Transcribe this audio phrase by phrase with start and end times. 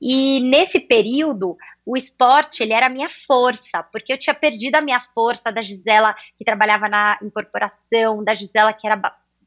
[0.00, 4.80] E nesse período, o esporte ele era a minha força, porque eu tinha perdido a
[4.80, 9.00] minha força da Gisela que trabalhava na incorporação, da Gisela que era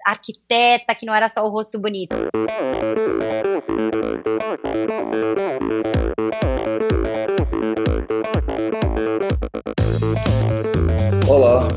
[0.05, 2.15] arquiteta, que não era só o rosto bonito.
[11.27, 11.67] Olá,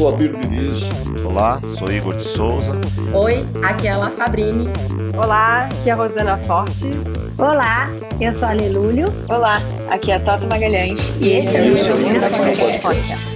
[0.00, 0.88] sou Abílio Diniz.
[1.26, 2.72] Olá, sou Igor de Souza.
[3.12, 4.66] Oi, aqui é a La Fabrini.
[5.14, 7.04] Olá, aqui é a Rosana Fortes.
[7.36, 7.84] Olá,
[8.18, 9.08] eu sou a Lelúlio.
[9.28, 9.60] Olá,
[9.90, 10.98] aqui é a Tota Magalhães.
[11.20, 12.80] E, e esse é o Endorfina Podcast.
[12.80, 13.30] Podcast.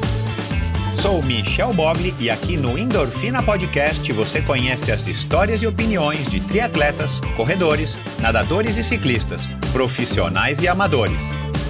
[1.03, 6.41] Sou Michel Bogli e aqui no Endorfina Podcast você conhece as histórias e opiniões de
[6.41, 11.29] triatletas, corredores, nadadores e ciclistas, profissionais e amadores.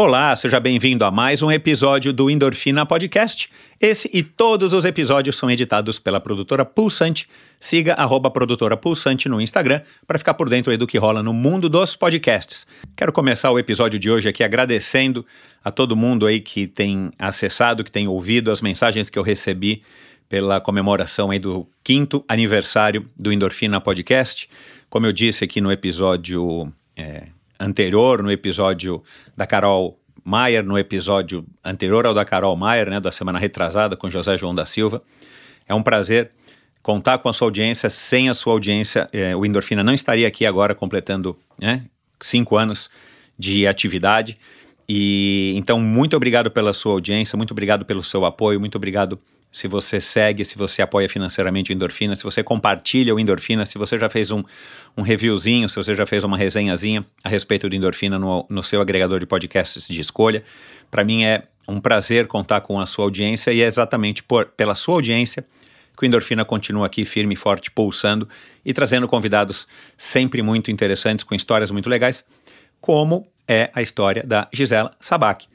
[0.00, 3.50] Olá, seja bem-vindo a mais um episódio do Endorfina Podcast.
[3.80, 7.28] Esse e todos os episódios são editados pela produtora Pulsante.
[7.58, 11.68] Siga arroba produtora Pulsante no Instagram para ficar por dentro do que rola no mundo
[11.68, 12.64] dos podcasts.
[12.94, 15.26] Quero começar o episódio de hoje aqui agradecendo
[15.64, 19.82] a todo mundo aí que tem acessado, que tem ouvido as mensagens que eu recebi
[20.28, 24.48] pela comemoração aí do quinto aniversário do Endorfina Podcast.
[24.88, 27.24] Como eu disse aqui no episódio é,
[27.58, 29.02] anterior, no episódio
[29.36, 34.10] da Carol Maier, no episódio anterior ao da Carol Maier, né, da semana retrasada, com
[34.10, 35.02] José João da Silva.
[35.66, 36.30] É um prazer
[36.82, 37.90] contar com a sua audiência.
[37.90, 41.84] Sem a sua audiência, é, o Endorfina não estaria aqui agora completando né,
[42.20, 42.90] cinco anos
[43.38, 44.38] de atividade.
[44.88, 49.20] E então, muito obrigado pela sua audiência, muito obrigado pelo seu apoio, muito obrigado
[49.50, 53.78] se você segue, se você apoia financeiramente o Endorfina, se você compartilha o Endorfina, se
[53.78, 54.42] você já fez um,
[54.98, 58.80] um reviewzinho, se você já fez uma resenhazinha a respeito do Endorfina no, no seu
[58.80, 60.42] agregador de podcasts de escolha.
[60.90, 64.74] Para mim é um prazer contar com a sua audiência e é exatamente por, pela
[64.74, 65.46] sua audiência
[65.96, 68.28] que o Endorfina continua aqui firme e forte, pulsando
[68.64, 72.24] e trazendo convidados sempre muito interessantes, com histórias muito legais,
[72.80, 75.46] como é a história da Gisela Sabac.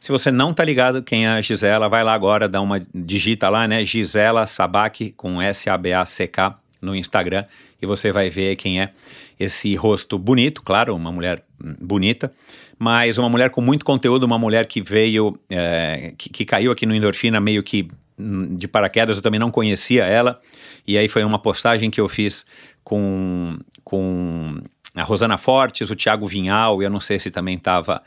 [0.00, 3.48] Se você não tá ligado quem é a Gisela, vai lá agora, dá uma digita
[3.48, 3.84] lá, né?
[3.84, 7.44] Gisela Sabac com S A B A C K no Instagram
[7.80, 8.90] e você vai ver quem é
[9.38, 11.44] esse rosto bonito, claro, uma mulher
[11.80, 12.32] bonita,
[12.78, 16.86] mas uma mulher com muito conteúdo, uma mulher que veio, é, que, que caiu aqui
[16.86, 20.40] no Endorfina meio que hum, de paraquedas, eu também não conhecia ela,
[20.86, 22.44] e aí foi uma postagem que eu fiz
[22.82, 24.60] com, com
[24.94, 28.02] a Rosana Fortes, o Thiago Vinhal, e eu não sei se também estava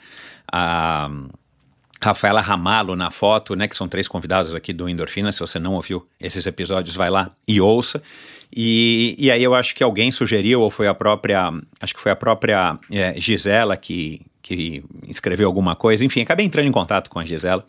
[0.52, 1.10] a.
[2.04, 5.32] Rafaela Ramalo na foto, né, que são três convidados aqui do Endorfina.
[5.32, 8.02] Se você não ouviu esses episódios, vai lá e ouça.
[8.54, 12.12] E, e aí eu acho que alguém sugeriu, ou foi a própria, acho que foi
[12.12, 16.04] a própria é, Gisela que, que escreveu alguma coisa.
[16.04, 17.66] Enfim, acabei entrando em contato com a Gisela.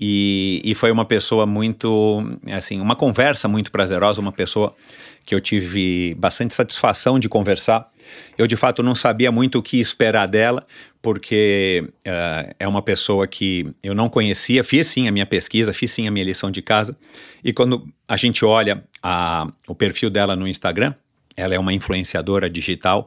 [0.00, 4.72] E, e foi uma pessoa muito, assim, uma conversa muito prazerosa, uma pessoa
[5.26, 7.90] que eu tive bastante satisfação de conversar.
[8.36, 10.66] Eu, de fato, não sabia muito o que esperar dela,
[11.02, 14.62] porque uh, é uma pessoa que eu não conhecia.
[14.62, 16.96] Fiz sim a minha pesquisa, fiz sim a minha lição de casa.
[17.42, 20.94] E quando a gente olha a, o perfil dela no Instagram,
[21.36, 23.06] ela é uma influenciadora digital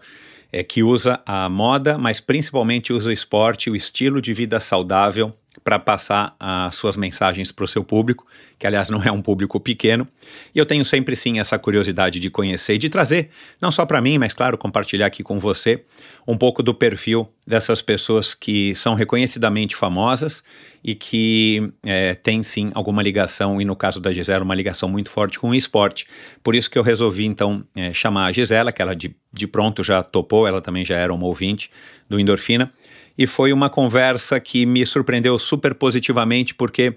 [0.52, 5.34] é, que usa a moda, mas principalmente usa o esporte, o estilo de vida saudável
[5.64, 8.26] para passar as suas mensagens para o seu público,
[8.58, 10.08] que aliás não é um público pequeno.
[10.54, 13.30] E eu tenho sempre sim essa curiosidade de conhecer e de trazer,
[13.60, 15.84] não só para mim, mas claro, compartilhar aqui com você
[16.28, 20.44] um pouco do perfil dessas pessoas que são reconhecidamente famosas
[20.84, 25.10] e que é, têm sim alguma ligação, e no caso da Gisela, uma ligação muito
[25.10, 26.08] forte com o esporte.
[26.44, 29.84] Por isso que eu resolvi então é, chamar a Gisela, que ela de, de pronto
[29.84, 31.70] já topou, ela também já era uma ouvinte
[32.10, 32.72] do Endorfina
[33.18, 36.96] e foi uma conversa que me surpreendeu super positivamente, porque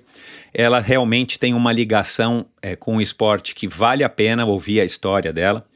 [0.52, 4.84] ela realmente tem uma ligação é, com o esporte que vale a pena ouvir a
[4.84, 5.66] história dela.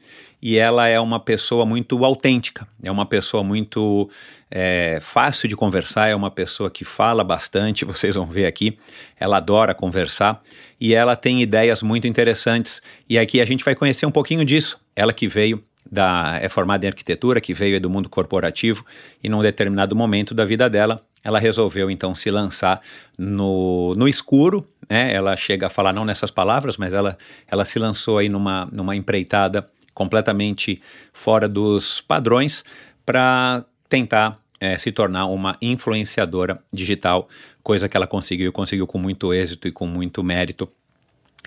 [0.41, 4.09] E ela é uma pessoa muito autêntica, é uma pessoa muito
[4.49, 8.77] é, fácil de conversar, é uma pessoa que fala bastante, vocês vão ver aqui.
[9.19, 10.41] Ela adora conversar
[10.79, 12.81] e ela tem ideias muito interessantes.
[13.09, 14.79] E aqui a gente vai conhecer um pouquinho disso.
[14.95, 18.85] Ela que veio da, é formada em arquitetura, que veio do mundo corporativo,
[19.23, 22.81] e num determinado momento da vida dela, ela resolveu então se lançar
[23.17, 25.13] no, no escuro, né?
[25.13, 27.17] Ela chega a falar não nessas palavras, mas ela,
[27.47, 30.81] ela se lançou aí numa, numa empreitada completamente
[31.11, 32.63] fora dos padrões
[33.05, 37.27] para tentar é, se tornar uma influenciadora digital,
[37.63, 40.69] coisa que ela conseguiu, conseguiu com muito êxito e com muito mérito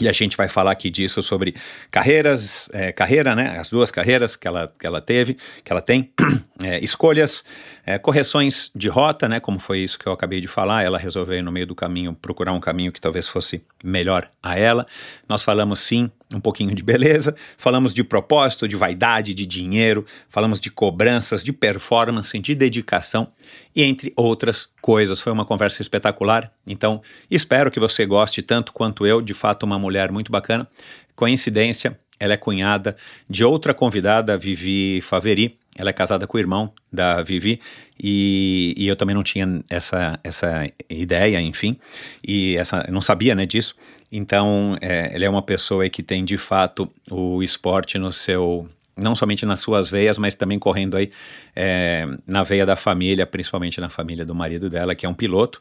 [0.00, 1.54] e a gente vai falar aqui disso sobre
[1.90, 3.58] carreiras, é, carreira, né?
[3.58, 6.10] As duas carreiras que ela, que ela teve, que ela tem,
[6.62, 7.44] é, escolhas,
[7.84, 11.42] é, correções de rota, né, como foi isso que eu acabei de falar, ela resolveu
[11.42, 14.86] no meio do caminho procurar um caminho que talvez fosse melhor a ela.
[15.28, 20.60] Nós falamos sim um pouquinho de beleza, falamos de propósito, de vaidade, de dinheiro, falamos
[20.60, 23.28] de cobranças, de performance, de dedicação
[23.74, 25.20] e entre outras coisas.
[25.20, 29.78] Foi uma conversa espetacular, então espero que você goste tanto quanto eu, de fato uma
[29.78, 30.68] mulher muito bacana.
[31.14, 32.96] Coincidência, ela é cunhada
[33.28, 35.58] de outra convidada, Vivi Faveri.
[35.76, 37.60] Ela é casada com o irmão da Vivi
[37.98, 41.78] e, e eu também não tinha essa, essa ideia, enfim,
[42.26, 43.74] e essa, não sabia né, disso.
[44.10, 49.16] Então, é, ela é uma pessoa que tem de fato o esporte no seu não
[49.16, 51.10] somente nas suas veias, mas também correndo aí
[51.56, 55.60] é, na veia da família, principalmente na família do marido dela, que é um piloto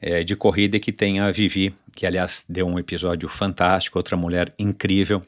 [0.00, 4.16] é, de corrida e que tem a Vivi, que aliás deu um episódio fantástico, outra
[4.16, 5.22] mulher incrível,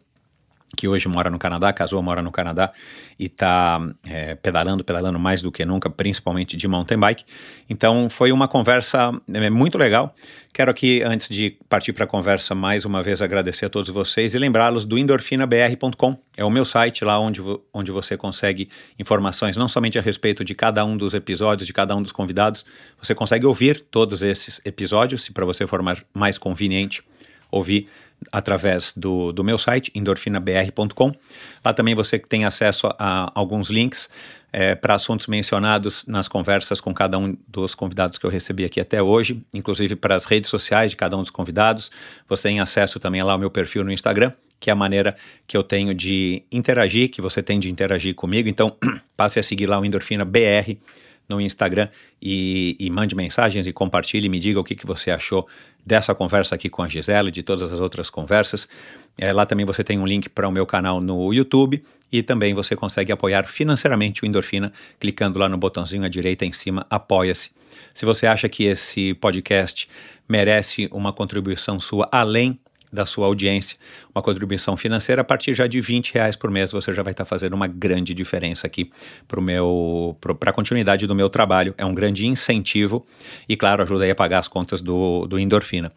[0.76, 2.72] que hoje mora no Canadá, casou, mora no Canadá
[3.18, 7.24] e está é, pedalando, pedalando mais do que nunca, principalmente de mountain bike.
[7.68, 10.14] Então foi uma conversa é, muito legal.
[10.52, 14.34] Quero aqui, antes de partir para a conversa, mais uma vez agradecer a todos vocês
[14.34, 16.16] e lembrá-los do endorfinabr.com.
[16.36, 17.40] É o meu site lá onde,
[17.72, 18.68] onde você consegue
[18.98, 22.64] informações não somente a respeito de cada um dos episódios, de cada um dos convidados,
[23.00, 25.82] você consegue ouvir todos esses episódios, se para você for
[26.14, 27.02] mais conveniente
[27.50, 27.88] ouvir
[28.30, 31.12] através do, do meu site, endorfinabr.com.
[31.64, 34.10] Lá também você tem acesso a alguns links
[34.52, 38.80] é, para assuntos mencionados nas conversas com cada um dos convidados que eu recebi aqui
[38.80, 41.90] até hoje, inclusive para as redes sociais de cada um dos convidados.
[42.28, 45.16] Você tem acesso também lá ao meu perfil no Instagram, que é a maneira
[45.46, 48.48] que eu tenho de interagir, que você tem de interagir comigo.
[48.48, 48.76] Então,
[49.16, 50.76] passe a seguir lá o Endorfina BR
[51.30, 51.88] no Instagram
[52.20, 55.46] e, e, mande mensagens e compartilhe, me diga o que, que você achou
[55.86, 58.68] dessa conversa aqui com a Gisela e de todas as outras conversas.
[59.16, 62.52] É, lá também você tem um link para o meu canal no YouTube e também
[62.52, 67.50] você consegue apoiar financeiramente o Endorfina clicando lá no botãozinho à direita em cima, apoia-se.
[67.94, 69.88] Se você acha que esse podcast
[70.28, 72.58] merece uma contribuição sua além
[72.92, 73.78] da sua audiência,
[74.14, 77.24] uma contribuição financeira a partir já de 20 reais por mês, você já vai estar
[77.24, 78.90] fazendo uma grande diferença aqui
[79.28, 81.74] para a continuidade do meu trabalho.
[81.78, 83.04] É um grande incentivo
[83.48, 85.92] e, claro, ajuda aí a pagar as contas do, do Endorfina.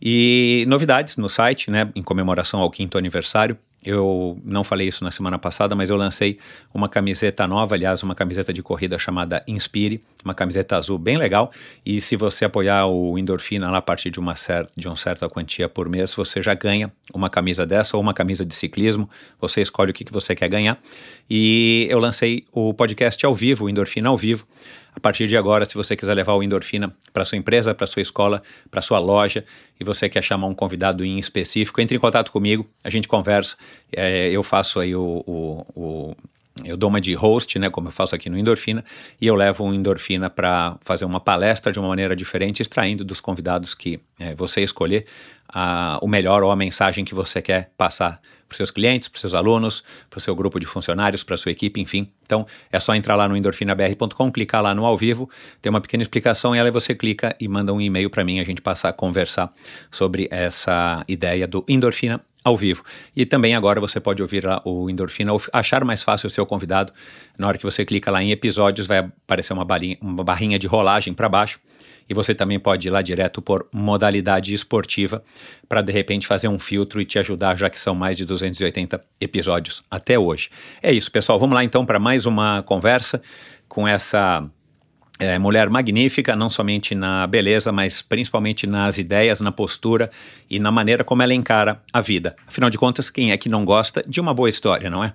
[0.00, 5.12] E novidades no site, né, em comemoração ao quinto aniversário, eu não falei isso na
[5.12, 6.36] semana passada, mas eu lancei
[6.74, 11.52] uma camiseta nova, aliás, uma camiseta de corrida chamada Inspire, uma camiseta azul bem legal.
[11.84, 15.28] E se você apoiar o Endorfina lá a partir de uma, certa, de uma certa
[15.28, 19.08] quantia por mês, você já ganha uma camisa dessa ou uma camisa de ciclismo.
[19.40, 20.78] Você escolhe o que, que você quer ganhar.
[21.30, 24.44] E eu lancei o podcast ao vivo, o Endorfina ao vivo.
[24.96, 28.00] A partir de agora, se você quiser levar o endorfina para sua empresa, para sua
[28.00, 29.44] escola, para sua loja
[29.78, 33.58] e você quer chamar um convidado em específico, entre em contato comigo, a gente conversa.
[33.94, 36.16] É, eu faço aí o, o, o
[36.64, 38.82] eu dou uma de host, né, como eu faço aqui no Endorfina,
[39.20, 43.20] e eu levo o Endorfina para fazer uma palestra de uma maneira diferente, extraindo dos
[43.20, 45.04] convidados que é, você escolher
[45.46, 49.16] a, o melhor ou a mensagem que você quer passar para os seus clientes, para
[49.16, 52.10] os seus alunos, para o seu grupo de funcionários, para a sua equipe, enfim.
[52.24, 55.28] Então é só entrar lá no endorfinabr.com, clicar lá no ao vivo,
[55.60, 58.44] tem uma pequena explicação e aí você clica e manda um e-mail para mim, a
[58.44, 59.52] gente passar a conversar
[59.90, 62.84] sobre essa ideia do endorfina ao vivo.
[63.14, 66.46] E também agora você pode ouvir lá o Endorfina, ou achar mais fácil o seu
[66.46, 66.92] convidado.
[67.36, 69.66] Na hora que você clica lá em episódios, vai aparecer uma,
[70.00, 71.58] uma barrinha de rolagem para baixo
[72.08, 75.22] e você também pode ir lá direto por modalidade esportiva
[75.68, 79.00] para de repente fazer um filtro e te ajudar, já que são mais de 280
[79.20, 80.50] episódios até hoje.
[80.82, 81.38] É isso, pessoal.
[81.38, 83.20] Vamos lá então para mais uma conversa
[83.68, 84.48] com essa
[85.18, 90.10] é, mulher magnífica, não somente na beleza, mas principalmente nas ideias, na postura
[90.48, 92.36] e na maneira como ela encara a vida.
[92.46, 95.14] Afinal de contas, quem é que não gosta de uma boa história, não é?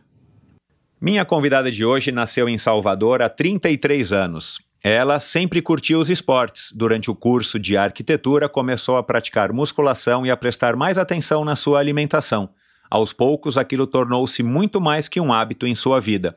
[1.00, 4.60] Minha convidada de hoje nasceu em Salvador há 33 anos.
[4.84, 6.72] Ela sempre curtiu os esportes.
[6.74, 11.56] Durante o curso de arquitetura, começou a praticar musculação e a prestar mais atenção na
[11.56, 12.50] sua alimentação.
[12.90, 16.36] Aos poucos, aquilo tornou-se muito mais que um hábito em sua vida.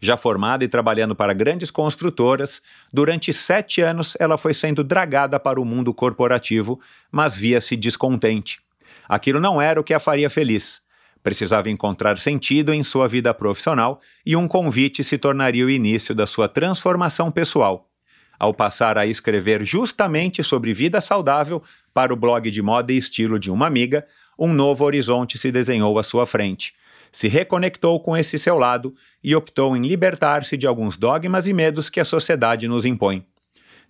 [0.00, 2.60] Já formada e trabalhando para grandes construtoras,
[2.92, 8.60] durante sete anos ela foi sendo dragada para o mundo corporativo, mas via-se descontente.
[9.08, 10.82] Aquilo não era o que a faria feliz.
[11.26, 16.24] Precisava encontrar sentido em sua vida profissional e um convite se tornaria o início da
[16.24, 17.90] sua transformação pessoal.
[18.38, 21.60] Ao passar a escrever justamente sobre vida saudável
[21.92, 24.06] para o blog de moda e estilo de uma amiga,
[24.38, 26.74] um novo horizonte se desenhou à sua frente.
[27.10, 31.90] Se reconectou com esse seu lado e optou em libertar-se de alguns dogmas e medos
[31.90, 33.26] que a sociedade nos impõe.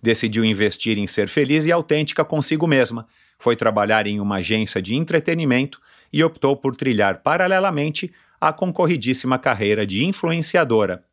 [0.01, 3.05] Decidiu investir em ser feliz e autêntica consigo mesma.
[3.37, 5.79] Foi trabalhar em uma agência de entretenimento
[6.11, 11.03] e optou por trilhar paralelamente a concorridíssima carreira de influenciadora.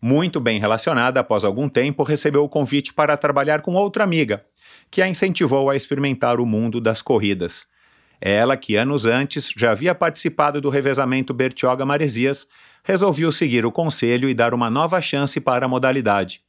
[0.00, 4.44] Muito bem relacionada, após algum tempo, recebeu o convite para trabalhar com outra amiga,
[4.90, 7.66] que a incentivou a experimentar o mundo das corridas.
[8.20, 12.46] Ela, que anos antes já havia participado do revezamento Bertioga-Maresias,
[12.84, 16.40] resolveu seguir o conselho e dar uma nova chance para a modalidade.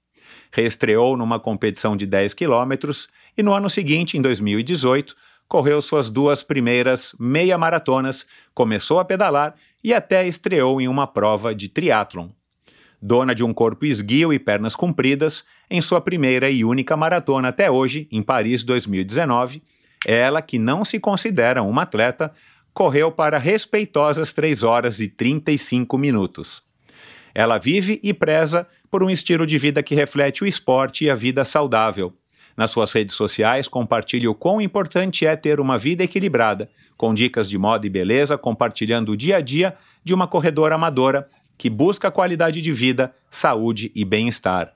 [0.52, 5.16] Reestreou numa competição de 10 quilômetros e no ano seguinte, em 2018,
[5.48, 11.56] correu suas duas primeiras meia maratonas, começou a pedalar e até estreou em uma prova
[11.56, 12.30] de triatlon.
[13.02, 17.70] Dona de um corpo esguio e pernas compridas, em sua primeira e única maratona até
[17.70, 19.62] hoje, em Paris 2019,
[20.06, 22.32] ela, que não se considera uma atleta,
[22.74, 26.64] correu para respeitosas 3 horas e 35 minutos.
[27.34, 31.16] Ela vive e preza por um estilo de vida que reflete o esporte e a
[31.16, 32.14] vida saudável.
[32.58, 37.48] Nas suas redes sociais, compartilha o quão importante é ter uma vida equilibrada, com dicas
[37.48, 42.10] de moda e beleza, compartilhando o dia a dia de uma corredora amadora que busca
[42.10, 44.74] qualidade de vida, saúde e bem-estar.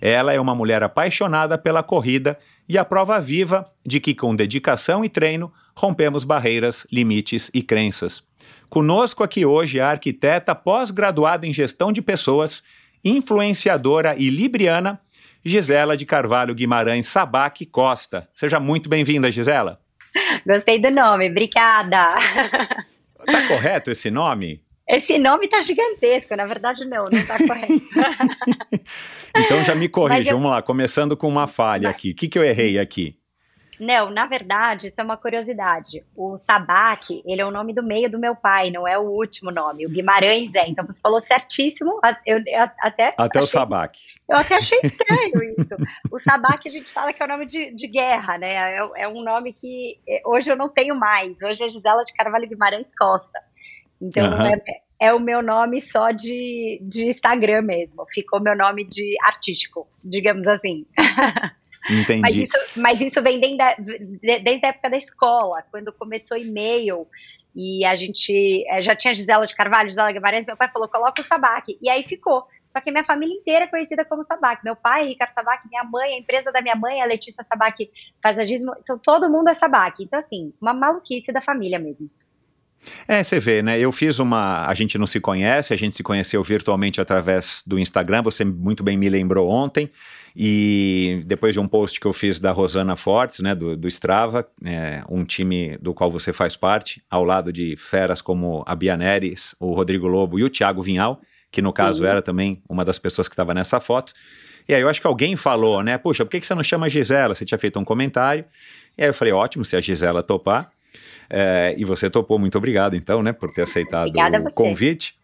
[0.00, 5.04] Ela é uma mulher apaixonada pela corrida e a prova viva de que, com dedicação
[5.04, 8.22] e treino, rompemos barreiras, limites e crenças.
[8.68, 12.62] Conosco aqui hoje a arquiteta pós-graduada em gestão de pessoas,
[13.04, 15.00] influenciadora e libriana,
[15.44, 18.28] Gisela de Carvalho Guimarães Sabac Costa.
[18.34, 19.80] Seja muito bem-vinda, Gisela.
[20.46, 22.16] Gostei do nome, obrigada.
[23.24, 24.62] Tá correto esse nome?
[24.88, 27.72] Esse nome tá gigantesco, na verdade não, não tá correto.
[29.36, 30.36] então já me corrija, eu...
[30.36, 31.96] vamos lá, começando com uma falha Mas...
[31.96, 32.10] aqui.
[32.10, 33.16] O que, que eu errei aqui?
[33.80, 36.04] Não, na verdade, isso é uma curiosidade.
[36.14, 39.50] O Sabac, ele é o nome do meio do meu pai, não é o último
[39.50, 39.86] nome.
[39.86, 40.68] O Guimarães é.
[40.68, 41.98] Então você falou certíssimo.
[42.26, 43.98] Eu, eu até até achei, o Sabac.
[44.28, 45.76] Eu até achei estranho isso.
[46.10, 48.76] O Sabac a gente fala que é o nome de, de guerra, né?
[48.76, 51.34] É, é, um nome que é, hoje eu não tenho mais.
[51.42, 53.40] Hoje é Gisela de Carvalho Guimarães Costa.
[54.00, 54.46] Então uhum.
[54.46, 54.62] é,
[55.00, 58.04] é, o meu nome só de, de Instagram mesmo.
[58.12, 60.86] Ficou meu nome de artístico, digamos assim.
[61.90, 62.20] Entendi.
[62.20, 67.06] Mas isso, mas isso vem desde a, desde a época da escola, quando começou e-mail.
[67.54, 71.20] E a gente é, já tinha Gisela de Carvalho, Gisela Guimarães, meu pai falou, coloca
[71.20, 71.76] o Sabac.
[71.82, 72.46] E aí ficou.
[72.66, 74.64] Só que minha família inteira é conhecida como Sabac.
[74.64, 77.90] Meu pai, Ricardo Sabac, minha mãe, a empresa da minha mãe, a Letícia Sabac
[78.22, 78.72] Paisagismo.
[78.80, 80.02] Então todo mundo é Sabac.
[80.02, 82.10] Então, assim, uma maluquice da família mesmo.
[83.06, 83.78] É, você vê, né?
[83.78, 84.66] Eu fiz uma.
[84.66, 88.82] A gente não se conhece, a gente se conheceu virtualmente através do Instagram, você muito
[88.82, 89.90] bem me lembrou ontem.
[90.34, 94.46] E depois de um post que eu fiz da Rosana Fortes, né, do, do Strava,
[94.64, 98.96] é, um time do qual você faz parte, ao lado de feras como a Bia
[98.96, 101.20] Neres, o Rodrigo Lobo e o Thiago Vinhal,
[101.50, 101.74] que no Sim.
[101.74, 104.14] caso era também uma das pessoas que estava nessa foto.
[104.68, 105.98] E aí eu acho que alguém falou, né?
[105.98, 107.34] Puxa, por que, que você não chama a Gisela?
[107.34, 108.44] Você tinha feito um comentário.
[108.96, 110.70] E aí eu falei, ótimo, se a Gisela topar.
[111.28, 115.14] É, e você topou, muito obrigado, então, né, por ter aceitado o convite.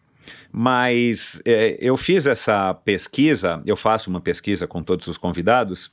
[0.51, 5.93] Mas é, eu fiz essa pesquisa, eu faço uma pesquisa com todos os convidados,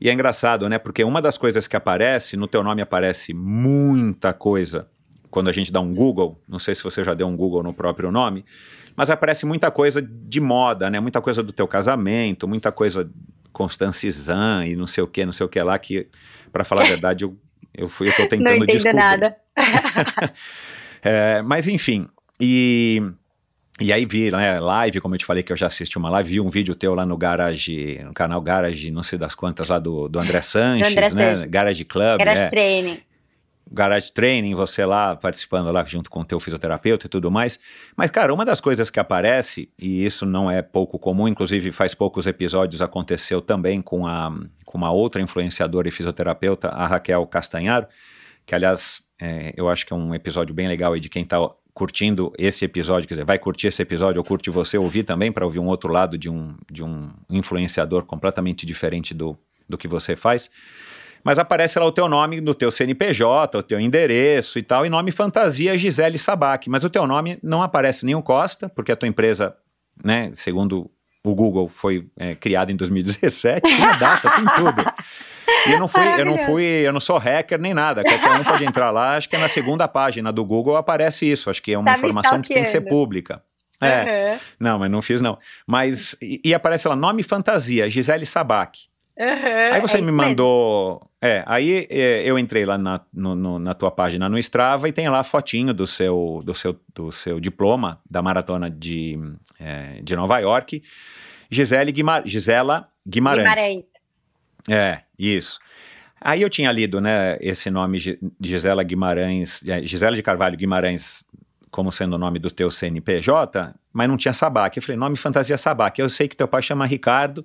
[0.00, 0.78] e é engraçado, né?
[0.78, 4.88] Porque uma das coisas que aparece, no teu nome aparece muita coisa.
[5.30, 7.72] Quando a gente dá um Google, não sei se você já deu um Google no
[7.72, 8.44] próprio nome,
[8.96, 10.98] mas aparece muita coisa de moda, né?
[10.98, 13.08] Muita coisa do teu casamento, muita coisa
[13.52, 16.08] Constance Zan e não sei o que, não sei o que lá, que,
[16.52, 17.38] para falar a verdade, eu
[17.74, 18.96] eu fui, eu tô tentando Não entendo descobrir.
[18.96, 19.36] nada.
[21.02, 22.06] é, mas enfim,
[22.38, 23.02] e
[23.80, 26.28] e aí vi, né, live, como eu te falei que eu já assisti uma live,
[26.28, 29.78] vi um vídeo teu lá no Garage, no canal Garage, não sei das quantas, lá
[29.78, 31.50] do, do André Sanches, do André né, Sanches.
[31.50, 32.18] Garage Club.
[32.18, 32.50] Garage é.
[32.50, 33.00] Training.
[33.70, 37.58] Garage Training, você lá participando lá junto com o teu fisioterapeuta e tudo mais.
[37.96, 41.94] Mas, cara, uma das coisas que aparece, e isso não é pouco comum, inclusive faz
[41.94, 44.30] poucos episódios aconteceu também com, a,
[44.66, 47.86] com uma outra influenciadora e fisioterapeuta, a Raquel Castanharo,
[48.44, 51.38] que aliás, é, eu acho que é um episódio bem legal aí de quem está
[51.74, 55.44] curtindo esse episódio, quer dizer, vai curtir esse episódio ou curte você ouvir também para
[55.44, 59.36] ouvir um outro lado de um, de um influenciador completamente diferente do,
[59.68, 60.50] do que você faz.
[61.24, 64.90] Mas aparece lá o teu nome no teu CNPJ, o teu endereço e tal, e
[64.90, 68.96] nome fantasia Gisele Sabac, mas o teu nome não aparece nem o Costa, porque a
[68.96, 69.56] tua empresa,
[70.04, 70.90] né, segundo
[71.24, 74.84] o Google, foi é, criada em 2017, tem a data, tem tudo.
[75.66, 78.02] E eu não fui, eu não fui, eu não sou hacker nem nada.
[78.02, 81.50] Qualquer um pode entrar lá, acho que é na segunda página do Google aparece isso.
[81.50, 83.42] Acho que é uma tá informação que tem que ser pública.
[83.80, 84.32] É.
[84.32, 84.38] Uhum.
[84.60, 85.38] Não, mas não fiz não.
[85.66, 88.91] Mas e, e aparece lá nome fantasia, Gisele Sabac.
[89.22, 90.94] Uhum, aí você é me mandou.
[90.94, 91.10] Mesmo.
[91.20, 94.92] É, aí é, eu entrei lá na, no, no, na tua página no Strava e
[94.92, 99.16] tem lá a fotinho do seu, do seu, do seu diploma da maratona de,
[99.60, 100.82] é, de Nova York.
[101.48, 103.44] Gisele Guimar Gisela Guimarães.
[103.44, 103.84] Guimarães.
[104.68, 105.60] É, isso.
[106.20, 107.98] Aí eu tinha lido, né, esse nome
[108.40, 111.24] Gisela Guimarães, é, Gisela de Carvalho Guimarães,
[111.70, 114.76] como sendo o nome do teu CNPJ, mas não tinha Sabac.
[114.76, 116.00] Eu falei, nome fantasia Sabac.
[116.00, 117.44] Eu sei que teu pai chama Ricardo,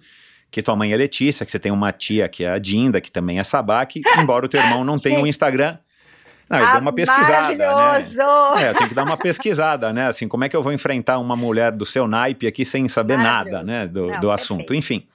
[0.49, 3.11] que tua mãe é Letícia, que você tem uma tia que é a Dinda, que
[3.11, 5.77] também é Sabac, embora o teu irmão não tenha um Instagram.
[6.49, 8.01] Não, eu ah, dei uma pesquisada, né?
[8.57, 10.07] É, eu tenho que dar uma pesquisada, né?
[10.07, 13.17] Assim, como é que eu vou enfrentar uma mulher do seu naipe aqui sem saber
[13.17, 15.05] nada, né, do, não, do assunto, enfim.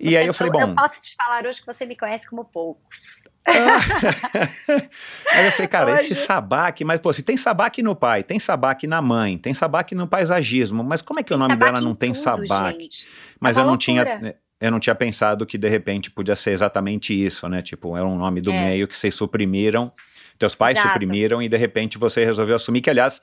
[0.00, 0.60] E aí eu falei, bom...
[0.60, 3.28] Eu posso te falar hoje que você me conhece como poucos.
[3.48, 6.12] aí eu falei, cara, hoje...
[6.12, 9.94] esse sabaque, mas pô, se tem sabaque no pai, tem sabaque na mãe, tem sabaque
[9.94, 12.12] no paisagismo, mas como é que o nome dela não tem?
[12.14, 13.08] Gente.
[13.40, 13.78] Mas é eu não loucura.
[14.18, 17.62] tinha eu não tinha pensado que de repente podia ser exatamente isso, né?
[17.62, 18.68] Tipo, era um nome do é.
[18.68, 19.92] meio que vocês suprimiram,
[20.38, 20.92] teus pais Exato.
[20.92, 23.22] suprimiram e de repente você resolveu assumir que, aliás,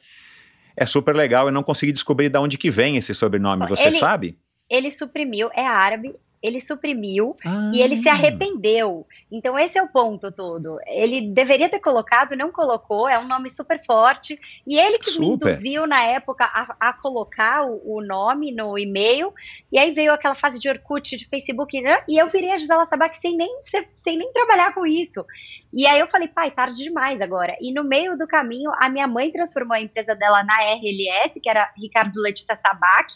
[0.77, 1.47] é super legal.
[1.47, 3.67] Eu não consegui descobrir de onde que vem esse sobrenome.
[3.67, 4.37] Você ele, sabe?
[4.69, 6.13] Ele suprimiu, é árabe,
[6.45, 7.71] ele suprimiu ah.
[7.73, 9.05] e ele se arrependeu.
[9.31, 10.77] Então, esse é o ponto todo.
[10.87, 14.39] Ele deveria ter colocado, não colocou, é um nome super forte.
[14.65, 15.19] E ele que super.
[15.19, 19.33] me induziu na época a, a colocar o, o, nome no e-mail.
[19.71, 21.97] E aí veio aquela fase de Orkut, de Facebook, né?
[22.07, 23.57] e eu virei a Gisela Sabac sem nem,
[23.95, 25.25] sem nem trabalhar com isso.
[25.73, 27.55] E aí eu falei, pai, tarde demais agora.
[27.59, 31.49] E no meio do caminho, a minha mãe transformou a empresa dela na RLS, que
[31.49, 33.13] era Ricardo Letícia Sabac.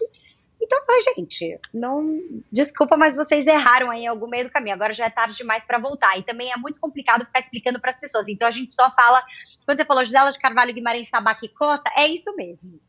[0.61, 2.19] Então falei, gente, não.
[2.51, 4.75] Desculpa, mas vocês erraram aí em algum meio do caminho.
[4.75, 6.17] Agora já é tarde demais para voltar.
[6.17, 8.27] E também é muito complicado ficar explicando para as pessoas.
[8.27, 9.23] Então a gente só fala.
[9.65, 12.79] Quando você falou Gisela de Carvalho Guimarães Sabac Costa, é isso mesmo.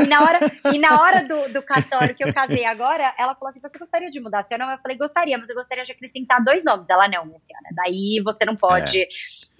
[0.00, 0.38] E na hora,
[0.72, 4.10] e na hora do, do cartório que eu casei agora, ela falou assim: você gostaria
[4.10, 4.74] de mudar seu nome?
[4.74, 6.86] Eu falei, gostaria, mas eu gostaria de acrescentar dois nomes.
[6.88, 7.66] Ela, não, minha senhora.
[7.72, 9.08] Daí você não pode é.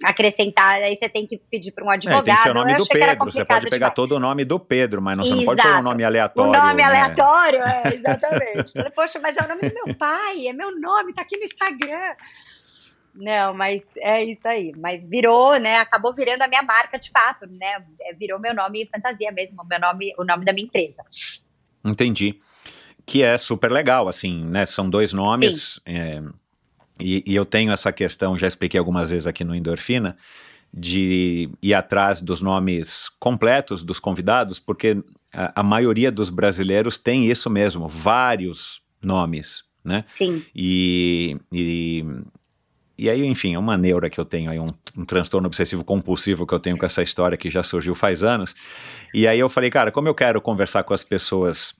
[0.03, 2.23] acrescentar, aí você tem que pedir para um advogado.
[2.23, 3.25] É, tem que ser o nome do Pedro.
[3.25, 3.93] Você pode pegar demais.
[3.93, 6.49] todo o nome do Pedro, mas não, você não pode pôr um nome aleatório.
[6.49, 6.83] O nome né?
[6.83, 8.73] aleatório, é, exatamente.
[8.73, 11.43] falei, poxa, mas é o nome do meu pai, é meu nome, tá aqui no
[11.43, 12.15] Instagram.
[13.17, 14.71] Não, mas é isso aí.
[14.77, 15.77] Mas virou, né?
[15.77, 17.83] Acabou virando a minha marca de fato, né?
[18.01, 21.03] É, virou meu nome fantasia mesmo, meu nome, o nome da minha empresa.
[21.83, 22.39] Entendi.
[23.05, 24.65] Que é super legal, assim, né?
[24.65, 25.79] São dois nomes.
[25.85, 26.21] É,
[26.99, 30.15] e, e eu tenho essa questão, já expliquei algumas vezes aqui no Endorfina,
[30.71, 35.01] de ir atrás dos nomes completos dos convidados, porque
[35.33, 40.03] a, a maioria dos brasileiros tem isso mesmo, vários nomes, né?
[40.07, 40.43] Sim.
[40.53, 42.05] E, e,
[42.97, 46.47] e aí, enfim, é uma neura que eu tenho aí, um, um, transtorno obsessivo compulsivo
[46.47, 48.55] que eu tenho com essa história que já surgiu faz anos.
[49.13, 51.75] E aí eu falei, cara, como eu quero conversar com as pessoas,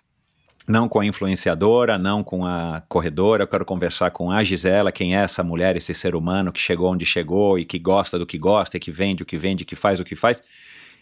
[0.67, 5.17] não com a influenciadora, não com a corredora, eu quero conversar com a Gisela, quem
[5.17, 8.37] é essa mulher, esse ser humano que chegou onde chegou e que gosta do que
[8.37, 10.43] gosta, e que vende o que vende, que faz o que faz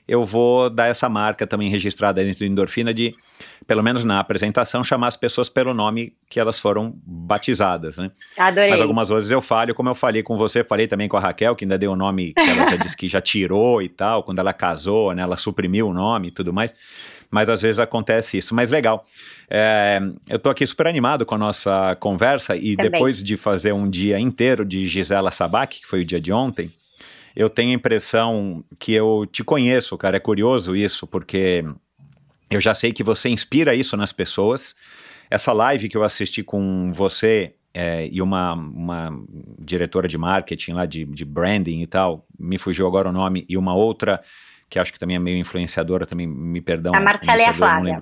[0.08, 3.16] eu vou dar essa marca também registrada dentro do Endorfina de,
[3.66, 8.12] pelo menos na apresentação, chamar as pessoas pelo nome que elas foram batizadas, né?
[8.38, 8.70] Adorei.
[8.70, 11.56] Mas algumas vezes eu falho, como eu falei com você, falei também com a Raquel,
[11.56, 14.24] que ainda deu o um nome que ela já disse que já tirou e tal,
[14.24, 15.24] quando ela casou, né?
[15.24, 16.74] Ela suprimiu o nome e tudo mais.
[17.32, 18.54] Mas às vezes acontece isso.
[18.54, 19.04] Mas legal.
[19.50, 22.92] É, eu tô aqui super animado com a nossa conversa e também.
[22.92, 26.72] depois de fazer um dia inteiro de Gisela Sabac, que foi o dia de ontem,
[27.36, 30.18] eu tenho a impressão que eu te conheço, cara.
[30.18, 31.66] É curioso isso, porque
[32.50, 34.76] eu já sei que você inspira isso nas pessoas.
[35.30, 39.12] Essa live que eu assisti com você é, e uma, uma
[39.60, 43.58] diretora de marketing lá, de, de branding e tal, me fugiu agora o nome, e
[43.58, 44.22] uma outra
[44.70, 46.94] que acho que também é meio influenciadora, também me perdão.
[46.96, 48.02] A Marcela e a Flávia.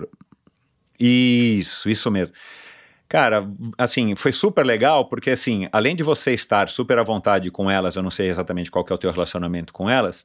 [0.98, 2.32] Isso, isso mesmo.
[3.08, 7.70] Cara, assim, foi super legal, porque assim, além de você estar super à vontade com
[7.70, 10.24] elas, eu não sei exatamente qual que é o teu relacionamento com elas,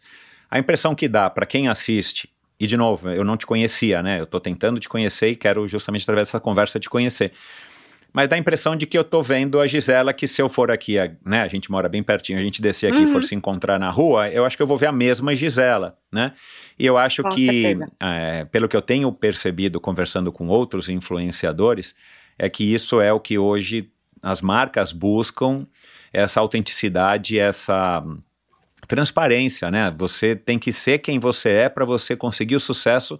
[0.49, 4.19] a impressão que dá para quem assiste, e de novo, eu não te conhecia, né?
[4.19, 7.31] Eu tô tentando te conhecer e quero justamente através dessa conversa te conhecer.
[8.11, 10.71] Mas dá a impressão de que eu tô vendo a Gisela, que se eu for
[10.71, 11.41] aqui, né?
[11.41, 13.21] A gente mora bem pertinho, a gente descer aqui e for uhum.
[13.21, 16.33] se encontrar na rua, eu acho que eu vou ver a mesma Gisela, né?
[16.77, 21.93] E eu acho com que, é, pelo que eu tenho percebido conversando com outros influenciadores,
[22.39, 23.91] é que isso é o que hoje
[24.23, 25.67] as marcas buscam,
[26.11, 28.03] essa autenticidade, essa
[28.87, 29.93] transparência, né?
[29.97, 33.19] Você tem que ser quem você é para você conseguir o sucesso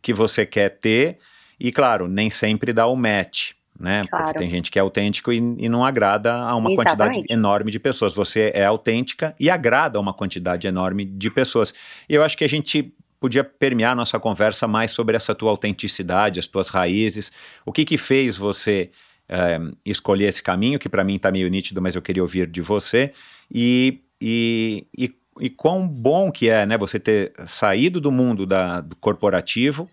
[0.00, 1.18] que você quer ter
[1.60, 4.00] e, claro, nem sempre dá o match, né?
[4.08, 4.26] Claro.
[4.26, 6.76] Porque tem gente que é autêntico e, e não agrada a uma Exatamente.
[6.76, 8.14] quantidade enorme de pessoas.
[8.14, 11.74] Você é autêntica e agrada a uma quantidade enorme de pessoas.
[12.08, 16.40] E eu acho que a gente podia permear nossa conversa mais sobre essa tua autenticidade,
[16.40, 17.30] as tuas raízes,
[17.64, 18.90] o que que fez você
[19.28, 22.60] é, escolher esse caminho, que para mim está meio nítido, mas eu queria ouvir de
[22.60, 23.12] você,
[23.48, 28.80] e, e, e, e, quão bom que é né, você ter saído do mundo da,
[28.80, 29.88] do corporativo,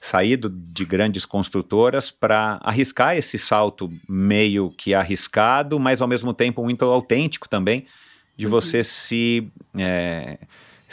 [0.00, 6.62] saído de grandes construtoras para arriscar esse salto meio que arriscado, mas ao mesmo tempo
[6.64, 7.84] muito autêntico também,
[8.34, 8.50] de uhum.
[8.50, 9.46] você se...
[9.76, 10.38] É,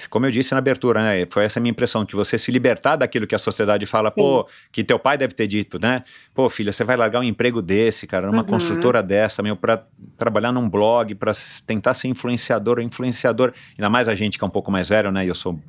[0.08, 1.28] como eu disse na abertura, né?
[1.30, 4.22] Foi essa a minha impressão, que você se libertar daquilo que a sociedade fala, Sim.
[4.22, 6.04] pô, que teu pai deve ter dito, né?
[6.34, 8.48] Pô, filha, você vai largar um emprego desse, cara, numa uhum.
[8.48, 9.84] construtora dessa, meu, pra
[10.18, 11.32] trabalhar num blog, pra
[11.66, 15.12] tentar ser influenciador ou influenciador, ainda mais a gente que é um pouco mais velho,
[15.12, 15.26] né?
[15.26, 15.60] Eu sou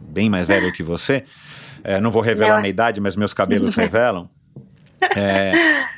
[0.00, 1.24] bem mais velho que você.
[1.84, 2.60] É, não vou revelar não.
[2.60, 4.28] minha idade, mas meus cabelos revelam.
[5.00, 5.52] É,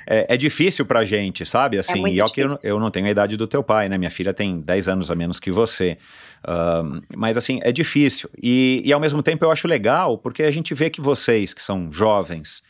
[0.06, 1.76] é, é, difícil pra gente, sabe?
[1.76, 3.88] É assim, é e ó que eu, eu, não tenho a idade do teu pai,
[3.88, 3.96] né?
[3.96, 5.96] Minha filha tem 10 anos a menos que você.
[6.42, 8.28] Uh, mas assim, é difícil.
[8.42, 11.62] E, e ao mesmo tempo eu acho legal, porque a gente vê que vocês, que
[11.62, 12.62] são jovens,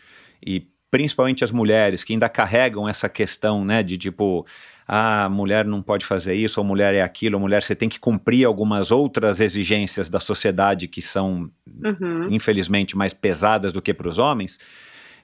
[0.44, 4.44] e principalmente as mulheres, que ainda carregam essa questão, né, de tipo,
[4.88, 8.00] ah, mulher não pode fazer isso, ou mulher é aquilo, ou mulher você tem que
[8.00, 11.48] cumprir algumas outras exigências da sociedade que são,
[11.84, 12.26] uhum.
[12.28, 14.58] infelizmente, mais pesadas do que para os homens.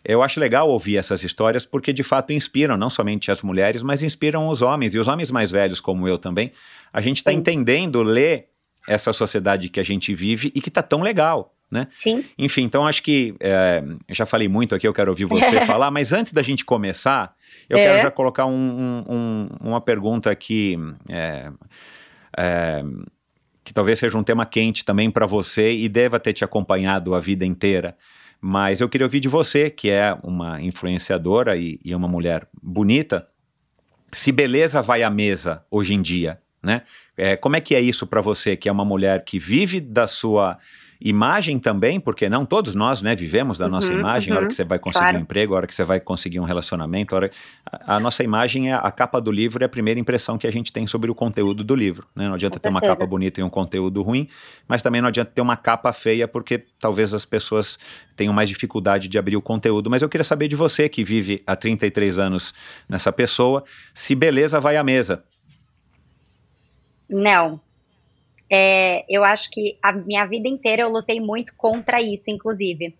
[0.05, 4.05] Eu acho legal ouvir essas histórias porque de fato inspiram não somente as mulheres, mas
[4.05, 6.53] inspiram os homens e os homens mais velhos, como eu também.
[6.97, 8.47] A gente está entendendo ler
[8.89, 11.55] essa sociedade que a gente vive e que está tão legal.
[11.71, 11.89] Né?
[11.95, 12.25] Sim.
[12.39, 16.11] Enfim, então acho que é, já falei muito aqui, eu quero ouvir você falar, mas
[16.11, 17.35] antes da gente começar,
[17.69, 17.83] eu é.
[17.83, 20.79] quero já colocar um, um, uma pergunta aqui.
[21.11, 21.51] É,
[22.35, 22.83] é,
[23.63, 27.21] que talvez seja um tema quente também para você e deva ter te acompanhado a
[27.21, 27.95] vida inteira.
[28.41, 33.29] Mas eu queria ouvir de você, que é uma influenciadora e, e uma mulher bonita,
[34.13, 36.83] se beleza vai à mesa hoje em dia, né?
[37.17, 40.07] É, como é que é isso para você, que é uma mulher que vive da
[40.07, 40.59] sua
[41.01, 44.49] Imagem também, porque não todos nós, né, vivemos da uhum, nossa imagem, uhum, a hora
[44.49, 45.19] que você vai conseguir claro.
[45.19, 47.31] um emprego, a hora que você vai conseguir um relacionamento, a, hora...
[47.71, 50.51] a, a, nossa imagem, é a capa do livro é a primeira impressão que a
[50.51, 52.27] gente tem sobre o conteúdo do livro, né?
[52.27, 54.29] Não adianta ter uma capa bonita e um conteúdo ruim,
[54.67, 57.79] mas também não adianta ter uma capa feia, porque talvez as pessoas
[58.17, 59.91] tenham mais dificuldade de abrir o conteúdo.
[59.91, 62.55] Mas eu queria saber de você, que vive há 33 anos
[62.89, 65.23] nessa pessoa, se beleza vai à mesa.
[67.09, 67.61] Não,
[68.51, 72.95] é, eu acho que a minha vida inteira eu lutei muito contra isso, inclusive.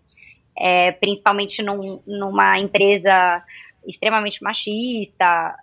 [0.59, 3.43] É, principalmente num, numa empresa
[3.85, 5.55] extremamente machista,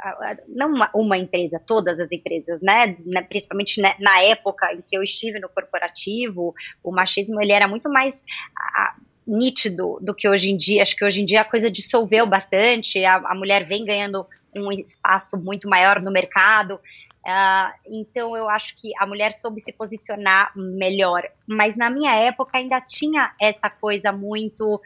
[0.48, 2.96] não uma, uma, empresa, todas as empresas, né?
[3.28, 8.24] Principalmente na época em que eu estive no corporativo, o machismo ele era muito mais
[8.56, 8.94] a,
[9.26, 10.82] nítido do que hoje em dia.
[10.82, 14.26] Acho que hoje em dia a coisa dissolveu bastante, a, a mulher vem ganhando
[14.56, 16.80] um espaço muito maior no mercado.
[17.26, 21.26] Uh, então eu acho que a mulher soube se posicionar melhor.
[21.46, 24.80] Mas na minha época ainda tinha essa coisa muito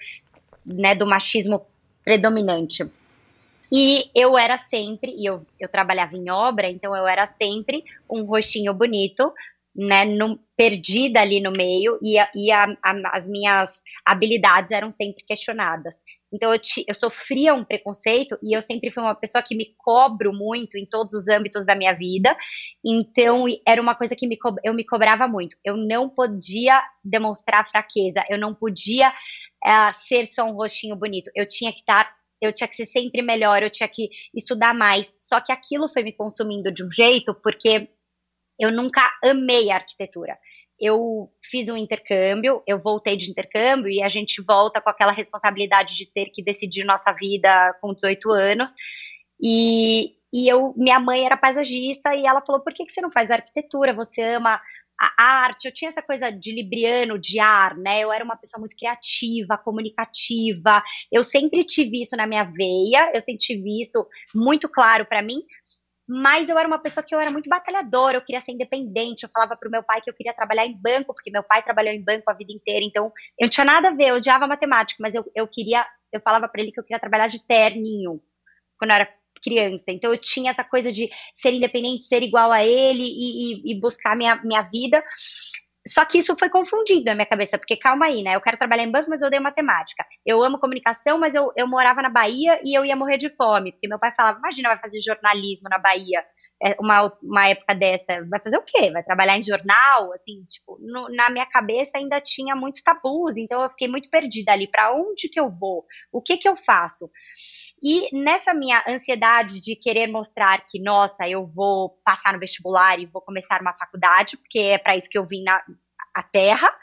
[0.65, 1.67] né, do machismo
[2.05, 2.89] predominante.
[3.71, 8.23] E eu era sempre, e eu, eu trabalhava em obra, então eu era sempre um
[8.23, 9.33] rostinho bonito,
[9.75, 14.91] né, no, perdida ali no meio, e, a, e a, a, as minhas habilidades eram
[14.91, 16.03] sempre questionadas.
[16.33, 19.75] Então eu, te, eu sofria um preconceito e eu sempre fui uma pessoa que me
[19.79, 22.37] cobro muito em todos os âmbitos da minha vida.
[22.85, 25.57] Então era uma coisa que me, eu me cobrava muito.
[25.65, 31.31] Eu não podia demonstrar fraqueza, eu não podia uh, ser só um rostinho bonito.
[31.35, 35.13] Eu tinha que estar eu tinha que ser sempre melhor, eu tinha que estudar mais.
[35.19, 37.89] Só que aquilo foi me consumindo de um jeito porque
[38.61, 40.39] eu nunca amei a arquitetura
[40.81, 45.97] eu fiz um intercâmbio, eu voltei de intercâmbio e a gente volta com aquela responsabilidade
[45.97, 48.73] de ter que decidir nossa vida com 18 anos.
[49.41, 53.11] E, e eu, minha mãe era paisagista e ela falou: por que, que você não
[53.11, 53.93] faz arquitetura?
[53.95, 54.61] Você ama
[55.01, 55.67] a arte.
[55.67, 58.01] Eu tinha essa coisa de libriano, de ar, né?
[58.01, 60.83] Eu era uma pessoa muito criativa, comunicativa.
[61.11, 65.43] Eu sempre tive isso na minha veia, eu sempre tive isso muito claro para mim,
[66.09, 69.29] mas eu era uma pessoa que eu era muito batalhadora, eu queria ser independente, eu
[69.29, 72.03] falava pro meu pai que eu queria trabalhar em banco, porque meu pai trabalhou em
[72.03, 75.15] banco a vida inteira, então eu não tinha nada a ver, eu odiava matemática, mas
[75.15, 78.23] eu, eu queria, eu falava para ele que eu queria trabalhar de terninho,
[78.79, 82.65] quando eu era criança, então eu tinha essa coisa de ser independente, ser igual a
[82.65, 85.05] ele e, e, e buscar minha, minha vida,
[85.89, 88.37] só que isso foi confundido na minha cabeça, porque calma aí, né?
[88.37, 90.05] Eu quero trabalhar em banco, mas eu odeio matemática.
[90.25, 93.73] Eu amo comunicação, mas eu, eu morava na Bahia e eu ia morrer de fome.
[93.73, 96.23] Porque meu pai falava: imagina, vai fazer jornalismo na Bahia,
[96.81, 98.25] uma, uma época dessa.
[98.29, 98.91] Vai fazer o quê?
[98.91, 100.13] Vai trabalhar em jornal?
[100.13, 104.53] Assim, tipo, no, na minha cabeça ainda tinha muitos tabus, então eu fiquei muito perdida
[104.53, 104.69] ali.
[104.69, 105.85] Para onde que eu vou?
[106.13, 107.11] O que que eu faço?
[107.83, 113.07] E nessa minha ansiedade de querer mostrar que, nossa, eu vou passar no vestibular e
[113.07, 115.63] vou começar uma faculdade, porque é para isso que eu vim na
[116.15, 116.75] a Terra,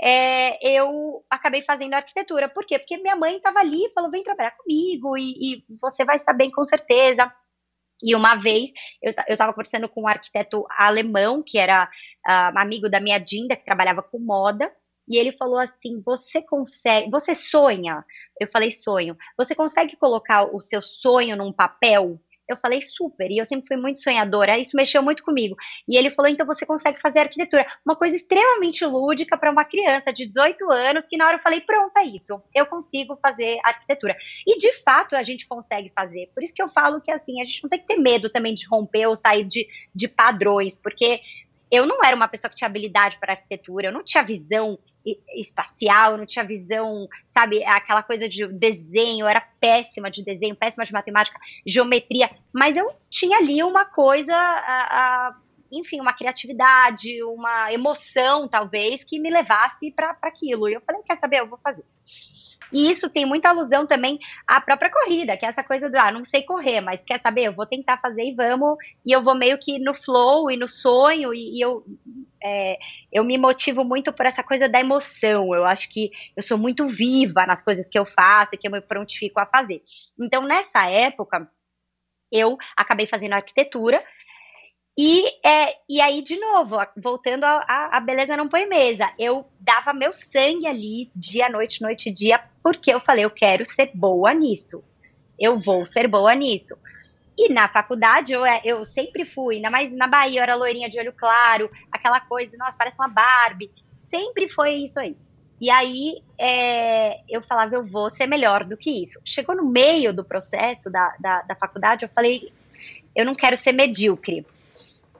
[0.00, 2.48] é, eu acabei fazendo arquitetura.
[2.48, 2.78] Por quê?
[2.78, 6.32] Porque minha mãe estava ali e falou: vem trabalhar comigo e, e, você vai estar
[6.32, 7.32] bem com certeza.
[8.02, 8.70] E uma vez
[9.02, 13.64] eu estava conversando com um arquiteto alemão, que era uh, amigo da minha Dinda, que
[13.64, 14.72] trabalhava com moda,
[15.08, 18.04] e ele falou assim: Você consegue, você sonha?
[18.38, 19.16] Eu falei: Sonho.
[19.36, 22.20] Você consegue colocar o seu sonho num papel?
[22.48, 23.30] Eu falei, super.
[23.30, 24.58] E eu sempre fui muito sonhadora.
[24.58, 25.56] Isso mexeu muito comigo.
[25.86, 27.66] E ele falou, então você consegue fazer arquitetura.
[27.84, 31.60] Uma coisa extremamente lúdica para uma criança de 18 anos, que na hora eu falei,
[31.60, 32.42] pronto, é isso.
[32.54, 34.16] Eu consigo fazer arquitetura.
[34.46, 36.30] E de fato a gente consegue fazer.
[36.34, 38.54] Por isso que eu falo que assim, a gente não tem que ter medo também
[38.54, 41.20] de romper ou sair de, de padrões, porque
[41.70, 44.78] eu não era uma pessoa que tinha habilidade para arquitetura, eu não tinha visão
[45.34, 50.92] espacial, não tinha visão, sabe, aquela coisa de desenho, era péssima de desenho, péssima de
[50.92, 55.36] matemática, geometria, mas eu tinha ali uma coisa, a, a,
[55.70, 60.68] enfim, uma criatividade, uma emoção, talvez, que me levasse para aquilo.
[60.68, 61.84] E eu falei, quer saber, eu vou fazer.
[62.72, 66.12] E isso tem muita alusão também à própria corrida, que é essa coisa do, ah,
[66.12, 69.34] não sei correr, mas quer saber, eu vou tentar fazer e vamos, e eu vou
[69.34, 71.84] meio que no flow e no sonho, e, e eu,
[72.42, 72.78] é,
[73.12, 76.88] eu me motivo muito por essa coisa da emoção, eu acho que eu sou muito
[76.88, 79.82] viva nas coisas que eu faço e que eu me prontifico a fazer.
[80.20, 81.50] Então, nessa época,
[82.30, 84.04] eu acabei fazendo arquitetura,
[85.00, 90.12] e, é, e aí, de novo, voltando a, beleza não põe mesa, eu dava meu
[90.12, 94.82] sangue ali, dia, noite, noite, dia, porque eu falei, eu quero ser boa nisso.
[95.38, 96.76] Eu vou ser boa nisso.
[97.38, 100.88] E na faculdade eu, é, eu sempre fui, ainda mais na Bahia, eu era loirinha
[100.88, 103.70] de olho claro, aquela coisa, nossa, parece uma Barbie.
[103.94, 105.16] Sempre foi isso aí.
[105.60, 109.20] E aí é, eu falava, eu vou ser melhor do que isso.
[109.24, 112.52] Chegou no meio do processo da, da, da faculdade, eu falei,
[113.14, 114.44] eu não quero ser medíocre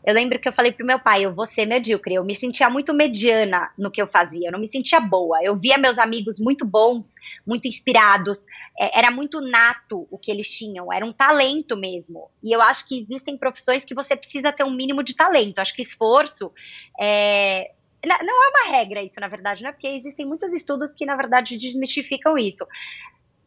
[0.05, 2.15] eu lembro que eu falei pro meu pai, eu vou ser medíocre.
[2.15, 5.39] Eu me sentia muito mediana no que eu fazia, eu não me sentia boa.
[5.43, 7.15] Eu via meus amigos muito bons,
[7.47, 8.47] muito inspirados,
[8.79, 12.31] é, era muito nato o que eles tinham, era um talento mesmo.
[12.43, 15.59] E eu acho que existem profissões que você precisa ter um mínimo de talento.
[15.59, 16.53] Acho que esforço
[17.01, 17.73] é,
[18.05, 19.73] não é uma regra isso, na verdade, né?
[19.73, 22.65] Porque existem muitos estudos que, na verdade, desmistificam isso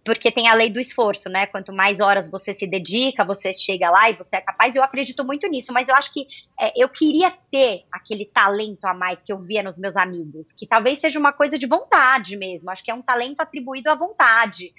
[0.03, 1.45] porque tem a lei do esforço, né?
[1.45, 4.75] Quanto mais horas você se dedica, você chega lá e você é capaz.
[4.75, 6.27] Eu acredito muito nisso, mas eu acho que
[6.59, 10.65] é, eu queria ter aquele talento a mais que eu via nos meus amigos, que
[10.65, 12.71] talvez seja uma coisa de vontade mesmo.
[12.71, 14.73] Acho que é um talento atribuído à vontade.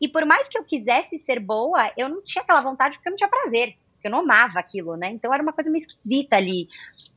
[0.00, 3.12] E por mais que eu quisesse ser boa, eu não tinha aquela vontade porque eu
[3.12, 5.10] não tinha prazer porque eu não amava aquilo, né?
[5.10, 6.68] Então era uma coisa meio esquisita ali.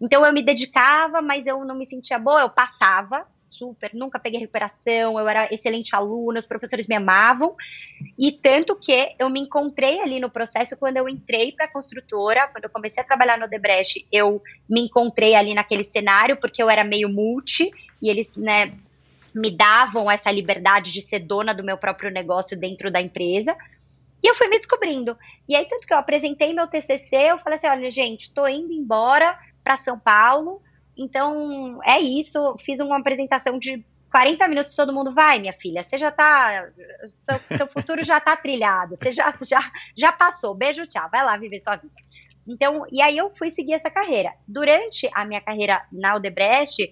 [0.02, 4.39] Então eu me dedicava, mas eu não me sentia boa, eu passava super, nunca peguei
[4.39, 7.56] recuperação, eu era excelente aluna, os professores me amavam.
[8.17, 12.48] E tanto que eu me encontrei ali no processo quando eu entrei para a construtora,
[12.48, 16.70] quando eu comecei a trabalhar no Debrecht, eu me encontrei ali naquele cenário, porque eu
[16.70, 17.70] era meio multi,
[18.02, 18.74] e eles, né,
[19.34, 23.56] me davam essa liberdade de ser dona do meu próprio negócio dentro da empresa.
[24.24, 25.18] E eu fui me descobrindo.
[25.48, 28.72] E aí, tanto que eu apresentei meu TCC, eu falei assim: olha, gente, estou indo
[28.72, 30.62] embora para São Paulo.
[30.98, 32.56] Então, é isso.
[32.60, 35.82] Fiz uma apresentação de 40 minutos, todo mundo vai, minha filha.
[35.82, 36.70] Você já tá.
[37.06, 38.96] Seu, seu futuro já tá trilhado.
[38.96, 40.54] Você já, já, já passou.
[40.54, 41.10] Beijo, tchau.
[41.12, 41.94] Vai lá viver sua vida.
[42.48, 44.34] Então, e aí eu fui seguir essa carreira.
[44.48, 46.92] Durante a minha carreira na Odebrecht,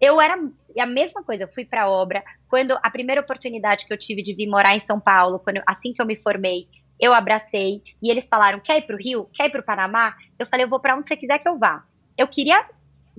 [0.00, 0.38] eu era
[0.78, 2.24] a mesma coisa, eu fui para obra.
[2.48, 5.92] Quando a primeira oportunidade que eu tive de vir morar em São Paulo, quando, assim
[5.92, 9.28] que eu me formei, eu abracei e eles falaram: quer ir para o Rio?
[9.32, 10.14] Quer ir para o Panamá?
[10.38, 11.84] Eu falei: eu vou para onde você quiser que eu vá.
[12.16, 12.64] Eu queria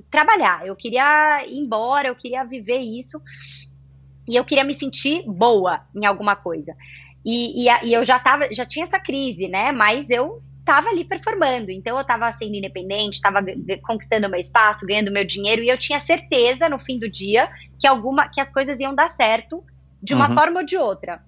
[0.10, 3.22] trabalhar, eu queria ir embora, eu queria viver isso
[4.28, 6.76] e eu queria me sentir boa em alguma coisa.
[7.26, 9.72] E, e, e eu já tava, já tinha essa crise, né?
[9.72, 11.70] Mas eu estava ali performando.
[11.72, 13.40] Então eu estava sendo independente, estava
[13.84, 17.88] conquistando meu espaço, ganhando meu dinheiro e eu tinha certeza no fim do dia que
[17.88, 19.64] alguma que as coisas iam dar certo
[20.02, 20.34] de uma uhum.
[20.34, 21.22] forma ou de outra.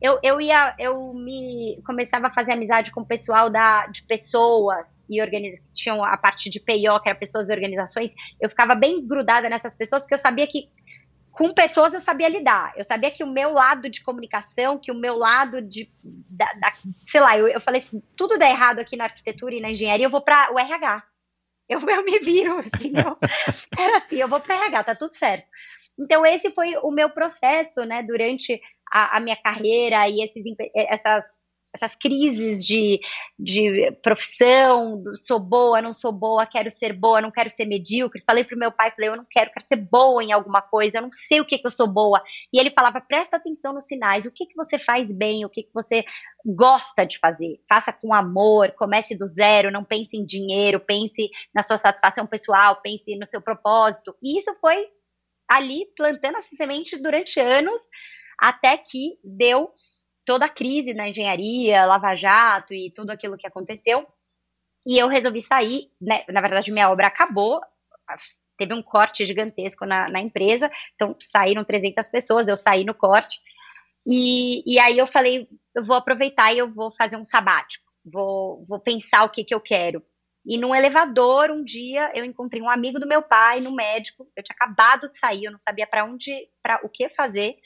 [0.00, 5.06] Eu, eu ia, eu me começava a fazer amizade com o pessoal da, de pessoas
[5.08, 8.14] e organiz, tinham a parte de PIO, que era pessoas e organizações.
[8.38, 10.68] Eu ficava bem grudada nessas pessoas porque eu sabia que
[11.36, 12.72] com pessoas eu sabia lidar.
[12.78, 15.92] Eu sabia que o meu lado de comunicação, que o meu lado de.
[16.02, 16.72] Da, da,
[17.04, 20.06] sei lá, eu, eu falei assim: tudo dá errado aqui na arquitetura e na engenharia,
[20.06, 21.04] eu vou para o RH.
[21.68, 23.14] Eu, eu me viro, entendeu?
[23.78, 25.46] Era assim: eu vou para o RH, tá tudo certo.
[25.98, 28.58] Então, esse foi o meu processo, né, durante
[28.90, 30.44] a, a minha carreira e esses,
[30.74, 31.40] essas
[31.76, 33.00] essas crises de,
[33.38, 38.22] de profissão, do, sou boa, não sou boa, quero ser boa, não quero ser medíocre.
[38.26, 41.02] Falei pro meu pai, falei, eu não quero, quero ser boa em alguma coisa, eu
[41.02, 42.22] não sei o que, que eu sou boa.
[42.52, 45.62] E ele falava, presta atenção nos sinais, o que, que você faz bem, o que,
[45.62, 46.04] que você
[46.44, 47.60] gosta de fazer.
[47.68, 52.80] Faça com amor, comece do zero, não pense em dinheiro, pense na sua satisfação pessoal,
[52.82, 54.16] pense no seu propósito.
[54.22, 54.88] E isso foi
[55.48, 57.80] ali plantando essa semente durante anos,
[58.38, 59.70] até que deu
[60.26, 64.06] toda a crise na engenharia, Lava Jato e tudo aquilo que aconteceu.
[64.84, 66.24] E eu resolvi sair, né?
[66.28, 67.60] na verdade, minha obra acabou,
[68.58, 73.40] teve um corte gigantesco na, na, empresa, então saíram 300 pessoas, eu saí no corte,
[74.06, 77.84] e, e aí eu falei, eu vou aproveitar e eu vou fazer um sabático.
[78.04, 80.02] vou, vou pensar o que, que eu quero.
[80.44, 84.30] E num elevador, um dia, eu encontrei um amigo do meu pai no médico.
[84.36, 87.56] Eu tinha acabado de sair, eu não sabia para onde, para o que fazer.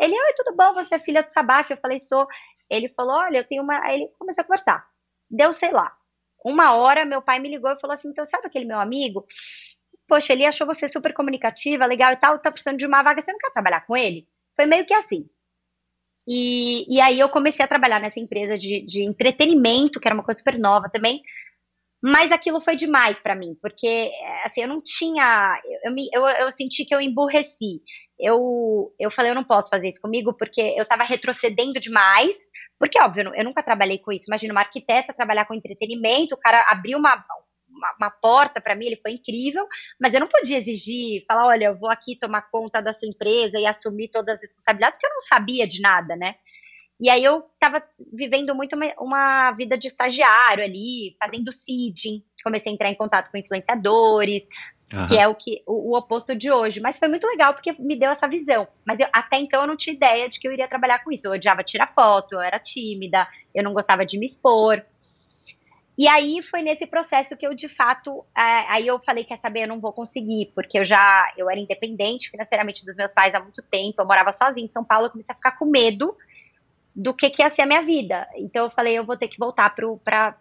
[0.00, 0.72] Ele, oi, tudo bom?
[0.74, 1.62] Você é filha do Sabá?
[1.62, 2.26] Que eu falei, sou.
[2.70, 3.80] Ele falou, olha, eu tenho uma.
[3.84, 4.84] Aí ele começou a conversar.
[5.30, 5.92] Deu, sei lá,
[6.44, 9.26] uma hora, meu pai me ligou e falou assim: então, sabe aquele meu amigo?
[10.08, 13.30] Poxa, ele achou você super comunicativa, legal e tal, tá precisando de uma vaga, você
[13.30, 14.26] não quer trabalhar com ele?
[14.56, 15.28] Foi meio que assim.
[16.26, 20.24] E, e aí eu comecei a trabalhar nessa empresa de, de entretenimento, que era uma
[20.24, 21.22] coisa super nova também,
[22.02, 24.10] mas aquilo foi demais para mim, porque
[24.44, 25.60] assim, eu não tinha.
[25.84, 27.82] Eu, me, eu, eu senti que eu emburreci.
[28.20, 32.50] Eu, eu falei, eu não posso fazer isso comigo, porque eu tava retrocedendo demais.
[32.78, 34.26] Porque, óbvio, eu nunca trabalhei com isso.
[34.28, 37.24] Imagina uma arquiteta trabalhar com entretenimento, o cara abriu uma,
[37.68, 39.66] uma, uma porta para mim, ele foi incrível,
[40.00, 43.58] mas eu não podia exigir, falar, olha, eu vou aqui tomar conta da sua empresa
[43.58, 46.34] e assumir todas as responsabilidades, porque eu não sabia de nada, né?
[47.00, 52.70] E aí eu estava vivendo muito uma, uma, vida de estagiário ali, fazendo seeding, comecei
[52.70, 54.48] a entrar em contato com influenciadores,
[54.92, 55.06] uhum.
[55.06, 56.80] que é o que o, o, oposto de hoje.
[56.80, 58.66] Mas foi muito legal porque me deu essa visão.
[58.84, 61.26] Mas eu, até então eu não tinha ideia de que eu iria trabalhar com isso.
[61.26, 64.82] Eu odiava tirar foto, eu era tímida, eu não gostava de me expor.
[65.98, 69.64] E aí foi nesse processo que eu de fato, é, aí eu falei quer saber,
[69.64, 73.40] eu não vou conseguir, porque eu já eu era independente financeiramente dos meus pais há
[73.40, 76.16] muito tempo, eu morava sozinha em São Paulo, eu comecei a ficar com medo
[76.94, 78.26] do que, que ia ser a minha vida.
[78.36, 80.36] Então eu falei, eu vou ter que voltar para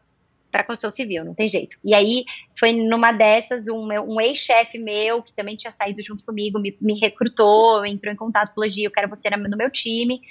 [0.51, 1.77] para construção civil, não tem jeito.
[1.83, 2.25] E aí
[2.57, 6.99] foi numa dessas, um, um ex-chefe meu, que também tinha saído junto comigo, me, me
[6.99, 10.21] recrutou, entrou em contato com o eu quero você no meu time.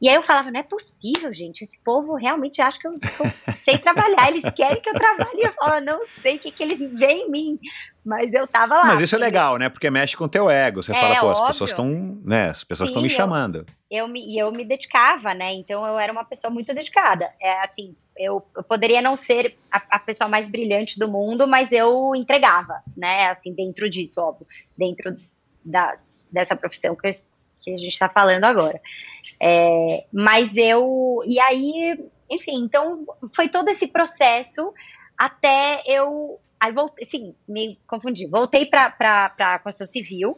[0.00, 3.56] E aí eu falava, não é possível, gente, esse povo realmente acha que eu, eu
[3.56, 5.42] sei trabalhar, eles querem que eu trabalhe.
[5.42, 7.58] Eu falava, não sei o que, que eles veem em mim,
[8.04, 8.84] mas eu tava lá.
[8.84, 9.68] Mas isso é legal, né?
[9.68, 10.82] Porque mexe com o teu ego.
[10.84, 11.42] Você é, fala, pô, óbvio.
[11.42, 12.50] as pessoas estão, né?
[12.50, 13.66] As pessoas estão me chamando.
[13.90, 15.52] Eu, eu, me, eu me dedicava, né?
[15.54, 17.32] Então eu era uma pessoa muito dedicada.
[17.42, 21.72] É assim, eu, eu poderia não ser a, a, pessoa mais brilhante do mundo, mas
[21.72, 23.28] eu entregava, né?
[23.28, 24.46] Assim, dentro disso, óbvio.
[24.76, 25.14] Dentro
[25.64, 25.96] da,
[26.30, 27.12] dessa profissão que eu
[27.60, 28.80] que a gente está falando agora.
[29.40, 31.22] É, mas eu.
[31.26, 31.98] E aí,
[32.30, 33.04] enfim, então
[33.34, 34.72] foi todo esse processo
[35.16, 36.40] até eu.
[36.60, 38.26] Aí voltei, sim, me confundi.
[38.26, 38.94] Voltei para
[39.38, 40.36] a construção civil.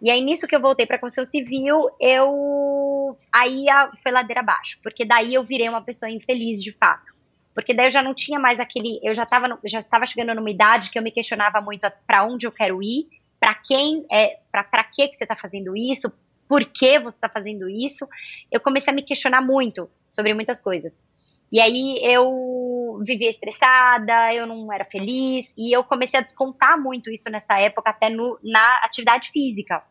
[0.00, 3.18] E aí, nisso que eu voltei para construção civil, eu.
[3.32, 3.66] Aí
[4.02, 4.78] foi ladeira abaixo.
[4.82, 7.17] Porque daí eu virei uma pessoa infeliz de fato.
[7.58, 9.00] Porque daí eu já não tinha mais aquele.
[9.02, 12.46] Eu já estava já estava chegando numa idade que eu me questionava muito para onde
[12.46, 13.08] eu quero ir,
[13.40, 16.08] para quem, é, para que, que você está fazendo isso,
[16.48, 18.08] por que você está fazendo isso,
[18.48, 21.02] eu comecei a me questionar muito sobre muitas coisas.
[21.50, 27.10] E aí eu vivia estressada, eu não era feliz, e eu comecei a descontar muito
[27.10, 29.82] isso nessa época, até no, na atividade física.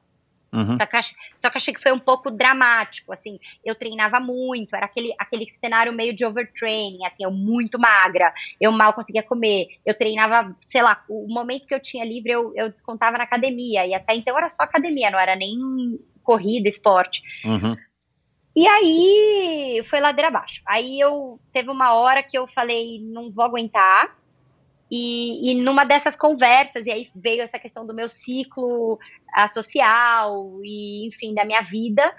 [0.52, 0.76] Uhum.
[0.76, 1.02] Só, que eu,
[1.36, 5.48] só que achei que foi um pouco dramático, assim, eu treinava muito, era aquele, aquele
[5.50, 10.82] cenário meio de overtraining, assim, eu muito magra, eu mal conseguia comer, eu treinava, sei
[10.82, 14.38] lá, o momento que eu tinha livre eu, eu descontava na academia, e até então
[14.38, 17.22] era só academia, não era nem corrida, esporte.
[17.46, 17.76] Uhum.
[18.56, 20.64] E aí foi ladeira abaixo.
[20.66, 24.18] Aí eu teve uma hora que eu falei, não vou aguentar.
[24.90, 29.00] E, e numa dessas conversas, e aí veio essa questão do meu ciclo
[29.50, 32.16] social e, enfim, da minha vida,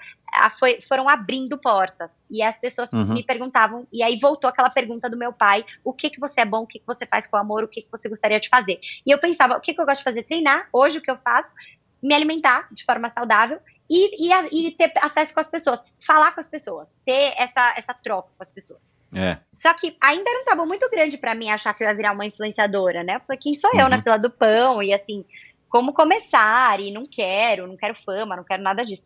[0.57, 2.23] foi, foram abrindo portas.
[2.29, 3.13] E as pessoas uhum.
[3.13, 6.45] me perguntavam, e aí voltou aquela pergunta do meu pai: o que que você é
[6.45, 8.79] bom, o que que você faz com amor, o que que você gostaria de fazer?
[9.05, 10.23] E eu pensava: o que que eu gosto de fazer?
[10.23, 10.67] Treinar.
[10.71, 11.53] Hoje o que eu faço?
[12.01, 16.39] Me alimentar de forma saudável e, e, e, ter acesso com as pessoas, falar com
[16.39, 18.87] as pessoas, ter essa, essa troca com as pessoas.
[19.13, 19.37] É.
[19.51, 22.13] Só que ainda era um tabu muito grande para mim achar que eu ia virar
[22.13, 23.19] uma influenciadora, né?
[23.19, 23.89] Porque quem sou eu uhum.
[23.89, 24.83] na fila do pão?
[24.83, 25.25] E assim,
[25.67, 26.79] como começar?
[26.79, 29.05] E não quero, não quero fama, não quero nada disso.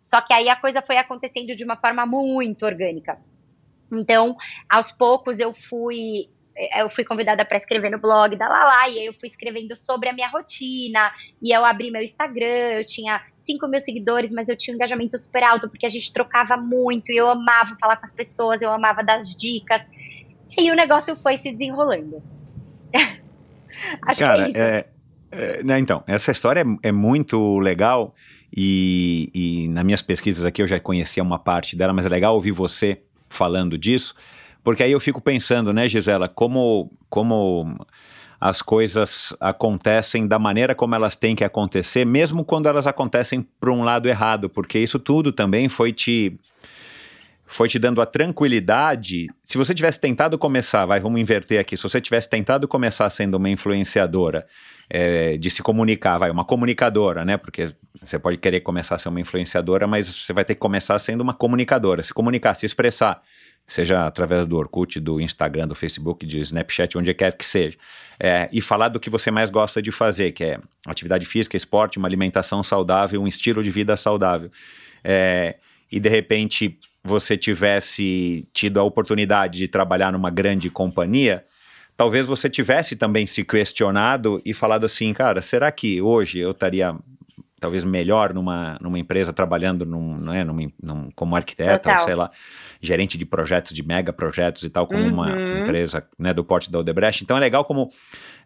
[0.00, 3.18] Só que aí a coisa foi acontecendo de uma forma muito orgânica.
[3.92, 4.36] Então,
[4.68, 6.28] aos poucos eu fui
[6.74, 10.08] eu fui convidada para escrever no blog da Lala, e aí eu fui escrevendo sobre
[10.08, 11.10] a minha rotina,
[11.42, 15.16] e eu abri meu Instagram, eu tinha 5 mil seguidores, mas eu tinha um engajamento
[15.16, 18.70] super alto, porque a gente trocava muito, e eu amava falar com as pessoas, eu
[18.70, 19.88] amava dar as dicas,
[20.58, 22.22] e o negócio foi se desenrolando.
[24.02, 24.58] Acho Cara, que é isso.
[24.58, 24.86] É,
[25.32, 28.14] é, né, então, essa história é, é muito legal,
[28.54, 32.34] e, e nas minhas pesquisas aqui eu já conhecia uma parte dela, mas é legal
[32.34, 34.14] ouvir você falando disso,
[34.62, 37.76] porque aí eu fico pensando, né, Gisela, como, como
[38.40, 43.70] as coisas acontecem da maneira como elas têm que acontecer, mesmo quando elas acontecem para
[43.70, 46.38] um lado errado, porque isso tudo também foi te
[47.46, 49.26] foi te dando a tranquilidade.
[49.44, 51.76] Se você tivesse tentado começar, vai, vamos inverter aqui.
[51.76, 54.46] Se você tivesse tentado começar sendo uma influenciadora,
[54.88, 57.36] é, de se comunicar, vai, uma comunicadora, né?
[57.36, 60.96] Porque você pode querer começar a ser uma influenciadora, mas você vai ter que começar
[61.00, 63.20] sendo uma comunicadora, se comunicar, se expressar,
[63.70, 67.76] seja através do Orkut, do Instagram, do Facebook, de Snapchat, onde quer que seja.
[68.18, 71.96] É, e falar do que você mais gosta de fazer, que é atividade física, esporte,
[71.96, 74.50] uma alimentação saudável, um estilo de vida saudável.
[75.04, 75.54] É,
[75.90, 81.44] e de repente você tivesse tido a oportunidade de trabalhar numa grande companhia,
[81.96, 86.94] talvez você tivesse também se questionado e falado assim, cara, será que hoje eu estaria
[87.60, 92.30] talvez melhor numa, numa empresa trabalhando num, né, num, num, como arquiteta, ou sei lá,
[92.80, 95.12] gerente de projetos, de mega projetos e tal, como uhum.
[95.12, 97.22] uma empresa né, do porte da Odebrecht.
[97.22, 97.90] Então é legal como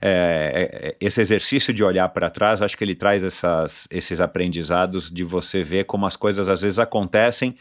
[0.00, 5.10] é, é, esse exercício de olhar para trás, acho que ele traz essas, esses aprendizados
[5.10, 7.56] de você ver como as coisas às vezes acontecem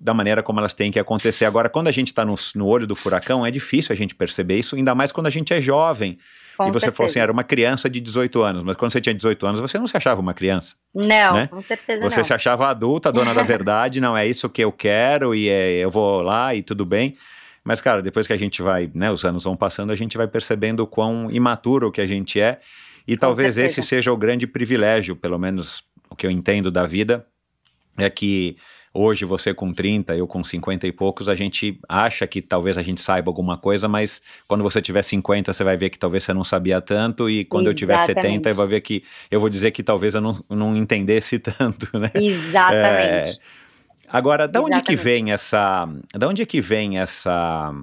[0.00, 1.44] da maneira como elas têm que acontecer.
[1.44, 4.58] Agora, quando a gente está no, no, olho do furacão, é difícil a gente perceber
[4.58, 6.16] isso, ainda mais quando a gente é jovem.
[6.56, 6.96] Com e você certeza.
[6.96, 9.78] falou assim, era uma criança de 18 anos, mas quando você tinha 18 anos, você
[9.78, 10.76] não se achava uma criança.
[10.94, 11.46] Não, né?
[11.48, 12.24] com certeza Você não.
[12.24, 15.90] se achava adulta, dona da verdade, não é isso que eu quero e é, eu
[15.90, 17.16] vou lá e tudo bem.
[17.64, 20.28] Mas, cara, depois que a gente vai, né, os anos vão passando, a gente vai
[20.28, 22.60] percebendo o quão imaturo que a gente é.
[23.08, 23.80] E com talvez certeza.
[23.80, 27.26] esse seja o grande privilégio, pelo menos o que eu entendo da vida,
[27.96, 28.56] é que
[28.96, 32.82] Hoje, você com 30, eu com 50 e poucos, a gente acha que talvez a
[32.82, 36.32] gente saiba alguma coisa, mas quando você tiver 50, você vai ver que talvez você
[36.32, 37.82] não sabia tanto, e quando Exatamente.
[37.82, 40.76] eu tiver 70, eu vou ver que eu vou dizer que talvez eu não, não
[40.76, 42.12] entendesse tanto, né?
[42.14, 43.30] Exatamente.
[43.30, 43.32] É,
[44.06, 45.88] agora, da onde que vem essa.
[46.14, 47.74] Da onde que vem essa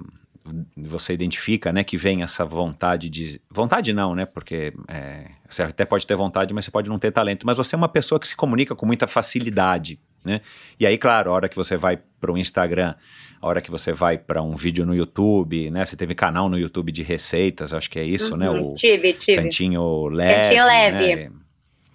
[0.76, 5.84] você identifica, né, que vem essa vontade de vontade não, né, porque é, você até
[5.84, 8.26] pode ter vontade, mas você pode não ter talento, mas você é uma pessoa que
[8.26, 10.40] se comunica com muita facilidade, né?
[10.78, 12.94] E aí, claro, a hora que você vai para o Instagram,
[13.40, 15.84] a hora que você vai para um vídeo no YouTube, né?
[15.84, 18.48] Você teve canal no YouTube de receitas, acho que é isso, né?
[18.48, 18.60] uhum, né?
[18.62, 19.42] O tive, tive.
[19.42, 20.42] Cantinho Leve.
[20.42, 21.16] Cantinho Leve.
[21.16, 21.30] Né?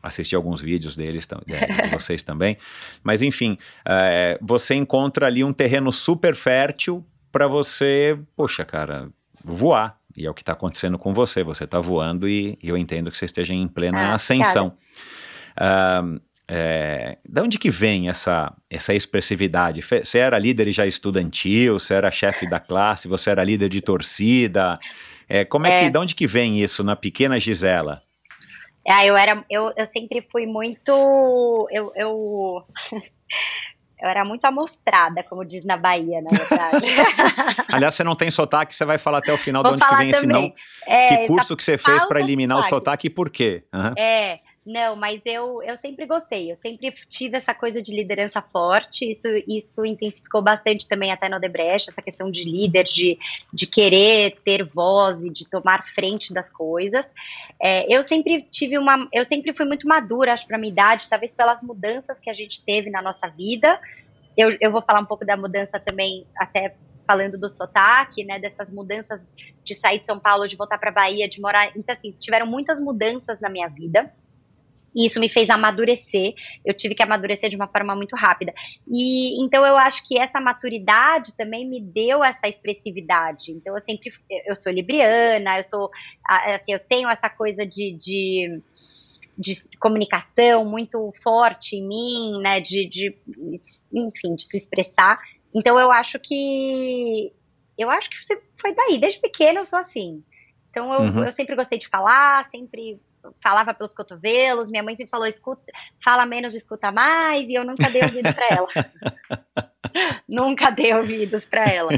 [0.03, 2.57] Assisti alguns vídeos deles, de vocês também.
[3.03, 9.09] Mas, enfim, é, você encontra ali um terreno super fértil para você, poxa, cara,
[9.43, 9.97] voar.
[10.15, 11.43] E é o que está acontecendo com você.
[11.43, 14.73] Você está voando e, e, eu entendo que você esteja em plena ah, ascensão.
[15.55, 16.19] Uh,
[16.49, 19.81] é, da onde que vem essa, essa expressividade?
[19.81, 24.79] Você era líder já estudantil, você era chefe da classe, você era líder de torcida.
[25.27, 28.01] É, como é, é, que, de onde que vem isso na pequena Gisela?
[28.87, 32.63] Ah, eu era, eu, eu sempre fui muito, eu, eu,
[33.99, 36.87] eu era muito amostrada, como diz na Bahia, na verdade.
[37.73, 39.95] Aliás, você não tem sotaque, você vai falar até o final Vou de onde que
[39.97, 40.53] vem esse não.
[40.85, 43.65] É, que curso que você fez para eliminar o sotaque e por quê?
[43.73, 43.93] Uhum.
[43.97, 49.09] É, não, mas eu, eu sempre gostei, eu sempre tive essa coisa de liderança forte,
[49.09, 53.17] isso, isso intensificou bastante também até no Odebrecht, essa questão de líder, de,
[53.53, 57.13] de querer ter voz e de tomar frente das coisas.
[57.61, 61.33] É, eu sempre tive uma, eu sempre fui muito madura, acho, para minha idade, talvez
[61.33, 63.79] pelas mudanças que a gente teve na nossa vida.
[64.35, 66.75] Eu, eu vou falar um pouco da mudança também, até
[67.07, 69.25] falando do sotaque, né, dessas mudanças
[69.63, 71.71] de sair de São Paulo, de voltar para Bahia, de morar.
[71.73, 74.11] Então, assim, tiveram muitas mudanças na minha vida.
[74.97, 76.33] E isso me fez amadurecer.
[76.65, 78.51] Eu tive que amadurecer de uma forma muito rápida.
[78.87, 83.51] E então eu acho que essa maturidade também me deu essa expressividade.
[83.51, 84.09] Então eu sempre
[84.47, 85.91] eu sou libriana, eu sou
[86.27, 88.61] assim, eu tenho essa coisa de, de
[89.37, 93.15] de comunicação muito forte em mim, né, de, de,
[93.93, 95.19] enfim, de se expressar.
[95.53, 97.31] Então eu acho que
[97.77, 98.17] eu acho que
[98.59, 100.23] foi daí, desde pequena eu sou assim.
[100.71, 101.23] Então eu, uhum.
[101.23, 102.99] eu sempre gostei de falar, sempre
[103.41, 105.63] falava pelos cotovelos, minha mãe sempre falou, escuta,
[106.03, 108.67] fala menos, escuta mais, e eu nunca dei ouvido para ela.
[110.27, 111.91] nunca dei ouvidos para ela.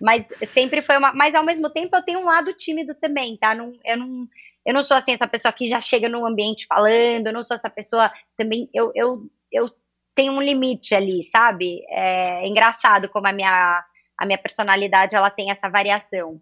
[0.00, 1.12] Mas sempre foi uma.
[1.12, 3.54] Mas ao mesmo tempo eu tenho um lado tímido também, tá?
[3.54, 4.28] Não, eu, não,
[4.64, 7.54] eu não sou assim, essa pessoa que já chega no ambiente falando, eu não sou
[7.54, 8.68] essa pessoa também.
[8.72, 9.68] Eu, eu, eu
[10.14, 11.84] tenho um limite ali, sabe?
[11.88, 13.84] É, é engraçado como a minha,
[14.16, 16.40] a minha personalidade ela tem essa variação.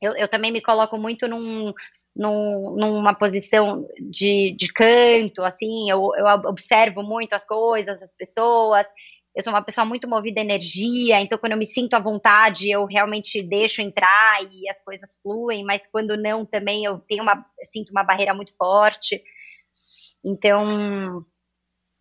[0.00, 1.72] Eu, eu também me coloco muito num,
[2.14, 8.86] num, numa posição de, de canto, assim, eu, eu observo muito as coisas, as pessoas,
[9.34, 12.70] eu sou uma pessoa muito movida a energia, então quando eu me sinto à vontade,
[12.70, 17.44] eu realmente deixo entrar e as coisas fluem, mas quando não, também eu tenho uma,
[17.64, 19.22] sinto uma barreira muito forte.
[20.24, 21.24] Então,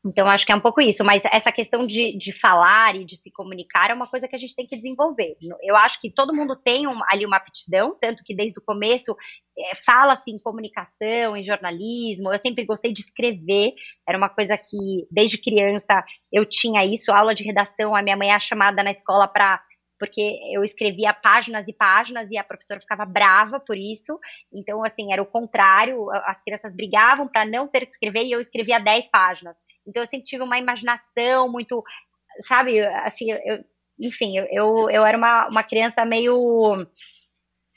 [0.04, 3.16] Então, acho que é um pouco isso, mas essa questão de, de falar e de
[3.16, 5.38] se comunicar é uma coisa que a gente tem que desenvolver.
[5.62, 9.16] Eu acho que todo mundo tem um, ali uma aptidão, tanto que desde o começo
[9.56, 12.34] é, fala-se em comunicação, em jornalismo.
[12.34, 13.76] Eu sempre gostei de escrever,
[14.08, 17.96] era uma coisa que desde criança eu tinha isso, aula de redação.
[17.96, 19.62] A minha mãe é chamada na escola para
[20.00, 24.20] porque eu escrevia páginas e páginas e a professora ficava brava por isso.
[24.52, 28.40] Então, assim, era o contrário, as crianças brigavam para não ter que escrever e eu
[28.40, 29.60] escrevia 10 páginas.
[29.88, 31.82] Então, eu sempre tive uma imaginação muito,
[32.40, 33.64] sabe, assim, eu,
[34.00, 36.86] enfim, eu, eu, era uma, uma criança meio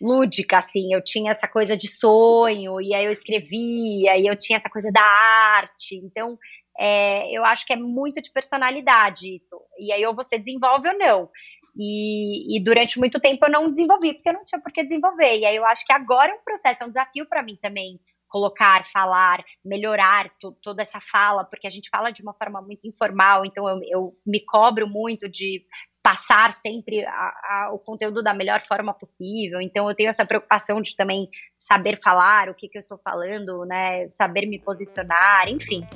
[0.01, 4.57] lúdica, assim, eu tinha essa coisa de sonho, e aí eu escrevia, e eu tinha
[4.57, 6.37] essa coisa da arte, então
[6.79, 10.99] é, eu acho que é muito de personalidade isso, e aí ou você desenvolve ou
[10.99, 11.31] não,
[11.77, 15.39] e, e, durante muito tempo eu não desenvolvi, porque eu não tinha por que desenvolver.
[15.39, 17.99] E aí eu acho que agora é um processo, é um desafio para mim também
[18.35, 20.29] colocar, falar, melhorar
[20.61, 24.13] toda essa fala, porque a gente fala de uma forma muito informal, então eu, eu
[24.27, 25.65] me cobro muito de
[26.03, 29.61] passar sempre a, a, o conteúdo da melhor forma possível.
[29.61, 31.29] Então eu tenho essa preocupação de também
[31.61, 35.87] saber falar, o que, que eu estou falando, né, saber me posicionar, enfim.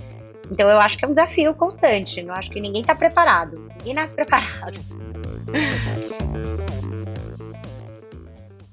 [0.48, 2.22] Então eu acho que é um desafio constante.
[2.22, 3.68] Não acho que ninguém está preparado.
[3.78, 4.80] Ninguém nasce preparado.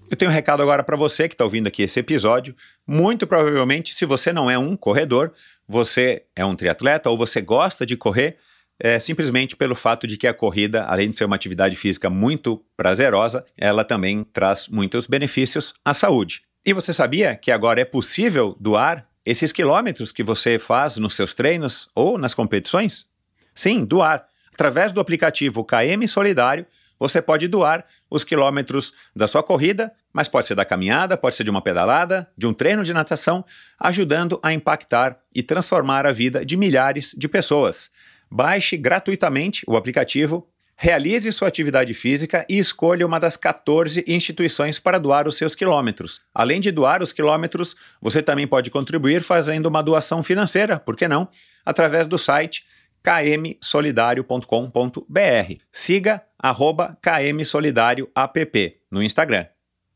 [0.09, 2.55] Eu tenho um recado agora para você que está ouvindo aqui esse episódio.
[2.85, 5.33] Muito provavelmente, se você não é um corredor,
[5.67, 8.37] você é um triatleta ou você gosta de correr,
[8.79, 12.63] é simplesmente pelo fato de que a corrida, além de ser uma atividade física muito
[12.77, 16.43] prazerosa, ela também traz muitos benefícios à saúde.
[16.63, 21.33] E você sabia que agora é possível doar esses quilômetros que você faz nos seus
[21.33, 23.07] treinos ou nas competições?
[23.55, 24.27] Sim, doar.
[24.53, 26.65] Através do aplicativo KM Solidário,
[26.99, 31.43] você pode doar os quilômetros da sua corrida, mas pode ser da caminhada, pode ser
[31.43, 33.43] de uma pedalada, de um treino de natação,
[33.79, 37.89] ajudando a impactar e transformar a vida de milhares de pessoas.
[38.31, 44.99] Baixe gratuitamente o aplicativo, realize sua atividade física e escolha uma das 14 instituições para
[44.99, 46.21] doar os seus quilômetros.
[46.33, 51.07] Além de doar os quilômetros, você também pode contribuir fazendo uma doação financeira, por que
[51.07, 51.27] não?
[51.65, 52.65] Através do site
[53.05, 55.53] kmsolidario.com.br.
[55.71, 59.47] Siga arroba kmsolidárioapp no Instagram.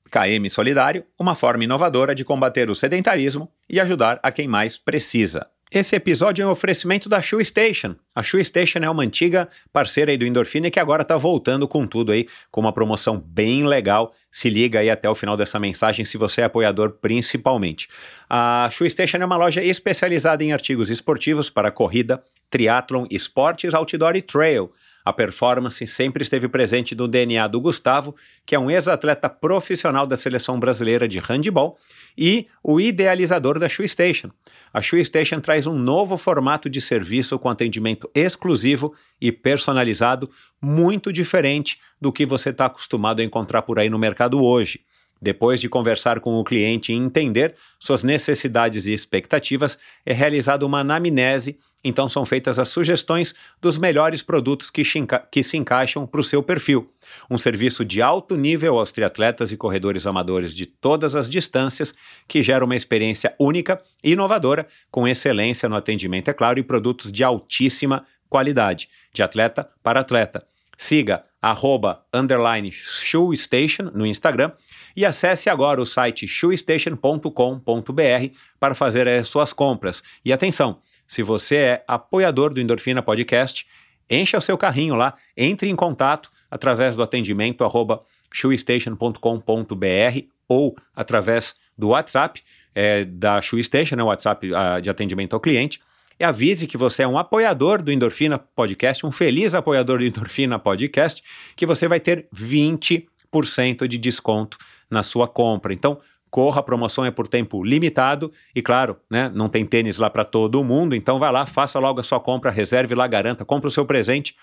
[0.09, 5.45] KM Solidário, uma forma inovadora de combater o sedentarismo e ajudar a quem mais precisa.
[5.71, 7.93] Esse episódio é um oferecimento da Shoe Station.
[8.15, 11.85] A Shoe Station é uma antiga parceira aí do Endorfina que agora está voltando com
[11.85, 14.11] tudo aí, com uma promoção bem legal.
[14.31, 17.87] Se liga aí até o final dessa mensagem se você é apoiador principalmente.
[18.27, 24.15] A Shoe Station é uma loja especializada em artigos esportivos para corrida, triatlon, esportes, outdoor
[24.15, 24.71] e trail.
[25.09, 30.15] A performance sempre esteve presente no DNA do Gustavo, que é um ex-atleta profissional da
[30.15, 31.79] seleção brasileira de handball
[32.15, 34.29] e o idealizador da Shoe Station.
[34.71, 40.29] A Shoe Station traz um novo formato de serviço com atendimento exclusivo e personalizado,
[40.61, 44.81] muito diferente do que você está acostumado a encontrar por aí no mercado hoje.
[45.21, 50.79] Depois de conversar com o cliente e entender suas necessidades e expectativas, é realizada uma
[50.79, 54.83] anamnese, então são feitas as sugestões dos melhores produtos que,
[55.31, 56.91] que se encaixam para o seu perfil.
[57.29, 61.93] Um serviço de alto nível aos triatletas e corredores amadores de todas as distâncias,
[62.27, 67.11] que gera uma experiência única e inovadora, com excelência no atendimento, é claro, e produtos
[67.11, 70.45] de altíssima qualidade, de atleta para atleta.
[70.77, 74.51] Siga arroba underline shoestation no Instagram
[74.95, 80.03] e acesse agora o site shoestation.com.br para fazer as suas compras.
[80.23, 83.65] E atenção, se você é apoiador do Endorfina Podcast,
[84.09, 91.55] encha o seu carrinho lá, entre em contato através do atendimento arroba shoestation.com.br ou através
[91.77, 92.41] do WhatsApp
[92.75, 95.79] é, da Shoestation, né, o WhatsApp a, de atendimento ao cliente,
[96.19, 100.59] e avise que você é um apoiador do Endorfina Podcast, um feliz apoiador do Endorfina
[100.59, 101.23] Podcast,
[101.55, 104.57] que você vai ter 20% de desconto
[104.89, 105.73] na sua compra.
[105.73, 105.99] Então,
[106.29, 110.25] corra, a promoção é por tempo limitado e claro, né, não tem tênis lá para
[110.25, 113.71] todo mundo, então vai lá, faça logo a sua compra, reserve lá, garanta, compre o
[113.71, 114.35] seu presente.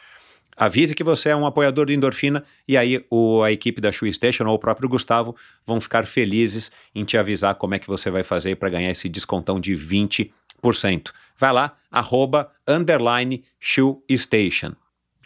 [0.56, 4.10] Avise que você é um apoiador do Endorfina e aí o, a equipe da Shoe
[4.14, 8.10] Station ou o próprio Gustavo vão ficar felizes em te avisar como é que você
[8.10, 10.30] vai fazer para ganhar esse descontão de 20%.
[11.38, 14.72] Vai lá, arroba, underline, shoe station.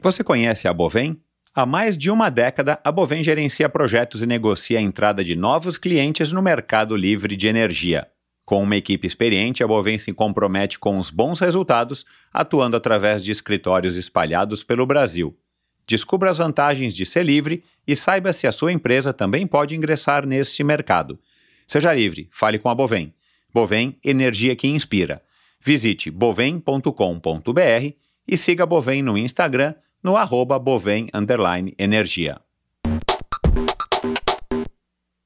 [0.02, 1.20] Você conhece a Bovem?
[1.54, 5.76] Há mais de uma década, a Bovem gerencia projetos e negocia a entrada de novos
[5.76, 8.06] clientes no mercado livre de energia.
[8.44, 13.30] Com uma equipe experiente, a Bovem se compromete com os bons resultados, atuando através de
[13.30, 15.36] escritórios espalhados pelo Brasil.
[15.86, 20.26] Descubra as vantagens de ser livre e saiba se a sua empresa também pode ingressar
[20.26, 21.18] neste mercado.
[21.66, 23.14] Seja livre, fale com a Bovem.
[23.52, 25.22] Bovem, energia que inspira.
[25.62, 27.94] Visite bovem.com.br
[28.26, 31.08] e siga Bovem no Instagram no arroba bovem
[31.78, 32.40] energia.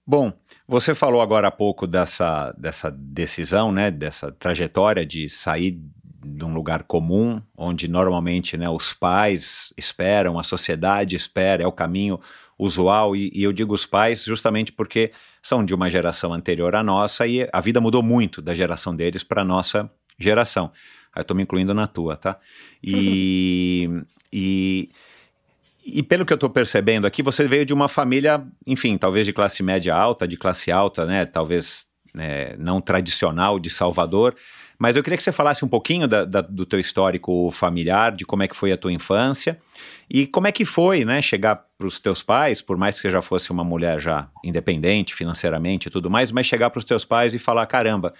[0.05, 0.33] Bom,
[0.67, 5.81] você falou agora há pouco dessa, dessa decisão, né, dessa trajetória de sair
[6.27, 11.73] de um lugar comum, onde normalmente né, os pais esperam, a sociedade espera, é o
[11.73, 12.19] caminho
[12.59, 15.13] usual, e, e, eu digo os pais justamente porque
[15.43, 19.23] são de uma geração anterior à nossa e a vida mudou muito da geração deles
[19.23, 20.71] para a nossa geração.
[21.15, 22.39] Aí eu estou me incluindo na tua, tá?
[22.83, 24.05] E, uhum.
[24.33, 24.91] e,
[25.85, 29.33] e pelo que eu estou percebendo aqui, você veio de uma família, enfim, talvez de
[29.33, 31.25] classe média alta, de classe alta, né?
[31.25, 34.37] Talvez né, não tradicional de Salvador.
[34.79, 38.25] Mas eu queria que você falasse um pouquinho da, da, do teu histórico familiar, de
[38.25, 39.59] como é que foi a tua infância
[40.11, 43.11] e como é que foi, né, chegar para os teus pais, por mais que você
[43.11, 47.05] já fosse uma mulher já independente financeiramente e tudo mais, mas chegar para os teus
[47.05, 48.13] pais e falar, caramba,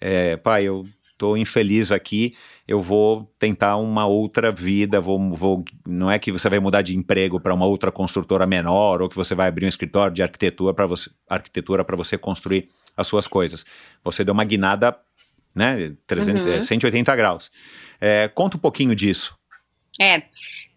[0.00, 0.84] é, pai, eu
[1.20, 2.34] estou infeliz aqui,
[2.66, 6.96] eu vou tentar uma outra vida, vou, vou, não é que você vai mudar de
[6.96, 10.72] emprego para uma outra construtora menor ou que você vai abrir um escritório de arquitetura
[10.72, 13.66] para você, arquitetura para você construir as suas coisas.
[14.02, 14.96] Você deu uma guinada
[15.54, 15.94] né?
[16.06, 16.62] 300, uhum.
[16.62, 17.50] 180 graus.
[18.00, 19.36] É, conta um pouquinho disso.
[20.00, 20.22] É,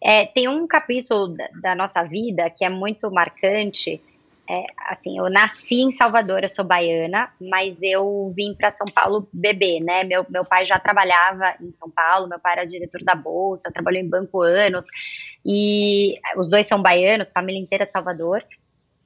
[0.01, 4.01] é tem um capítulo da, da, nossa vida que é muito marcante.
[4.49, 9.27] É, assim, eu nasci em Salvador, eu sou baiana, mas eu vim para São Paulo
[9.31, 10.03] bebê, né?
[10.03, 14.01] Meu, meu pai já trabalhava em São Paulo, meu pai era diretor da bolsa, trabalhou
[14.01, 14.85] em banco anos,
[15.45, 18.43] e os dois são baianos, família inteira de Salvador.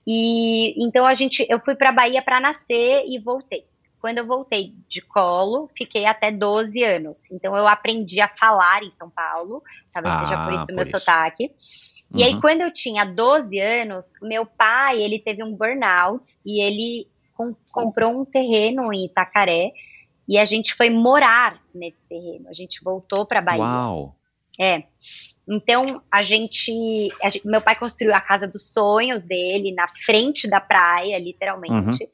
[0.07, 3.65] E então a gente, eu fui para Bahia para nascer e voltei.
[3.99, 7.29] Quando eu voltei de colo, fiquei até 12 anos.
[7.31, 9.61] Então eu aprendi a falar em São Paulo,
[9.93, 10.97] talvez ah, seja por isso o meu isso.
[10.97, 11.51] sotaque.
[12.13, 12.25] E uhum.
[12.25, 17.55] aí, quando eu tinha 12 anos, meu pai, ele teve um burnout e ele com,
[17.71, 19.71] comprou um terreno em Itacaré
[20.27, 22.49] e a gente foi morar nesse terreno.
[22.49, 23.63] A gente voltou para Bahia.
[23.63, 24.15] Uau!
[24.59, 24.83] É.
[25.47, 30.49] Então, a gente, a gente, Meu pai construiu a casa dos sonhos dele na frente
[30.49, 32.03] da praia, literalmente.
[32.03, 32.09] Uhum.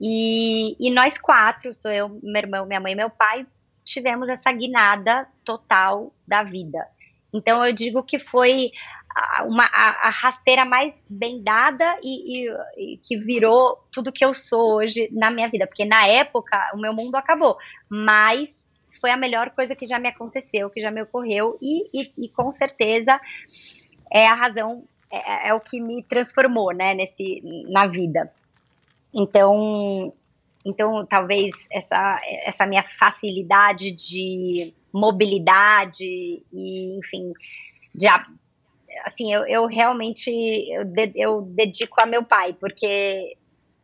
[0.00, 3.46] E, e nós quatro, sou eu, meu irmão, minha mãe e meu pai,
[3.84, 6.86] tivemos essa guinada total da vida.
[7.32, 8.70] Então eu digo que foi
[9.46, 14.32] uma, a, a rasteira mais bem dada e, e, e, que virou tudo que eu
[14.34, 15.66] sou hoje na minha vida.
[15.66, 17.56] Porque na época o meu mundo acabou,
[17.88, 22.28] mas foi a melhor coisa que já me aconteceu, que já me ocorreu e, e
[22.28, 23.20] com certeza
[24.10, 28.32] é a razão, é, é, o que me transformou, né, nesse, na vida.
[29.14, 30.12] Então,
[30.64, 37.32] então talvez essa, essa minha facilidade de mobilidade e, enfim,
[37.94, 38.06] de,
[39.04, 43.36] assim, eu, eu realmente eu, de, eu dedico a meu pai, porque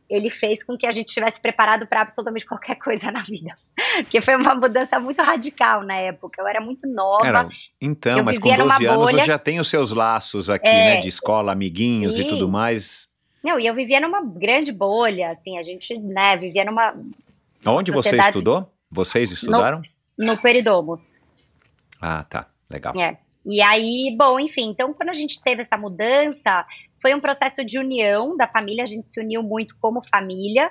[0.09, 3.57] ele fez com que a gente estivesse preparado para absolutamente qualquer coisa na vida.
[3.97, 6.43] Porque foi uma mudança muito radical na época.
[6.43, 7.49] Eu era muito nova.
[7.81, 9.21] Então, mas com 12 anos bolha.
[9.21, 11.01] você já tem os seus laços aqui, é, né?
[11.01, 12.21] De escola, amiguinhos sim.
[12.21, 13.09] e tudo mais.
[13.43, 16.95] Não, e eu vivia numa grande bolha, assim, a gente, né, vivia numa.
[17.65, 18.23] Onde sociedade...
[18.23, 18.71] você estudou?
[18.91, 19.83] Vocês estudaram?
[20.19, 21.17] No, no Peridomos.
[22.01, 22.47] Ah, tá.
[22.71, 22.95] Legal.
[22.99, 23.19] É.
[23.47, 26.65] E aí, bom, enfim, então quando a gente teve essa mudança,
[27.01, 30.71] foi um processo de união da família, a gente se uniu muito como família.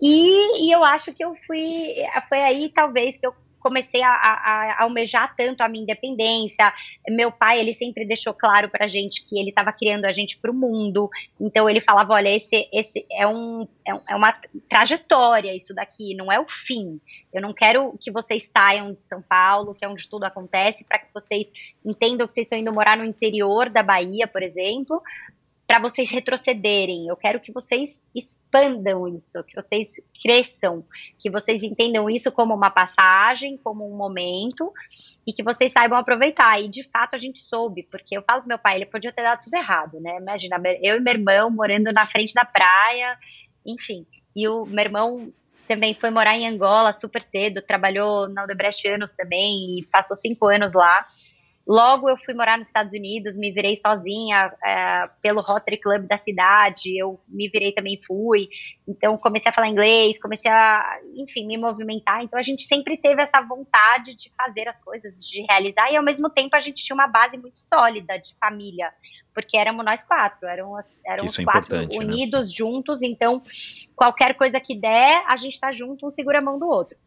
[0.00, 1.94] E, e eu acho que eu fui.
[2.28, 3.34] Foi aí, talvez, que eu
[3.64, 6.70] comecei a, a, a, almejar tanto a minha independência.
[7.08, 10.50] Meu pai, ele sempre deixou claro pra gente que ele estava criando a gente para
[10.50, 11.08] o mundo.
[11.40, 14.38] Então ele falava, olha, esse, esse é, um, é, é uma
[14.68, 17.00] trajetória isso daqui, não é o fim.
[17.32, 20.98] Eu não quero que vocês saiam de São Paulo, que é onde tudo acontece, para
[20.98, 21.50] que vocês
[21.84, 25.02] entendam que vocês estão indo morar no interior da Bahia, por exemplo,
[25.66, 27.08] para vocês retrocederem.
[27.08, 30.84] Eu quero que vocês expandam isso, que vocês cresçam,
[31.18, 34.72] que vocês entendam isso como uma passagem, como um momento
[35.26, 36.60] e que vocês saibam aproveitar.
[36.60, 39.22] E de fato a gente soube, porque eu falo pro meu pai, ele podia ter
[39.22, 40.18] dado tudo errado, né?
[40.18, 43.18] Imagina, eu e meu irmão morando na frente da praia,
[43.64, 44.06] enfim.
[44.36, 45.32] E o meu irmão
[45.66, 50.46] também foi morar em Angola super cedo, trabalhou na Odebrecht anos também e passou cinco
[50.46, 51.06] anos lá.
[51.66, 56.18] Logo eu fui morar nos Estados Unidos, me virei sozinha é, pelo Rotary Club da
[56.18, 58.48] cidade, eu me virei também fui.
[58.86, 62.22] Então comecei a falar inglês, comecei a, enfim, me movimentar.
[62.22, 66.04] Então a gente sempre teve essa vontade de fazer as coisas, de realizar, e ao
[66.04, 68.92] mesmo tempo a gente tinha uma base muito sólida de família,
[69.32, 70.74] porque éramos nós quatro, eram,
[71.06, 71.88] eram os é quatro né?
[71.92, 72.54] unidos, né?
[72.54, 73.00] juntos.
[73.00, 73.42] Então
[73.96, 76.98] qualquer coisa que der, a gente está junto, um segura a mão do outro.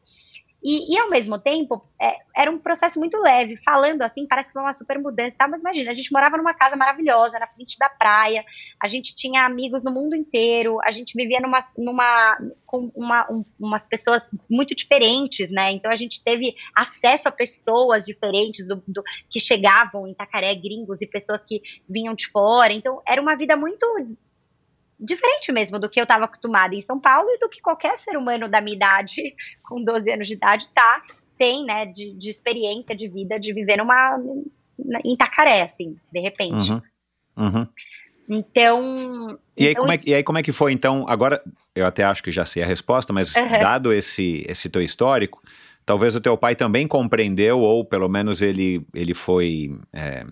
[0.63, 3.57] E, e, ao mesmo tempo, é, era um processo muito leve.
[3.57, 5.47] Falando assim, parece que foi uma super mudança, tá?
[5.47, 8.43] Mas imagina, a gente morava numa casa maravilhosa, na frente da praia,
[8.81, 13.45] a gente tinha amigos no mundo inteiro, a gente vivia numa, numa com uma, um,
[13.59, 15.71] umas pessoas muito diferentes, né?
[15.71, 21.01] Então a gente teve acesso a pessoas diferentes do, do, que chegavam em Itacaré, gringos
[21.01, 22.73] e pessoas que vinham de fora.
[22.73, 23.85] Então era uma vida muito
[24.99, 28.17] diferente mesmo do que eu estava acostumada em São Paulo e do que qualquer ser
[28.17, 31.01] humano da minha idade, com 12 anos de idade, tá,
[31.37, 34.19] tem, né, de, de experiência de vida, de viver numa,
[35.03, 36.71] em Itacaré, assim, de repente.
[36.71, 36.81] Uhum.
[37.37, 37.67] Uhum.
[38.29, 39.39] Então.
[39.55, 41.05] E aí, então como é, e aí, como é que foi, então?
[41.07, 41.41] Agora,
[41.73, 43.47] eu até acho que já sei a resposta, mas uhum.
[43.47, 45.41] dado esse, esse teu histórico,
[45.85, 49.79] talvez o teu pai também compreendeu, ou pelo menos ele, ele foi.
[49.93, 50.25] É,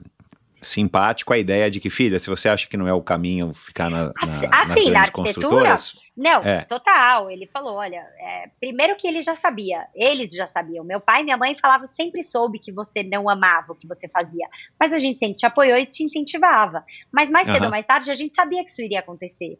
[0.66, 3.90] simpático a ideia de que, filha, se você acha que não é o caminho ficar
[3.90, 5.76] na, assim, na, assim, na arquitetura,
[6.16, 6.62] não, é.
[6.62, 7.30] total.
[7.30, 10.84] Ele falou, olha, é, primeiro que ele já sabia, eles já sabiam.
[10.84, 14.08] Meu pai e minha mãe falavam, sempre soube que você não amava o que você
[14.08, 14.48] fazia,
[14.80, 16.84] mas a gente sempre te apoiou e te incentivava.
[17.12, 17.66] Mas mais cedo uhum.
[17.66, 19.60] ou mais tarde a gente sabia que isso iria acontecer.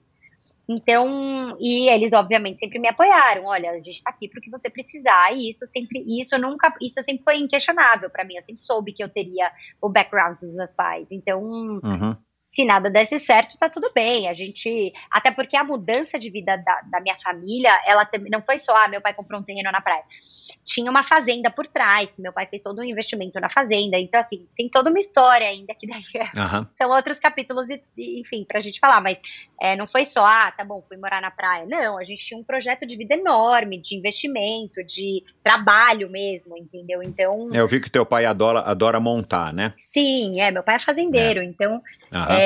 [0.68, 3.46] Então, e eles obviamente sempre me apoiaram.
[3.46, 5.34] Olha, a gente está aqui para o que você precisar.
[5.34, 8.36] E isso sempre, isso nunca, isso sempre foi inquestionável para mim.
[8.36, 9.52] Eu sempre soube que eu teria
[9.82, 11.08] o background dos meus pais.
[11.12, 12.16] Então, uhum
[12.56, 14.30] se nada desse certo, tá tudo bem.
[14.30, 14.94] A gente.
[15.12, 18.74] Até porque a mudança de vida da, da minha família, ela também não foi só,
[18.78, 20.04] ah, meu pai comprou um terreno na praia.
[20.64, 23.98] Tinha uma fazenda por trás, meu pai fez todo um investimento na fazenda.
[23.98, 26.02] Então, assim, tem toda uma história ainda que daí
[26.34, 26.66] uhum.
[26.70, 29.02] são outros capítulos, e, enfim, pra gente falar.
[29.02, 29.20] Mas
[29.62, 31.66] é, não foi só, ah, tá bom, fui morar na praia.
[31.68, 37.04] Não, a gente tinha um projeto de vida enorme, de investimento, de trabalho mesmo, entendeu?
[37.04, 37.50] Então.
[37.54, 39.74] É, eu vi que teu pai adora, adora montar, né?
[39.78, 41.44] Sim, é, meu pai é fazendeiro, é.
[41.44, 41.82] então.
[42.14, 42.34] Uhum.
[42.34, 42.45] É,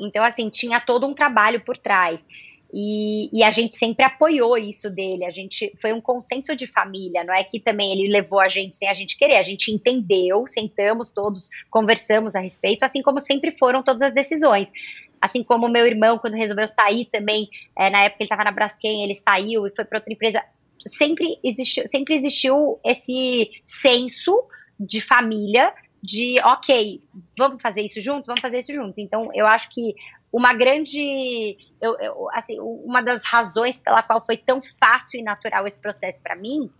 [0.00, 2.26] então, assim, tinha todo um trabalho por trás.
[2.74, 5.26] E, e, a gente sempre apoiou isso dele.
[5.26, 8.76] A gente foi um consenso de família, não é que também ele levou a gente
[8.76, 9.36] sem a gente querer.
[9.36, 14.72] A gente entendeu, sentamos todos, conversamos a respeito, assim como sempre foram todas as decisões.
[15.20, 19.04] Assim como meu irmão, quando resolveu sair também, é, na época ele estava na Braskem,
[19.04, 20.42] ele saiu e foi para outra empresa.
[20.86, 24.42] Sempre existiu, sempre existiu esse senso
[24.80, 25.72] de família
[26.02, 27.00] de, ok,
[27.38, 28.98] vamos fazer isso juntos, vamos fazer isso juntos.
[28.98, 29.94] Então, eu acho que
[30.32, 35.66] uma grande, eu, eu, assim, uma das razões pela qual foi tão fácil e natural
[35.66, 36.70] esse processo para mim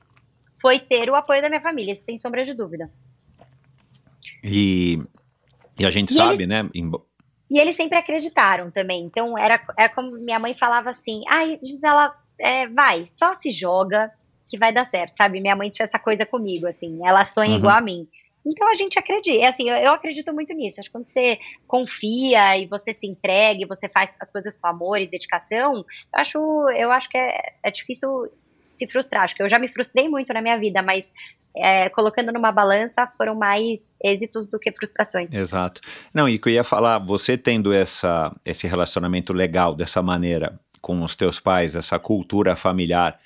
[0.60, 2.90] foi ter o apoio da minha família, sem sombra de dúvida.
[4.42, 5.00] E,
[5.78, 6.68] e a gente e sabe, eles, né?
[7.50, 9.04] E eles sempre acreditaram também.
[9.04, 14.10] Então, era, era como minha mãe falava assim: ai, Gisela, é, vai, só se joga
[14.48, 15.40] que vai dar certo, sabe?
[15.40, 17.56] Minha mãe tinha essa coisa comigo, assim, ela sonha uhum.
[17.58, 18.08] igual a mim.
[18.44, 20.80] Então a gente acredita, é assim, eu, eu, acredito muito nisso.
[20.80, 24.66] Acho que quando você confia e você se entrega e você faz as coisas com
[24.66, 26.38] amor e dedicação, eu acho,
[26.76, 28.28] eu acho que é, é difícil
[28.72, 29.22] se frustrar.
[29.22, 31.12] Acho que eu já me frustrei muito na minha vida, mas
[31.54, 35.32] é, colocando numa balança foram mais êxitos do que frustrações.
[35.32, 35.80] Exato.
[36.12, 41.02] Não, e que eu ia falar, você tendo essa, esse relacionamento legal dessa maneira com
[41.02, 43.20] os teus pais, essa cultura familiar,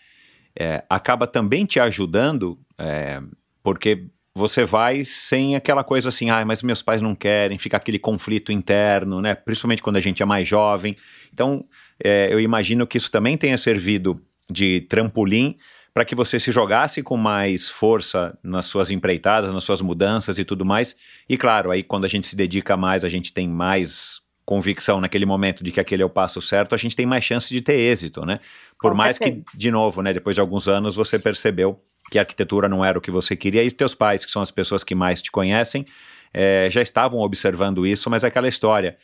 [0.58, 3.22] é, acaba também te ajudando, é,
[3.62, 4.06] porque
[4.36, 8.52] você vai sem aquela coisa assim, ah, mas meus pais não querem, fica aquele conflito
[8.52, 9.34] interno, né?
[9.34, 10.94] Principalmente quando a gente é mais jovem.
[11.32, 11.64] Então,
[12.04, 14.20] é, eu imagino que isso também tenha servido
[14.50, 15.56] de trampolim
[15.94, 20.44] para que você se jogasse com mais força nas suas empreitadas, nas suas mudanças e
[20.44, 20.94] tudo mais.
[21.26, 25.24] E claro, aí quando a gente se dedica mais, a gente tem mais convicção naquele
[25.24, 27.78] momento de que aquele é o passo certo, a gente tem mais chance de ter
[27.78, 28.38] êxito, né?
[28.78, 31.80] Por mais que, de novo, né, depois de alguns anos você percebeu
[32.10, 34.50] que a arquitetura não era o que você queria, e teus pais, que são as
[34.50, 35.86] pessoas que mais te conhecem,
[36.32, 38.96] é, já estavam observando isso, mas é aquela história.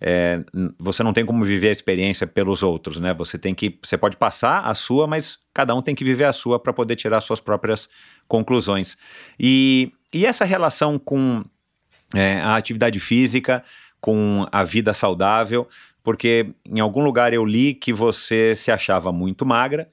[0.00, 0.40] É,
[0.78, 3.12] você não tem como viver a experiência pelos outros, né?
[3.14, 6.32] Você tem que, você pode passar a sua, mas cada um tem que viver a
[6.32, 7.88] sua para poder tirar suas próprias
[8.28, 8.96] conclusões.
[9.38, 11.44] E, e essa relação com
[12.14, 13.62] é, a atividade física,
[14.00, 15.68] com a vida saudável,
[16.02, 19.90] porque em algum lugar eu li que você se achava muito magra,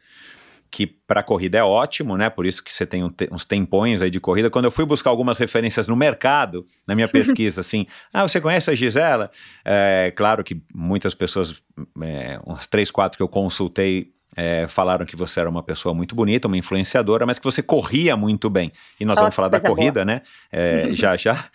[0.76, 2.30] que para corrida é ótimo, né?
[2.30, 4.50] Por isso que você tem um te uns tempões aí de corrida.
[4.50, 8.70] Quando eu fui buscar algumas referências no mercado, na minha pesquisa, assim, ah, você conhece
[8.70, 9.32] a Gisela?
[9.64, 11.56] É, claro que muitas pessoas,
[12.02, 16.14] é, umas três, quatro que eu consultei, é, falaram que você era uma pessoa muito
[16.14, 18.70] bonita, uma influenciadora, mas que você corria muito bem.
[19.00, 20.06] E nós oh, vamos falar da corrida, boa.
[20.06, 20.22] né?
[20.52, 21.46] É, já, já.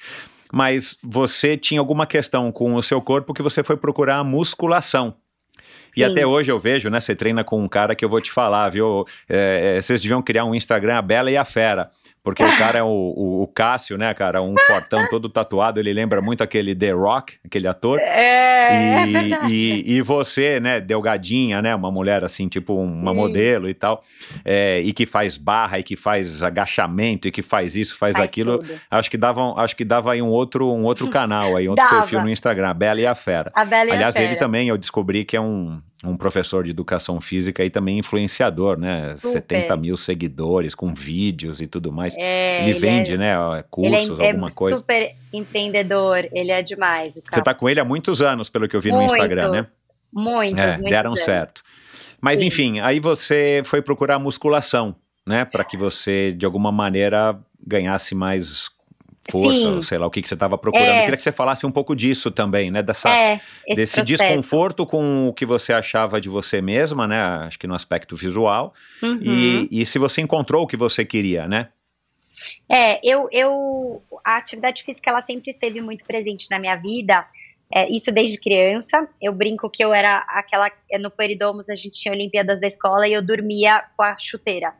[0.50, 5.14] Mas você tinha alguma questão com o seu corpo que você foi procurar a musculação.
[5.92, 6.00] Sim.
[6.00, 7.00] E até hoje eu vejo, né?
[7.00, 9.04] Você treina com um cara que eu vou te falar, viu?
[9.28, 11.88] É, é, vocês deviam criar um Instagram, a Bela e a Fera.
[12.22, 14.42] Porque o cara é o, o, o, Cássio, né, cara?
[14.42, 17.98] Um fortão todo tatuado, ele lembra muito aquele The Rock, aquele ator.
[17.98, 21.74] É, e, é e, e, você, né, delgadinha, né?
[21.74, 23.16] Uma mulher assim, tipo uma Sim.
[23.16, 24.02] modelo e tal.
[24.44, 28.28] É, e que faz barra, e que faz agachamento, e que faz isso, faz, faz
[28.28, 28.58] aquilo.
[28.58, 28.80] Tudo.
[28.90, 31.84] Acho que dava, acho que dava aí um outro, um outro canal, aí, um outro
[31.84, 32.00] dava.
[32.00, 33.50] perfil no Instagram, a Bela e a Fera.
[33.54, 34.30] A Bela e Aliás, a Fera.
[34.30, 38.78] ele também, eu descobri que é um, um professor de educação física e também influenciador,
[38.78, 39.14] né?
[39.16, 39.32] Super.
[39.32, 42.16] 70 mil seguidores com vídeos e tudo mais.
[42.16, 43.34] É, ele, ele vende, é, né?
[43.70, 44.78] Cursos, ele é, alguma coisa.
[44.78, 47.14] super empreendedor, ele é demais.
[47.14, 49.66] Você tá com ele há muitos anos, pelo que eu vi muitos, no Instagram, né?
[50.12, 51.22] Muitos, é, muitos deram anos.
[51.22, 51.62] certo.
[52.20, 52.46] Mas Sim.
[52.46, 54.96] enfim, aí você foi procurar musculação,
[55.26, 55.44] né?
[55.44, 58.70] Para que você, de alguma maneira, ganhasse mais
[59.28, 59.82] força, Sim.
[59.82, 60.86] sei lá o que, que você estava procurando.
[60.86, 60.98] É.
[60.98, 62.82] Eu queria que você falasse um pouco disso também, né?
[62.82, 63.34] Dessa, É,
[63.66, 64.24] esse desse processo.
[64.24, 67.20] desconforto com o que você achava de você mesma, né?
[67.20, 68.72] Acho que no aspecto visual.
[69.02, 69.20] Uhum.
[69.22, 71.68] E, e se você encontrou o que você queria, né?
[72.68, 74.02] É, eu, eu.
[74.24, 77.26] A atividade física ela sempre esteve muito presente na minha vida.
[77.72, 79.06] É, isso desde criança.
[79.20, 80.70] Eu brinco que eu era aquela.
[80.98, 84.72] No Peridomos a gente tinha Olimpíadas da escola e eu dormia com a chuteira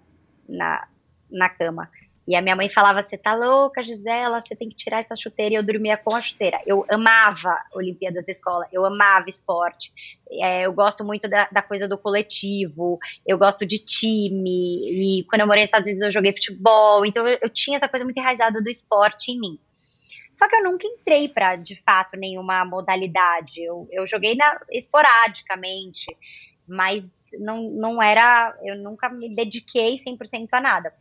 [0.48, 0.88] na,
[1.30, 1.88] na cama.
[2.30, 5.52] E a minha mãe falava: Você tá louca, Gisela, você tem que tirar essa chuteira.
[5.52, 6.60] E eu dormia com a chuteira.
[6.64, 9.92] Eu amava Olimpíadas da escola, eu amava esporte.
[10.30, 15.18] É, eu gosto muito da, da, coisa do coletivo, eu gosto de time.
[15.18, 17.04] E quando eu morei nos Estados Unidos, eu joguei futebol.
[17.04, 19.58] Então eu, eu tinha essa coisa muito enraizada do esporte em mim.
[20.32, 23.60] Só que eu nunca entrei para, de fato, nenhuma modalidade.
[23.60, 26.16] Eu, eu joguei na, esporadicamente,
[26.64, 28.56] mas não, não era.
[28.62, 30.94] Eu nunca me dediquei 100% a nada.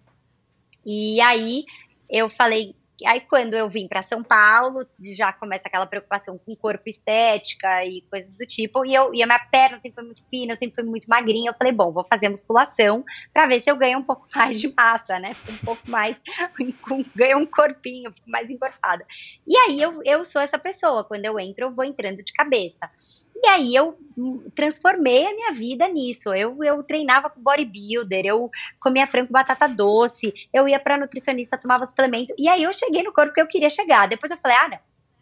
[0.92, 1.66] E aí
[2.10, 2.76] eu falei,
[3.06, 8.02] aí quando eu vim para São Paulo, já começa aquela preocupação com corpo estética e
[8.10, 10.74] coisas do tipo, e, eu, e a minha perna sempre foi muito fina, eu sempre
[10.74, 14.04] fui muito magrinha, eu falei, bom, vou fazer musculação para ver se eu ganho um
[14.04, 16.20] pouco mais de massa, né, um pouco mais,
[17.16, 19.06] ganho um corpinho, mais encorpada.
[19.46, 22.90] E aí eu, eu sou essa pessoa, quando eu entro, eu vou entrando de cabeça.
[23.42, 23.98] E aí eu
[24.54, 26.34] transformei a minha vida nisso.
[26.34, 31.86] Eu, eu treinava com bodybuilder, eu comia frango batata doce, eu ia pra nutricionista, tomava
[31.86, 32.34] suplemento.
[32.38, 34.08] E aí eu cheguei no corpo que eu queria chegar.
[34.08, 34.80] Depois eu falei, ah, não,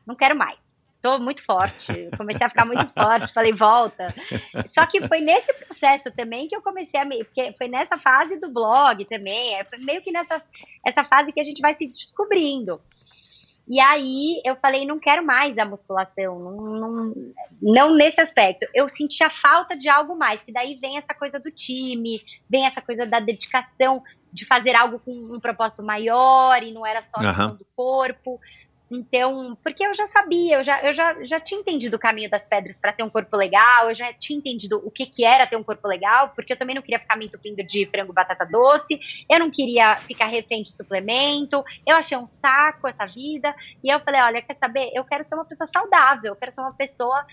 [0.07, 0.57] não quero mais.
[0.99, 4.13] Tô muito forte, comecei a ficar muito forte, falei, volta.
[4.65, 7.23] Só que foi nesse processo também que eu comecei a me.
[7.23, 10.37] Porque foi nessa fase do blog também, foi meio que nessa
[10.83, 12.81] essa fase que a gente vai se descobrindo.
[13.69, 18.65] E aí eu falei, não quero mais a musculação, não, não, não, nesse aspecto.
[18.73, 22.81] Eu sentia falta de algo mais, que daí vem essa coisa do time, vem essa
[22.81, 24.01] coisa da dedicação
[24.31, 27.55] de fazer algo com um propósito maior e não era só uhum.
[27.55, 28.39] do corpo.
[28.89, 32.45] Então, porque eu já sabia, eu já, eu já, já tinha entendido o caminho das
[32.45, 35.57] pedras para ter um corpo legal, eu já tinha entendido o que, que era ter
[35.57, 38.99] um corpo legal, porque eu também não queria ficar me entupindo de frango batata doce,
[39.29, 43.99] eu não queria ficar refém de suplemento, eu achei um saco essa vida, e eu
[43.99, 47.25] falei, olha, quer saber, eu quero ser uma pessoa saudável, eu quero ser uma pessoa,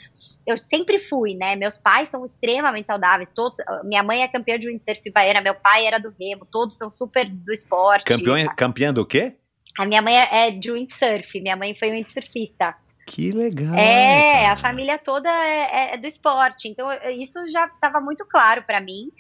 [0.47, 4.69] eu sempre fui, né, meus pais são extremamente saudáveis, todos, minha mãe é campeã de
[4.69, 8.05] windsurf baiana, meu pai era do remo, todos são super do esporte.
[8.05, 9.37] Campeão, campeã do quê?
[9.79, 12.77] A minha mãe é de windsurf, minha mãe foi windsurfista.
[13.07, 13.75] Que legal.
[13.75, 14.53] É, cara.
[14.53, 16.69] a família toda é, é, do esporte.
[16.69, 19.11] Então, isso já estava muito claro para mim,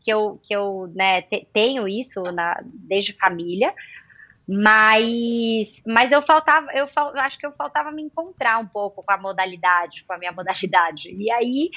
[0.00, 3.74] que eu, que eu né, te, tenho isso na, desde família.
[4.46, 9.12] Mas, mas eu faltava, eu fal, acho que eu faltava me encontrar um pouco com
[9.12, 11.10] a modalidade, com a minha modalidade.
[11.10, 11.70] E aí,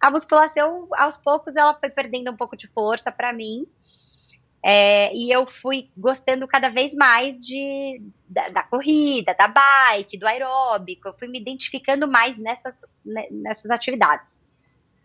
[0.00, 3.66] a musculação, aos poucos, ela foi perdendo um pouco de força para mim.
[4.64, 10.26] É, e eu fui gostando cada vez mais de, da, da, corrida, da bike, do
[10.26, 11.08] aeróbico.
[11.08, 12.82] Eu fui me identificando mais nessas,
[13.30, 14.38] nessas atividades.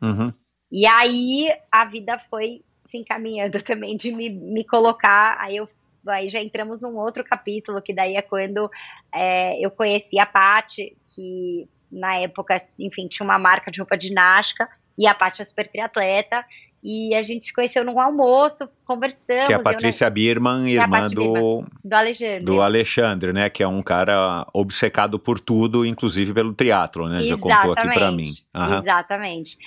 [0.01, 0.31] Uhum.
[0.71, 5.37] E aí a vida foi se encaminhando também de me, me colocar.
[5.39, 5.67] Aí, eu,
[6.07, 8.69] aí já entramos num outro capítulo, que daí é quando
[9.11, 14.09] é, eu conheci a Paty, que na época, enfim, tinha uma marca de roupa de
[14.09, 14.69] ginástica.
[14.97, 16.45] E a Paty é super triatleta.
[16.89, 19.45] E a gente se conheceu num almoço, conversamos.
[19.45, 20.13] Que é a Patrícia eu, né?
[20.13, 22.39] Birman, irmã do, Birman, do Alexandre.
[22.45, 23.49] Do Alexandre, né?
[23.49, 27.17] Que é um cara obcecado por tudo, inclusive pelo triatlo, né?
[27.17, 28.31] Exatamente, Já contou aqui para mim.
[28.55, 28.77] Uhum.
[28.77, 29.57] Exatamente.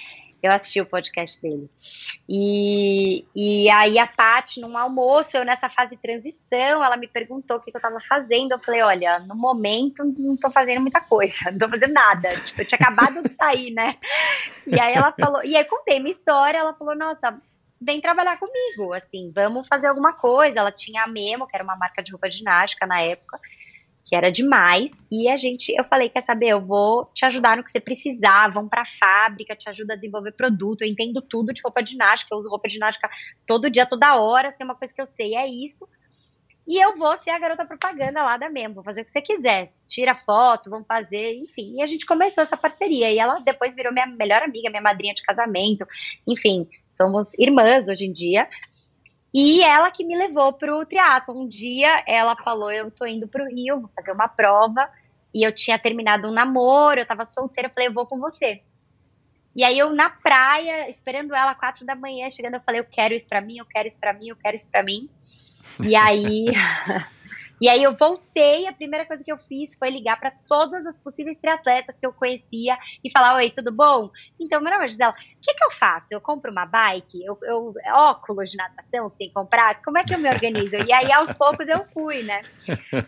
[0.43, 1.69] Eu assisti o podcast dele.
[2.29, 7.57] E, e aí a Paty, num almoço, eu nessa fase de transição, ela me perguntou
[7.57, 8.53] o que, que eu tava fazendo.
[8.53, 12.37] Eu falei, olha, no momento não tô fazendo muita coisa, não tô fazendo nada.
[12.41, 13.97] Tipo, eu tinha acabado de sair, né?
[14.67, 17.41] E aí ela falou, e aí contei minha história, ela falou, nossa,
[17.81, 20.61] vem trabalhar comigo, assim, vamos fazer alguma coisa.
[20.61, 23.39] Ela tinha a Memo, que era uma marca de roupa ginástica na época
[24.11, 25.07] que era demais.
[25.09, 28.49] E a gente, eu falei, quer saber, eu vou te ajudar no que você precisar,
[28.49, 32.35] vamos para a fábrica, te ajuda a desenvolver produto, eu entendo tudo de roupa ginástica,
[32.35, 33.09] eu uso roupa ginástica
[33.47, 35.87] todo dia, toda hora, se tem uma coisa que eu sei, é isso.
[36.67, 39.21] e eu vou ser a garota propaganda lá da mesmo, vou fazer o que você
[39.21, 39.73] quiser.
[39.89, 41.79] Tira foto, vamos fazer, enfim.
[41.79, 43.11] E a gente começou essa parceria.
[43.11, 45.85] E ela depois virou minha melhor amiga, minha madrinha de casamento.
[46.27, 48.49] Enfim, somos irmãs hoje em dia.
[49.33, 51.41] E ela que me levou pro triatlo.
[51.41, 54.89] Um dia ela falou: Eu tô indo pro Rio, vou fazer uma prova.
[55.33, 57.69] E eu tinha terminado um namoro, eu tava solteira.
[57.69, 58.63] Eu falei: Eu vou com você.
[59.55, 63.15] E aí eu na praia, esperando ela quatro da manhã, chegando, eu falei: Eu quero
[63.15, 64.99] isso pra mim, eu quero isso pra mim, eu quero isso pra mim.
[65.83, 66.47] E aí.
[67.61, 70.99] E aí eu voltei, a primeira coisa que eu fiz foi ligar para todas as
[70.99, 74.11] possíveis triatletas que eu conhecia e falar: Oi, tudo bom?
[74.41, 76.09] Então, meu nome é Gisela, o que, que eu faço?
[76.11, 77.23] Eu compro uma bike?
[77.23, 79.83] Eu, eu, óculos de natação que tem que comprar?
[79.83, 80.77] Como é que eu me organizo?
[80.77, 82.43] E aí, aos poucos, eu fui, né?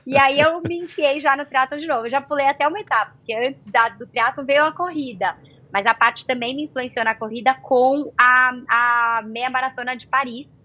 [0.07, 2.07] E aí eu me enfiei já no triatlon de novo.
[2.07, 5.37] Eu já pulei até uma etapa, porque antes da, do triatlon veio a corrida.
[5.73, 10.61] Mas a parte também me influenciou na corrida com a, a meia maratona de Paris,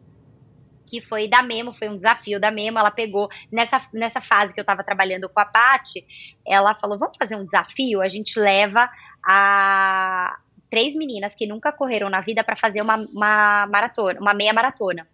[0.87, 4.59] que foi da Memo, foi um desafio da Memo, ela pegou, nessa, nessa fase que
[4.59, 6.05] eu estava trabalhando com a Paty,
[6.45, 8.01] ela falou, vamos fazer um desafio?
[8.01, 8.89] A gente leva
[9.23, 10.37] a
[10.69, 15.07] três meninas que nunca correram na vida para fazer uma, uma maratona, uma meia maratona.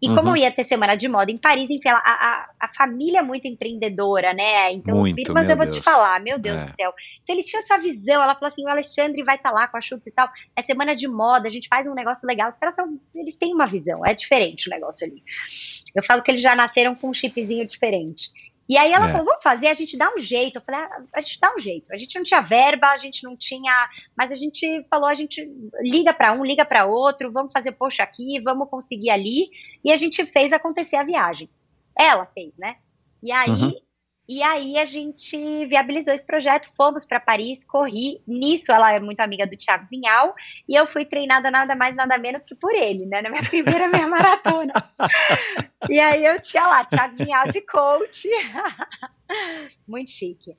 [0.00, 0.14] E uhum.
[0.14, 3.48] como ia ter semana de moda em Paris, enfim, a, a, a família é muito
[3.48, 4.72] empreendedora, né?
[4.72, 5.76] Então, muito, os eu vou Deus.
[5.76, 6.64] te falar, meu Deus é.
[6.64, 6.94] do céu.
[7.22, 9.76] Então, eles tinham essa visão, ela falou assim: o Alexandre vai estar tá lá com
[9.76, 12.48] a chutes e tal, é semana de moda, a gente faz um negócio legal.
[12.48, 15.22] Os caras são, eles têm uma visão, é diferente o negócio ali.
[15.94, 18.30] Eu falo que eles já nasceram com um chipzinho diferente.
[18.68, 19.10] E aí ela é.
[19.10, 20.56] falou, vamos fazer, a gente dá um jeito.
[20.56, 21.92] Eu falei, ah, a gente dá um jeito.
[21.92, 25.50] A gente não tinha verba, a gente não tinha, mas a gente falou, a gente
[25.80, 29.48] liga para um, liga para outro, vamos fazer poxa aqui, vamos conseguir ali.
[29.82, 31.48] E a gente fez acontecer a viagem.
[31.96, 32.76] Ela fez, né?
[33.22, 33.72] E aí uhum.
[34.28, 38.20] E aí a gente viabilizou esse projeto, fomos para Paris, corri.
[38.26, 40.34] Nisso ela é muito amiga do Thiago Vinhal
[40.68, 43.88] e eu fui treinada nada mais nada menos que por ele, né, na minha primeira
[43.88, 44.74] meia maratona.
[45.88, 48.28] e aí eu tinha lá Thiago Vinhal de coach.
[49.86, 50.56] Muito chique.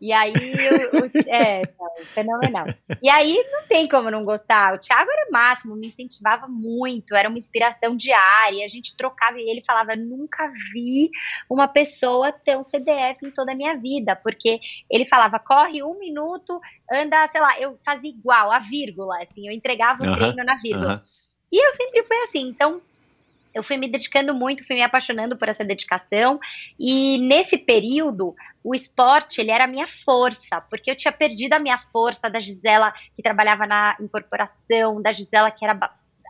[0.00, 1.62] E aí, o, o, é,
[2.06, 2.66] fenomenal.
[3.02, 4.74] E aí, não tem como não gostar.
[4.74, 8.64] O Thiago era o máximo, me incentivava muito, era uma inspiração diária.
[8.64, 11.10] A gente trocava e ele falava: nunca vi
[11.48, 14.60] uma pessoa ter um CDF em toda a minha vida, porque
[14.90, 16.60] ele falava: corre um minuto,
[16.92, 21.02] anda, sei lá, eu fazia igual, a vírgula, assim, eu entregava o treino na vírgula.
[21.50, 22.82] E eu sempre fui assim, então
[23.58, 26.38] eu fui me dedicando muito, fui me apaixonando por essa dedicação
[26.78, 31.58] e nesse período o esporte ele era a minha força, porque eu tinha perdido a
[31.58, 35.78] minha força da Gisela que trabalhava na incorporação, da Gisela que era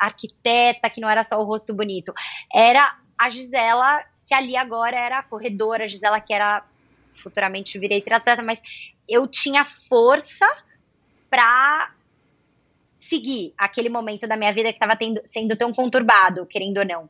[0.01, 2.13] arquiteta, que não era só o rosto bonito,
[2.53, 6.65] era a Gisela que ali agora era corredora, a Gisela que era
[7.15, 8.63] futuramente virei triatleta, mas
[9.09, 10.47] eu tinha força
[11.29, 11.93] para
[13.09, 17.09] seguir aquele momento da minha vida que estava sendo tão conturbado, querendo ou não.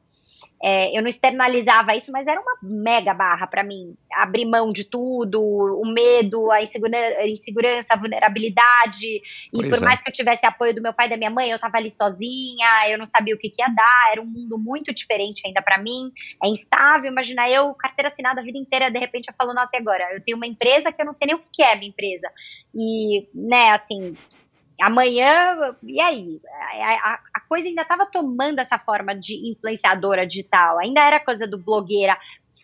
[0.60, 3.94] É, eu não externalizava isso, mas era uma mega barra para mim.
[4.12, 9.22] Abrir mão de tudo, o medo, a insegurança, a vulnerabilidade.
[9.52, 9.80] Pois e por é.
[9.80, 11.90] mais que eu tivesse apoio do meu pai e da minha mãe, eu estava ali
[11.90, 15.62] sozinha, eu não sabia o que, que ia dar, era um mundo muito diferente ainda
[15.62, 16.10] para mim.
[16.42, 19.78] É instável, imagina eu, carteira assinada a vida inteira, de repente eu falo, nossa, e
[19.78, 20.08] agora?
[20.12, 22.28] Eu tenho uma empresa que eu não sei nem o que, que é minha empresa.
[22.74, 24.16] E, né, assim,
[24.80, 26.40] amanhã, e aí?
[27.02, 31.58] A, a coisa ainda estava tomando essa forma de influenciadora digital, ainda era coisa do
[31.58, 32.16] blogueira,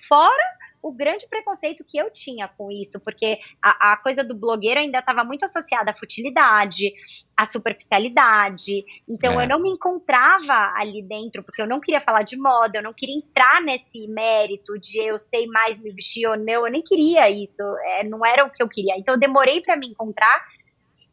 [0.08, 0.54] fora
[0.84, 4.98] o grande preconceito que eu tinha com isso, porque a, a coisa do blogueiro ainda
[4.98, 6.92] estava muito associada à futilidade,
[7.34, 8.84] à superficialidade.
[9.08, 9.44] Então é.
[9.44, 12.92] eu não me encontrava ali dentro, porque eu não queria falar de moda, eu não
[12.92, 17.30] queria entrar nesse mérito de eu sei mais me vestir ou não, eu nem queria
[17.30, 18.94] isso, é, não era o que eu queria.
[18.98, 20.44] Então eu demorei para me encontrar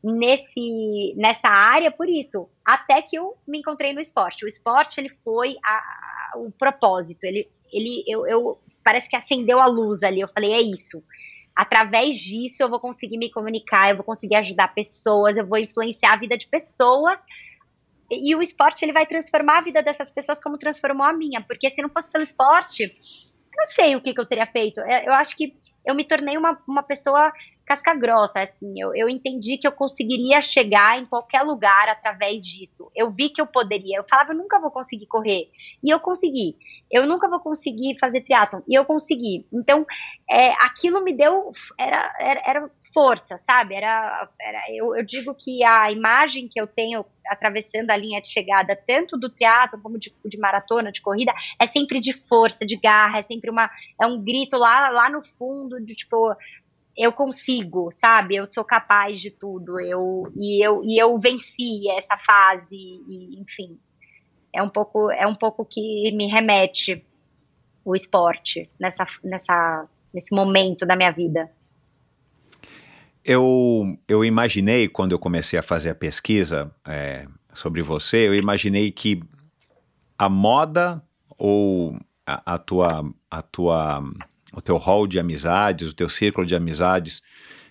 [0.03, 4.45] nesse, nessa área por isso, até que eu me encontrei no esporte.
[4.45, 9.67] O esporte, ele foi a, o propósito, ele, ele eu, eu, parece que acendeu a
[9.67, 11.03] luz ali, eu falei, é isso.
[11.55, 16.13] Através disso eu vou conseguir me comunicar, eu vou conseguir ajudar pessoas, eu vou influenciar
[16.13, 17.23] a vida de pessoas.
[18.09, 21.69] E o esporte ele vai transformar a vida dessas pessoas como transformou a minha, porque
[21.69, 22.91] se não fosse pelo esporte,
[23.55, 24.81] não sei o que, que eu teria feito.
[24.81, 25.53] É, eu acho que
[25.85, 27.31] eu me tornei uma, uma pessoa
[27.65, 28.73] casca grossa, assim.
[28.81, 32.91] Eu, eu entendi que eu conseguiria chegar em qualquer lugar através disso.
[32.95, 33.97] Eu vi que eu poderia.
[33.97, 35.49] Eu falava, eu nunca vou conseguir correr.
[35.83, 36.57] E eu consegui.
[36.91, 38.61] Eu nunca vou conseguir fazer triatlon.
[38.67, 39.45] E eu consegui.
[39.53, 39.85] Então,
[40.29, 41.51] é, aquilo me deu.
[41.77, 43.75] Era, era, era força, sabe?
[43.75, 48.29] Era, era eu, eu, digo que a imagem que eu tenho atravessando a linha de
[48.29, 52.75] chegada, tanto do triatlo como de, de, maratona, de corrida, é sempre de força, de
[52.77, 53.69] garra, é sempre uma
[53.99, 56.35] é um grito lá lá no fundo de tipo
[56.97, 58.35] eu consigo, sabe?
[58.35, 59.79] Eu sou capaz de tudo.
[59.79, 63.79] Eu e eu e eu venci essa fase e, enfim,
[64.53, 67.05] é um pouco é um pouco que me remete
[67.83, 71.51] o esporte nessa, nessa, nesse momento da minha vida.
[73.23, 78.91] Eu, eu imaginei, quando eu comecei a fazer a pesquisa é, sobre você, eu imaginei
[78.91, 79.21] que
[80.17, 81.01] a moda
[81.37, 84.03] ou a, a, tua, a tua,
[84.53, 87.21] o teu hall de amizades, o teu círculo de amizades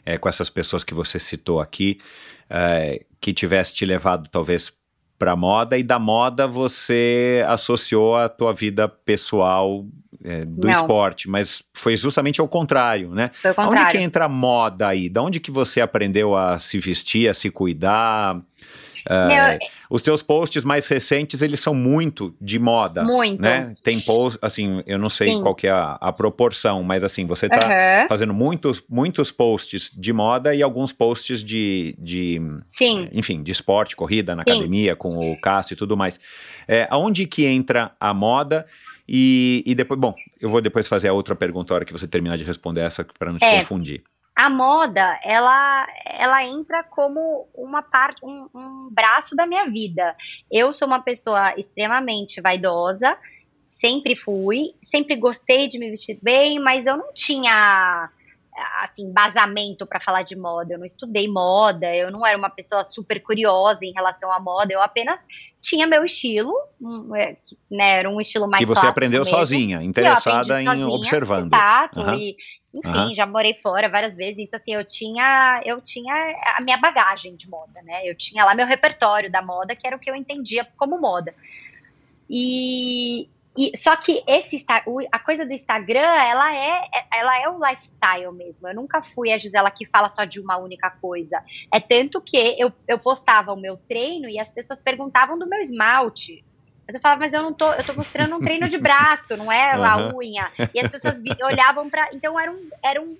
[0.05, 2.01] é, com essas pessoas que você citou aqui,
[2.49, 4.73] é, que tivesse te levado talvez
[5.19, 9.85] para moda e da moda você associou a tua vida pessoal
[10.25, 10.73] é, do Não.
[10.73, 13.31] esporte, mas foi justamente ao contrário, né?
[13.35, 13.83] Foi contrário.
[13.83, 15.09] Onde que entra a moda aí?
[15.09, 18.41] Da onde que você aprendeu a se vestir, a se cuidar?
[19.09, 19.59] É,
[19.89, 23.03] os teus posts mais recentes, eles são muito de moda.
[23.03, 23.41] Muito.
[23.41, 23.73] Né?
[23.83, 25.43] Tem post, assim, eu não sei Sim.
[25.43, 28.09] qual que é a, a, proporção, mas assim, você tá uhum.
[28.09, 33.09] fazendo muitos, muitos posts de moda e alguns posts de, de Sim.
[33.13, 34.51] enfim, de esporte, corrida na Sim.
[34.51, 36.21] academia, com o Cássio e tudo mais.
[36.69, 38.67] É, aonde que entra a moda
[39.13, 42.07] e, e depois, bom, eu vou depois fazer a outra pergunta, a hora que você
[42.07, 43.59] terminar de responder essa, para não te é.
[43.59, 44.05] confundir
[44.41, 50.17] a moda ela ela entra como uma parte um, um, braço da minha vida
[50.51, 53.19] eu sou uma pessoa extremamente vaidosa
[53.61, 58.09] sempre fui sempre gostei de me vestir bem mas eu não tinha
[58.83, 60.75] assim, embasamento para falar de moda.
[60.75, 64.73] Eu não estudei moda, eu não era uma pessoa super curiosa em relação à moda,
[64.73, 65.27] eu apenas
[65.61, 66.55] tinha meu estilo,
[67.17, 67.37] é,
[67.71, 71.53] né, era um estilo mais Que você aprendeu mesmo, sozinha, interessada em sozinha, observando.
[71.53, 72.15] Exato, uhum.
[72.15, 72.37] e
[72.73, 73.15] enfim, uhum.
[73.15, 76.15] já morei fora várias vezes, então assim, eu tinha, eu tinha
[76.57, 78.03] a minha bagagem de moda, né?
[78.05, 81.35] Eu tinha lá meu repertório da moda, que era o que eu entendia como moda.
[82.29, 84.65] E, e, só que esse
[85.11, 86.83] a coisa do Instagram, ela é,
[87.13, 88.69] ela é um lifestyle mesmo.
[88.69, 91.43] Eu nunca fui a Gisela que fala só de uma única coisa.
[91.73, 95.59] É tanto que eu, eu postava o meu treino e as pessoas perguntavam do meu
[95.59, 96.45] esmalte.
[96.87, 99.51] Mas eu falava, mas eu não tô, eu tô mostrando um treino de braço, não
[99.51, 99.85] é uhum.
[99.85, 100.51] a unha.
[100.75, 103.17] E as pessoas olhavam para, então era um, era um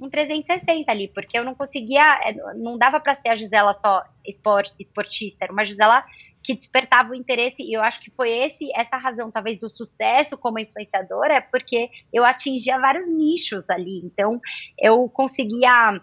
[0.00, 4.04] um 360 ali, porque eu não conseguia, é, não dava para ser a Gisela só
[4.26, 6.04] esport, esportista, era uma Gisela
[6.44, 10.36] que despertava o interesse, e eu acho que foi esse essa razão, talvez, do sucesso
[10.36, 14.02] como influenciadora, é porque eu atingia vários nichos ali.
[14.04, 14.38] Então,
[14.78, 15.98] eu conseguia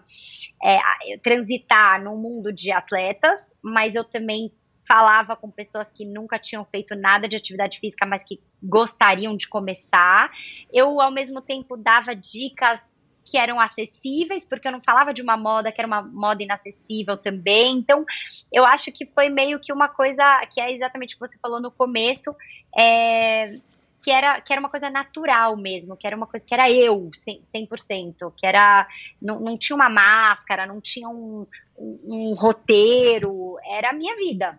[0.62, 0.78] é,
[1.22, 4.52] transitar no mundo de atletas, mas eu também
[4.86, 9.48] falava com pessoas que nunca tinham feito nada de atividade física, mas que gostariam de
[9.48, 10.30] começar.
[10.72, 15.36] Eu, ao mesmo tempo, dava dicas que eram acessíveis, porque eu não falava de uma
[15.36, 17.78] moda que era uma moda inacessível também.
[17.78, 18.04] Então,
[18.52, 21.60] eu acho que foi meio que uma coisa que é exatamente o que você falou
[21.60, 22.34] no começo,
[22.76, 23.58] é,
[24.02, 27.10] que era, que era uma coisa natural mesmo, que era uma coisa que era eu,
[27.10, 28.86] 100%, 100% que era,
[29.20, 31.46] não, não tinha uma máscara, não tinha um,
[31.78, 34.58] um, um roteiro, era a minha vida.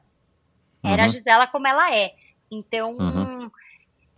[0.84, 1.06] Era uhum.
[1.06, 2.14] a Gisela como ela é.
[2.50, 3.50] Então, uhum.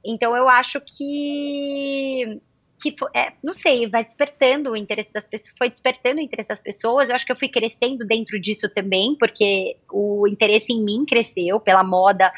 [0.04, 2.40] então eu acho que
[2.82, 6.62] que é, não sei, vai despertando o interesse das pessoas, foi despertando o interesse das
[6.62, 7.10] pessoas.
[7.10, 11.60] Eu acho que eu fui crescendo dentro disso também, porque o interesse em mim cresceu
[11.60, 12.32] pela moda,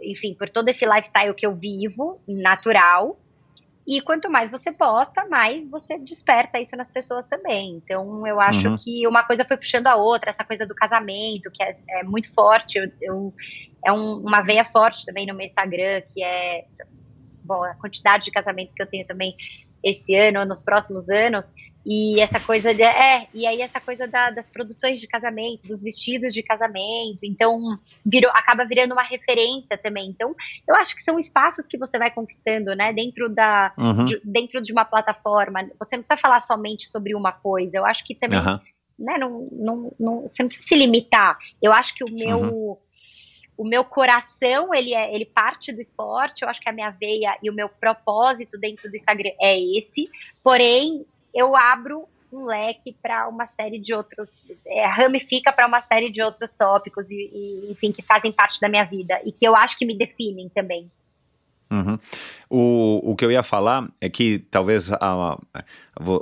[0.00, 3.18] enfim, por todo esse lifestyle que eu vivo, natural.
[3.84, 7.82] E quanto mais você posta, mais você desperta isso nas pessoas também.
[7.84, 8.76] Então, eu acho uhum.
[8.76, 12.32] que uma coisa foi puxando a outra, essa coisa do casamento, que é, é muito
[12.32, 12.78] forte.
[12.78, 13.34] Eu, eu
[13.84, 16.64] é um, uma veia forte também no meu Instagram, que é
[17.44, 19.36] bom, a quantidade de casamentos que eu tenho também
[19.82, 21.46] esse ano, nos próximos anos,
[21.84, 22.82] e essa coisa de.
[22.82, 27.58] É, e aí essa coisa da, das produções de casamento, dos vestidos de casamento, então
[28.06, 30.08] virou, acaba virando uma referência também.
[30.08, 30.34] Então,
[30.68, 32.92] eu acho que são espaços que você vai conquistando, né?
[32.92, 33.72] Dentro da.
[33.76, 34.04] Uhum.
[34.04, 35.68] De, dentro de uma plataforma.
[35.78, 37.76] Você não precisa falar somente sobre uma coisa.
[37.76, 38.38] Eu acho que também.
[38.38, 38.60] Uhum.
[38.98, 41.36] Né, não, não, não, você não precisa se limitar.
[41.60, 42.38] Eu acho que o meu.
[42.38, 42.76] Uhum
[43.56, 47.36] o meu coração, ele é, ele parte do esporte, eu acho que a minha veia
[47.42, 50.08] e o meu propósito dentro do Instagram é esse,
[50.42, 56.10] porém, eu abro um leque para uma série de outros, é, ramifica para uma série
[56.10, 59.54] de outros tópicos e, e, enfim, que fazem parte da minha vida e que eu
[59.54, 60.90] acho que me definem também.
[61.72, 61.98] Uhum.
[62.50, 65.38] O, o que eu ia falar é que talvez a, a,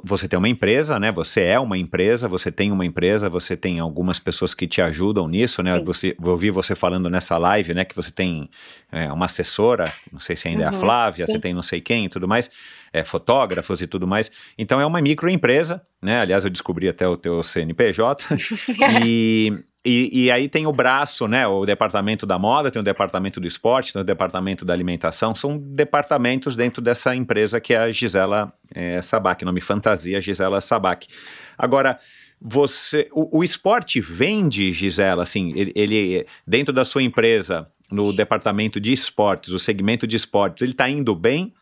[0.05, 1.11] você tem uma empresa, né?
[1.11, 5.27] Você é uma empresa, você tem uma empresa, você tem algumas pessoas que te ajudam
[5.27, 5.77] nisso, né?
[5.81, 7.85] Você, eu ouvi você falando nessa live, né?
[7.85, 8.49] Que você tem
[8.93, 10.67] é, uma assessora, não sei se ainda uhum.
[10.67, 10.81] é a uhum.
[10.81, 11.33] Flávia, Sim.
[11.33, 12.49] você tem não sei quem e tudo mais,
[12.93, 14.31] é, fotógrafos e tudo mais.
[14.57, 16.21] Então é uma microempresa, né?
[16.21, 18.27] Aliás, eu descobri até o teu CNPJ.
[19.05, 19.53] e,
[19.85, 21.47] e, e, aí tem o braço, né?
[21.47, 25.35] O departamento da moda, tem o departamento do esporte, tem o departamento da alimentação.
[25.35, 31.09] São departamentos dentro dessa empresa que é a Gisela é, Sabac, nome fantasia Gisela Sabac.
[31.57, 31.99] Agora,
[32.39, 38.79] você, o, o esporte vende, Gisela, assim, ele, ele, dentro da sua empresa, no departamento
[38.79, 41.55] de esportes, o segmento de esportes, ele está indo bem?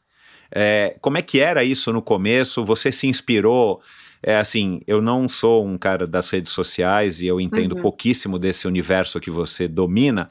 [0.50, 2.64] É, como é que era isso no começo?
[2.64, 3.80] Você se inspirou?
[4.22, 7.82] É assim, eu não sou um cara das redes sociais e eu entendo uhum.
[7.82, 10.30] pouquíssimo desse universo que você domina,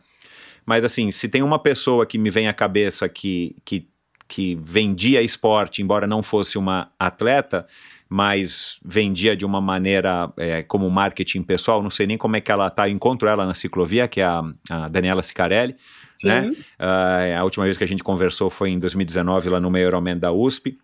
[0.65, 3.87] mas assim, se tem uma pessoa que me vem à cabeça que, que,
[4.27, 7.65] que vendia esporte, embora não fosse uma atleta,
[8.09, 12.51] mas vendia de uma maneira é, como marketing pessoal, não sei nem como é que
[12.51, 15.75] ela está, encontro ela na ciclovia, que é a, a Daniela Sicarelli,
[16.17, 16.27] Sim.
[16.27, 16.49] né?
[16.79, 20.17] Uh, a última vez que a gente conversou foi em 2019 lá no meio Ironman
[20.17, 20.77] da USP,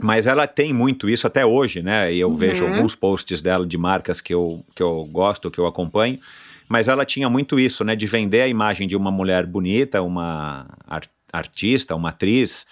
[0.00, 2.12] mas ela tem muito isso até hoje, né?
[2.12, 2.36] E eu uhum.
[2.36, 6.18] vejo alguns posts dela de marcas que eu, que eu gosto, que eu acompanho,
[6.68, 7.96] mas ela tinha muito isso, né?
[7.96, 12.66] De vender a imagem de uma mulher bonita, uma art artista, uma atriz,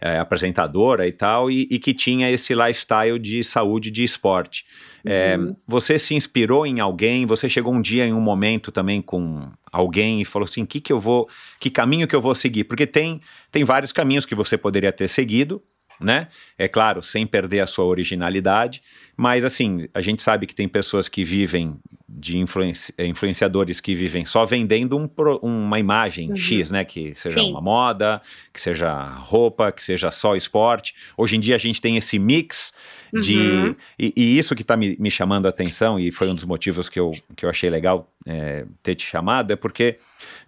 [0.00, 4.66] é, apresentadora e tal, e, e, que tinha esse lifestyle de saúde de esporte.
[5.04, 5.56] É, uhum.
[5.66, 7.24] Você se inspirou em alguém?
[7.26, 10.92] Você chegou um dia em um momento também com alguém e falou assim, que que
[10.92, 11.28] eu vou,
[11.58, 12.64] que caminho que eu vou seguir?
[12.64, 15.62] Porque tem tem vários caminhos que você poderia ter seguido,
[16.02, 16.28] né?
[16.58, 18.82] É claro, sem perder a sua originalidade,
[19.22, 21.76] mas assim, a gente sabe que tem pessoas que vivem
[22.08, 26.36] de influenci eh, influenciadores que vivem só vendendo um pro, uma imagem uhum.
[26.36, 26.84] X, né?
[26.84, 27.52] Que seja Sim.
[27.52, 28.20] uma moda,
[28.52, 30.92] que seja roupa, que seja só esporte.
[31.16, 32.72] Hoje em dia a gente tem esse mix
[33.12, 33.36] de.
[33.36, 33.76] Uhum.
[33.98, 36.88] E, e, isso que está me, me, chamando a atenção, e foi um dos motivos
[36.88, 39.98] que eu, que eu achei legal é, ter te chamado, é porque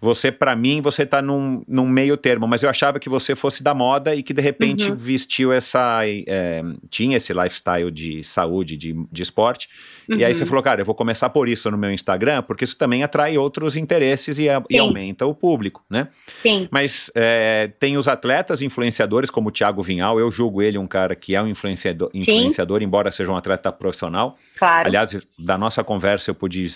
[0.01, 3.61] você, para mim, você está num, num meio termo, mas eu achava que você fosse
[3.61, 4.95] da moda e que de repente uhum.
[4.95, 6.01] vestiu essa.
[6.05, 9.67] É, tinha esse lifestyle de saúde, de, de esporte.
[10.09, 10.17] Uhum.
[10.17, 10.47] E aí você uhum.
[10.47, 13.75] falou, cara, eu vou começar por isso no meu Instagram, porque isso também atrai outros
[13.75, 16.07] interesses e, e aumenta o público, né?
[16.27, 16.67] Sim.
[16.71, 21.15] Mas é, tem os atletas influenciadores, como o Thiago Vinhal, eu julgo ele um cara
[21.15, 24.37] que é um influenciador, influenciador embora seja um atleta profissional.
[24.57, 24.87] Claro.
[24.87, 26.67] Aliás, da nossa conversa eu pude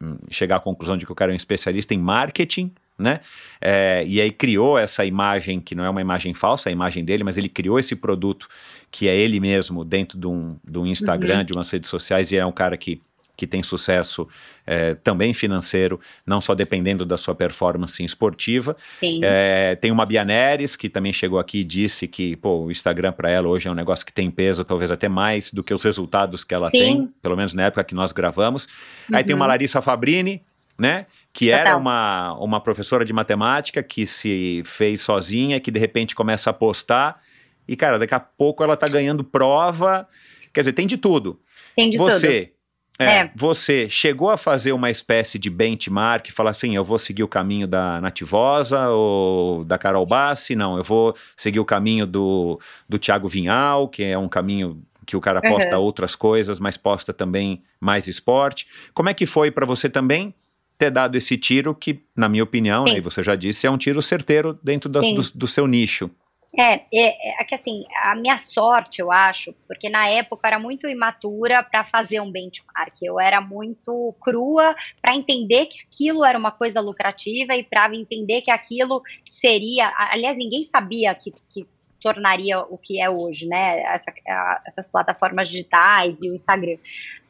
[0.00, 3.20] hum, chegar à conclusão de que o cara é um especialista em marketing, né?
[3.60, 7.04] É, e aí criou essa imagem que não é uma imagem falsa, é a imagem
[7.04, 8.48] dele, mas ele criou esse produto
[8.90, 11.44] que é ele mesmo dentro de um, de um Instagram, uhum.
[11.44, 13.02] de umas redes sociais, e é um cara que,
[13.36, 14.26] que tem sucesso
[14.66, 18.74] é, também financeiro, não só dependendo da sua performance esportiva.
[19.22, 23.30] É, tem uma Bianeres, que também chegou aqui e disse que pô, o Instagram para
[23.30, 26.42] ela hoje é um negócio que tem peso, talvez até mais do que os resultados
[26.42, 26.78] que ela Sim.
[26.78, 28.64] tem, pelo menos na época que nós gravamos.
[29.10, 29.16] Uhum.
[29.16, 29.50] Aí tem uma uhum.
[29.50, 30.42] Larissa Fabrini,
[30.78, 31.06] né?
[31.32, 31.60] Que Total.
[31.60, 36.52] era uma, uma professora de matemática que se fez sozinha, que de repente começa a
[36.52, 37.20] postar
[37.68, 40.08] e, cara, daqui a pouco ela tá ganhando prova.
[40.52, 41.40] Quer dizer, tem de tudo.
[41.74, 42.56] Tem de você, tudo.
[42.98, 43.32] É, é.
[43.34, 47.66] Você chegou a fazer uma espécie de benchmark, falar assim, eu vou seguir o caminho
[47.66, 50.54] da Nativosa ou da Carol Bassi?
[50.54, 52.58] Não, eu vou seguir o caminho do,
[52.88, 55.84] do Thiago Vinhal, que é um caminho que o cara posta uhum.
[55.84, 58.66] outras coisas, mas posta também mais esporte.
[58.92, 60.34] Como é que foi para você também
[60.78, 63.78] ter dado esse tiro que, na minha opinião, né, e você já disse, é um
[63.78, 65.00] tiro certeiro dentro do,
[65.34, 66.10] do seu nicho?
[66.58, 70.58] É, é, é, que assim, a minha sorte, eu acho, porque na época eu era
[70.58, 76.38] muito imatura para fazer um benchmark, eu era muito crua para entender que aquilo era
[76.38, 81.66] uma coisa lucrativa e para entender que aquilo seria, aliás, ninguém sabia que, que
[82.00, 86.78] tornaria o que é hoje, né, Essa, a, essas plataformas digitais e o Instagram.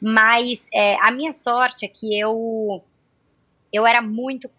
[0.01, 2.85] Mas é, a minha sorte é que eu
[3.73, 4.51] eu era muito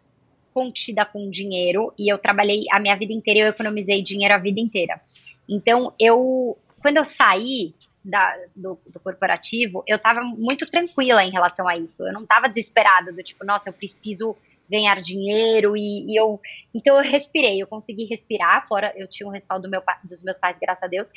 [0.53, 4.59] contida com dinheiro e eu trabalhei a minha vida inteira, eu economizei dinheiro a vida
[4.59, 4.99] inteira.
[5.47, 11.67] Então, eu, quando eu saí da, do, do, corporativo, eu estava muito tranquila em relação
[11.67, 12.07] a isso.
[12.07, 14.35] Eu não estava desesperada do tipo, nossa, eu preciso
[14.69, 16.39] ganhar dinheiro e, e, eu
[16.73, 20.37] então eu respirei, eu consegui respirar, fora eu tinha um respaldo do meu, dos meus
[20.37, 21.11] pais, graças a Deus.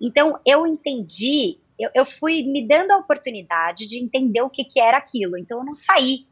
[0.00, 4.80] Então eu entendi, eu, eu fui me dando a oportunidade de entender o que, que
[4.80, 5.36] era aquilo.
[5.36, 6.26] Então eu não saí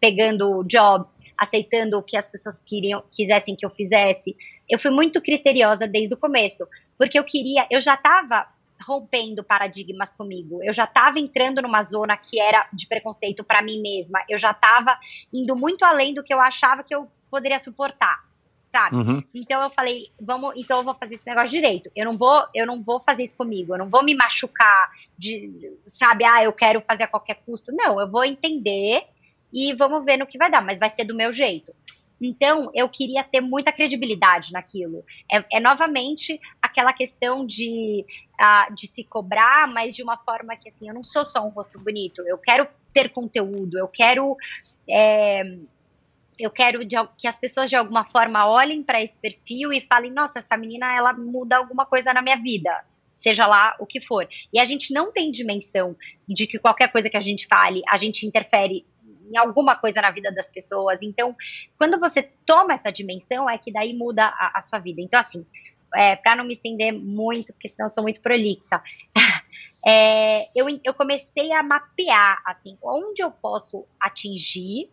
[0.00, 4.36] pegando jobs, aceitando o que as pessoas queriam, quisessem que eu fizesse.
[4.68, 6.66] Eu fui muito criteriosa desde o começo,
[6.96, 8.46] porque eu queria, eu já estava
[8.86, 10.62] rompendo paradigmas comigo.
[10.62, 14.22] Eu já estava entrando numa zona que era de preconceito para mim mesma.
[14.28, 14.98] Eu já estava
[15.32, 18.24] indo muito além do que eu achava que eu poderia suportar,
[18.68, 18.96] sabe?
[18.96, 19.24] Uhum.
[19.34, 21.90] Então eu falei, vamos, então eu vou fazer esse negócio direito.
[21.94, 23.74] Eu não vou, eu não vou fazer isso comigo.
[23.74, 27.72] Eu não vou me machucar de, sabe, ah, eu quero fazer a qualquer custo.
[27.72, 29.04] Não, eu vou entender
[29.52, 31.74] e vamos ver no que vai dar, mas vai ser do meu jeito.
[32.20, 35.04] Então, eu queria ter muita credibilidade naquilo.
[35.30, 38.04] É, é novamente aquela questão de,
[38.40, 41.50] uh, de se cobrar, mas de uma forma que, assim, eu não sou só um
[41.50, 42.22] rosto bonito.
[42.26, 44.36] Eu quero ter conteúdo, eu quero.
[44.88, 45.42] É,
[46.38, 50.12] eu quero de, que as pessoas de alguma forma olhem para esse perfil e falem:
[50.12, 52.84] nossa, essa menina ela muda alguma coisa na minha vida,
[53.14, 54.28] seja lá o que for.
[54.52, 55.96] E a gente não tem dimensão
[56.28, 58.84] de que qualquer coisa que a gente fale, a gente interfere
[59.30, 61.02] em alguma coisa na vida das pessoas.
[61.02, 61.36] Então,
[61.76, 65.00] quando você toma essa dimensão, é que daí muda a, a sua vida.
[65.00, 65.46] Então, assim,
[65.94, 68.82] é, para não me estender muito, porque senão eu sou muito prolixa,
[69.86, 74.90] é, eu, eu comecei a mapear, assim, onde eu posso atingir,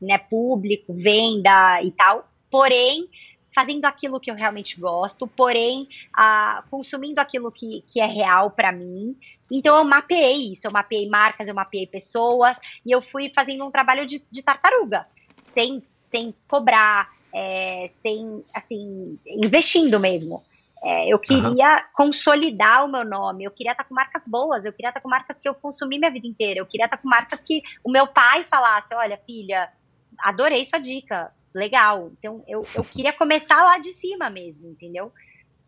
[0.00, 3.08] né, público, venda e tal, porém,
[3.54, 8.72] fazendo aquilo que eu realmente gosto, porém, a, consumindo aquilo que, que é real para
[8.72, 9.16] mim.
[9.50, 13.70] Então, eu mapeei isso, eu mapeei marcas, eu mapeei pessoas, e eu fui fazendo um
[13.70, 15.06] trabalho de, de tartaruga,
[15.46, 20.42] sem, sem cobrar, é, sem, assim, investindo mesmo.
[20.82, 21.82] É, eu queria uhum.
[21.92, 25.38] consolidar o meu nome, eu queria estar com marcas boas, eu queria estar com marcas
[25.40, 28.44] que eu consumi minha vida inteira, eu queria estar com marcas que o meu pai
[28.44, 29.72] falasse: olha, filha,
[30.18, 32.12] adorei sua dica, legal.
[32.18, 35.12] Então eu, eu queria começar lá de cima mesmo, entendeu?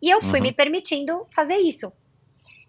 [0.02, 0.47] E eu fui uhum.
[0.47, 1.93] me permitindo fazer isso.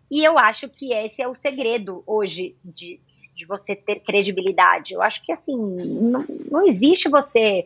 [0.09, 2.99] E eu acho que esse é o segredo hoje de,
[3.33, 4.93] de você ter credibilidade.
[4.93, 7.63] Eu acho que assim, não, não existe você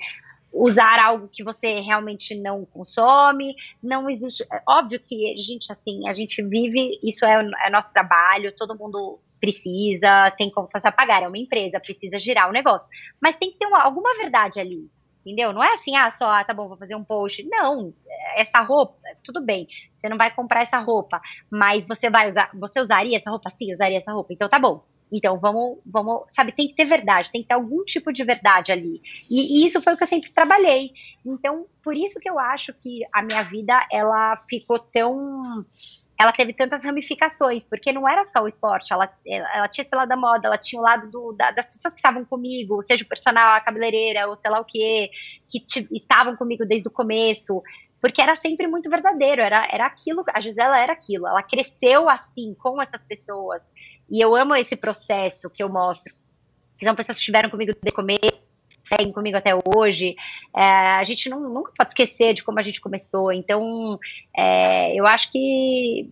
[0.56, 4.44] usar algo que você realmente não consome, não existe.
[4.44, 8.78] É óbvio que a gente, assim, a gente vive, isso é, é nosso trabalho, todo
[8.78, 12.90] mundo precisa, tem como fazer pagar, é uma empresa, precisa girar o negócio.
[13.20, 14.90] Mas tem que ter uma, alguma verdade ali,
[15.26, 15.52] entendeu?
[15.52, 17.44] Não é assim, ah, só, ah, tá bom, vou fazer um post.
[17.44, 17.94] Não,
[18.36, 21.20] essa roupa, tudo bem, você não vai comprar essa roupa,
[21.50, 23.50] mas você vai usar, você usaria essa roupa?
[23.50, 24.84] Sim, usaria essa roupa, então tá bom.
[25.16, 28.74] Então, vamos, vamos, sabe, tem que ter verdade, tem que ter algum tipo de verdade
[28.74, 29.02] ali.
[29.32, 30.92] E, e, isso foi o que eu sempre trabalhei.
[31.26, 35.42] Então, por isso que eu acho que a minha vida, ela ficou tão.
[36.20, 40.08] Ela teve tantas ramificações, porque não era só o esporte, ela, ela tinha esse lado
[40.08, 43.08] da moda, ela tinha o lado do, da, das pessoas que estavam comigo, seja o
[43.08, 45.12] personal, a cabeleireira, ou sei lá o quê,
[45.50, 47.62] que te, estavam comigo desde o começo
[48.06, 52.54] porque era sempre muito verdadeiro, era, era aquilo, a Gisela era aquilo, ela cresceu assim,
[52.54, 53.64] com essas pessoas,
[54.10, 56.14] e eu amo esse processo que eu mostro.
[56.78, 58.46] Que são pessoas que estiveram comigo desde o começo,
[58.84, 60.16] seguem comigo até hoje.
[60.56, 60.62] É,
[60.98, 63.32] a gente não, nunca pode esquecer de como a gente começou.
[63.32, 64.00] Então,
[64.36, 66.10] é, eu acho que.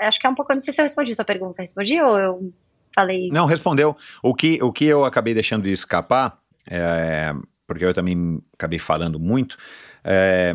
[0.00, 0.52] Acho que é um pouco.
[0.52, 1.62] Eu não sei se eu respondi sua pergunta.
[1.62, 2.52] Respondi ou eu
[2.94, 3.28] falei.
[3.28, 3.96] Não, respondeu.
[4.22, 7.32] O que, o que eu acabei deixando de escapar, é,
[7.66, 9.56] porque eu também acabei falando muito,
[10.02, 10.54] é,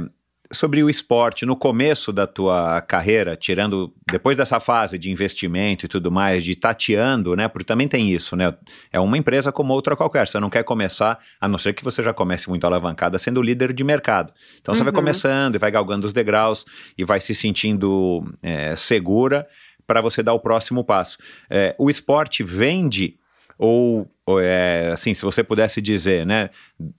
[0.51, 5.89] sobre o esporte no começo da tua carreira, tirando depois dessa fase de investimento e
[5.89, 7.47] tudo mais, de tateando, né?
[7.47, 8.53] Porque também tem isso, né?
[8.91, 10.27] É uma empresa como outra qualquer.
[10.27, 13.73] Você não quer começar, a não ser que você já comece muito alavancada, sendo líder
[13.73, 14.33] de mercado.
[14.59, 14.77] Então uhum.
[14.77, 14.99] você vai uhum.
[14.99, 16.65] começando e vai galgando os degraus
[16.97, 19.47] e vai se sentindo é, segura
[19.87, 21.17] para você dar o próximo passo.
[21.49, 23.17] É, o esporte vende
[23.57, 26.49] ou, ou é, assim, se você pudesse dizer, né?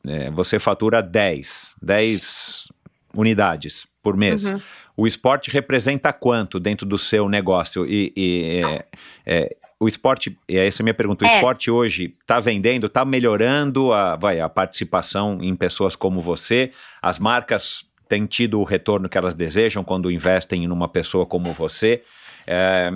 [0.06, 2.68] É, você fatura 10, 10
[3.14, 4.50] unidades por mês.
[4.50, 4.60] Uhum.
[4.96, 7.86] O esporte representa quanto dentro do seu negócio?
[7.86, 8.84] E, e é,
[9.24, 11.34] é, o esporte, e essa é a minha pergunta, o é.
[11.34, 16.72] esporte hoje está vendendo, está melhorando a, vai, a participação em pessoas como você?
[17.00, 21.52] As marcas têm tido o retorno que elas desejam quando investem em uma pessoa como
[21.52, 22.02] você?
[22.46, 22.90] É,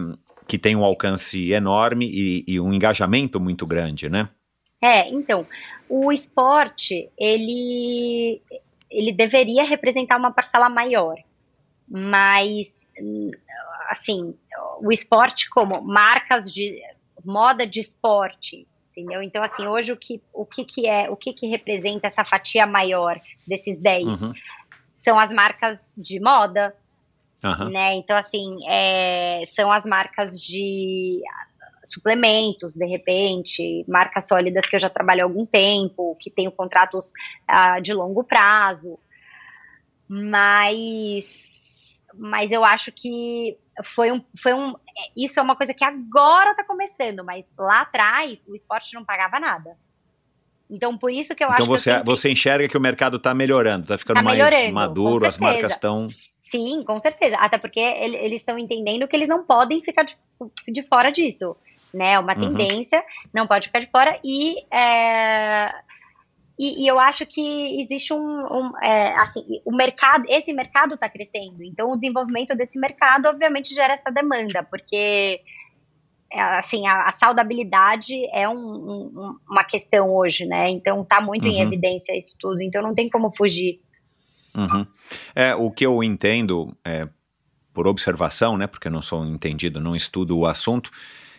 [0.47, 4.29] que tem um alcance enorme e, e um engajamento muito grande, né?
[4.81, 5.47] É, então,
[5.89, 8.41] o esporte, ele
[8.91, 11.17] ele deveria representar uma parcela maior.
[11.89, 12.89] Mas,
[13.89, 14.35] assim,
[14.81, 16.81] o esporte como marcas de
[17.25, 19.23] moda de esporte, entendeu?
[19.23, 22.67] Então, assim, hoje o que, o que, que é, o que, que representa essa fatia
[22.67, 24.23] maior desses 10?
[24.23, 24.33] Uhum.
[24.95, 26.75] São as marcas de moda,
[27.45, 27.69] uhum.
[27.69, 27.95] né?
[27.95, 31.21] Então, assim, é, são as marcas de
[31.93, 37.13] suplementos, de repente, marcas sólidas que eu já trabalho há algum tempo, que tenho contratos
[37.51, 38.99] uh, de longo prazo,
[40.09, 44.73] mas, mas eu acho que foi um, foi um,
[45.17, 49.39] isso é uma coisa que agora está começando, mas lá atrás o esporte não pagava
[49.39, 49.77] nada.
[50.69, 51.97] Então, por isso que eu então acho você, que.
[51.97, 55.73] Então, você enxerga que o mercado está melhorando, está ficando tá mais maduro, as marcas
[55.73, 56.09] estão.
[56.41, 57.37] Sim, com certeza.
[57.37, 60.17] Até porque eles estão entendendo que eles não podem ficar de,
[60.69, 61.57] de fora disso
[61.97, 62.19] né?
[62.19, 62.55] Uma uhum.
[62.55, 63.03] tendência,
[63.33, 64.19] não pode ficar de fora.
[64.25, 65.73] E, é,
[66.59, 71.09] e, e, eu acho que existe um, um é, assim, o mercado, esse mercado está
[71.09, 71.63] crescendo.
[71.63, 75.41] Então, o desenvolvimento desse mercado, obviamente, gera essa demanda, porque
[76.33, 80.69] é, assim, a, a saudabilidade é um, um, uma questão hoje, né?
[80.71, 81.55] Então está muito uhum.
[81.55, 83.81] em evidência isso tudo, então não tem como fugir.
[84.55, 84.87] Uhum.
[85.35, 87.09] É, o que eu entendo, é,
[87.73, 88.67] por observação, né?
[88.67, 90.91] Porque eu não sou entendido, não estudo o assunto,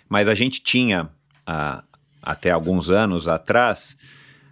[0.09, 1.09] mas a gente tinha,
[1.45, 1.83] ah,
[2.21, 3.97] até alguns anos atrás,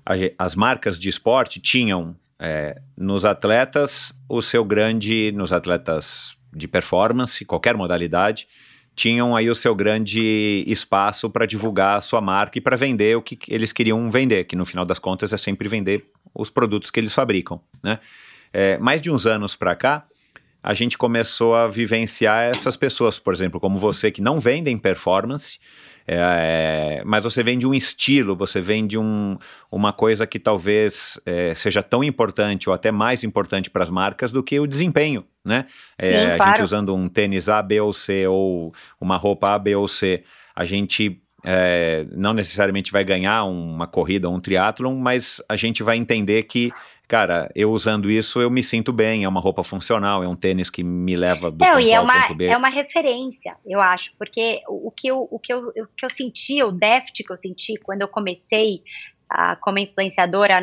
[0.05, 6.67] a, as marcas de esporte tinham é, nos atletas o seu grande, nos atletas de
[6.67, 8.47] performance, qualquer modalidade,
[8.95, 13.21] tinham aí o seu grande espaço para divulgar a sua marca e para vender o
[13.21, 16.99] que eles queriam vender, que no final das contas é sempre vender os produtos que
[16.99, 17.99] eles fabricam, né?
[18.53, 20.05] É, mais de uns anos para cá,
[20.65, 25.59] a gente começou a vivenciar essas pessoas, por exemplo, como você, que não vendem performance,
[26.07, 29.37] é, mas você vende um estilo, você vende um,
[29.71, 34.31] uma coisa que talvez é, seja tão importante ou até mais importante para as marcas
[34.31, 35.67] do que o desempenho, né?
[35.99, 39.59] É, Sim, a gente usando um tênis A, B ou C ou uma roupa A,
[39.59, 40.23] B ou C,
[40.55, 45.83] a gente é, não necessariamente vai ganhar uma corrida ou um triatlon, mas a gente
[45.83, 46.73] vai entender que
[47.07, 50.69] cara, eu usando isso eu me sinto bem, é uma roupa funcional, é um tênis
[50.69, 54.91] que me leva do Não, e é uma, é uma referência, eu acho, porque o,
[54.91, 58.01] que eu, o, que eu, o que eu senti, o déficit que eu senti quando
[58.01, 58.81] eu comecei
[59.31, 60.61] uh, como influenciadora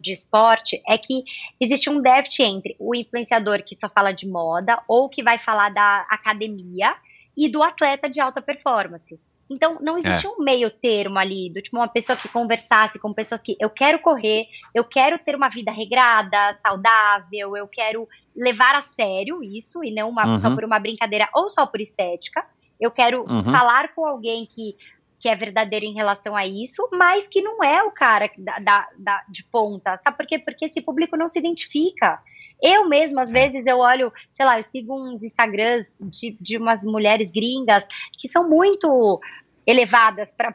[0.00, 1.24] de esporte, é que
[1.60, 5.70] existe um déficit entre o influenciador que só fala de moda ou que vai falar
[5.70, 6.94] da academia
[7.36, 9.18] e do atleta de alta performance.
[9.50, 10.32] Então, não existia é.
[10.32, 13.98] um meio termo ali, do tipo, uma pessoa que conversasse com pessoas que eu quero
[13.98, 19.92] correr, eu quero ter uma vida regrada, saudável, eu quero levar a sério isso e
[19.92, 20.34] não uma, uhum.
[20.36, 22.46] só por uma brincadeira ou só por estética.
[22.80, 23.42] Eu quero uhum.
[23.42, 24.76] falar com alguém que,
[25.18, 28.88] que é verdadeiro em relação a isso, mas que não é o cara da, da,
[28.96, 29.98] da de ponta.
[30.04, 30.38] Sabe por quê?
[30.38, 32.22] Porque esse público não se identifica.
[32.62, 33.32] Eu mesmo, às é.
[33.32, 37.86] vezes, eu olho, sei lá, eu sigo uns Instagrams de, de umas mulheres gringas
[38.18, 39.20] que são muito
[39.66, 40.54] elevadas para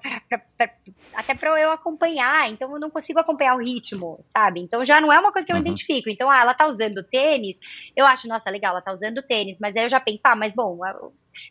[1.14, 4.60] até para eu acompanhar, então eu não consigo acompanhar o ritmo, sabe?
[4.60, 5.62] Então já não é uma coisa que eu uhum.
[5.62, 6.10] identifico.
[6.10, 7.60] Então, ah, ela tá usando tênis,
[7.96, 10.54] eu acho, nossa, legal, ela tá usando tênis, mas aí eu já penso, ah, mas
[10.54, 10.80] bom,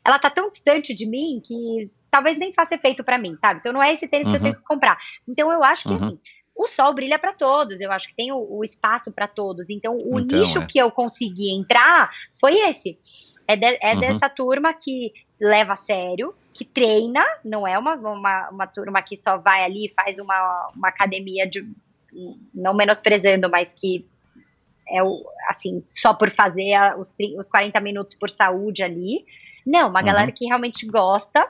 [0.04, 3.60] ela tá tão distante de mim que talvez nem faça efeito para mim, sabe?
[3.60, 4.32] Então não é esse tênis uhum.
[4.32, 4.60] que eu tenho uhum.
[4.60, 4.98] que comprar.
[5.26, 6.06] Então eu acho que uhum.
[6.06, 6.20] assim,
[6.56, 9.68] o sol brilha para todos, eu acho que tem o, o espaço para todos.
[9.68, 10.66] Então, o então, nicho é.
[10.66, 12.10] que eu consegui entrar
[12.40, 12.98] foi esse.
[13.46, 14.00] É, de, é uhum.
[14.00, 19.16] dessa turma que leva a sério, que treina, não é uma, uma, uma turma que
[19.16, 21.68] só vai ali e faz uma, uma academia de.
[22.54, 24.06] Não menosprezando, mas que
[24.88, 29.26] é o, assim, só por fazer os, os 40 minutos por saúde ali.
[29.66, 30.06] Não, uma uhum.
[30.06, 31.44] galera que realmente gosta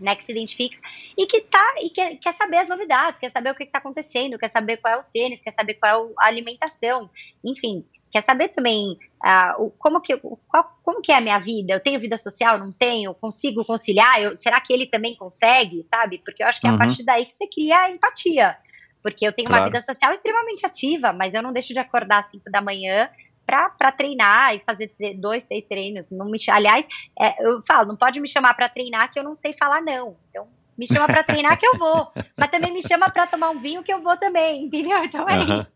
[0.00, 0.78] né, que se identifica
[1.16, 4.38] e que tá e quer, quer saber as novidades, quer saber o que está acontecendo,
[4.38, 7.10] quer saber qual é o tênis, quer saber qual é a alimentação,
[7.44, 10.16] enfim, quer saber também uh, o, como, que,
[10.48, 14.20] qual, como que é a minha vida, eu tenho vida social, não tenho, consigo conciliar,
[14.20, 16.18] eu, será que ele também consegue, sabe?
[16.24, 16.78] Porque eu acho que é a uhum.
[16.78, 18.56] partir daí que você cria a empatia,
[19.02, 19.62] porque eu tenho claro.
[19.62, 23.08] uma vida social extremamente ativa, mas eu não deixo de acordar às 5 da manhã
[23.46, 26.10] para treinar e fazer dois, três treinos.
[26.10, 26.86] Não me, aliás,
[27.18, 30.16] é, eu falo, não pode me chamar para treinar que eu não sei falar não.
[30.30, 33.58] Então, me chama para treinar que eu vou, mas também me chama para tomar um
[33.58, 35.02] vinho que eu vou também, entendeu?
[35.02, 35.72] Então é isso.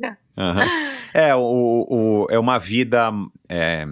[1.15, 3.11] É, o, o, é uma vida
[3.49, 3.87] é,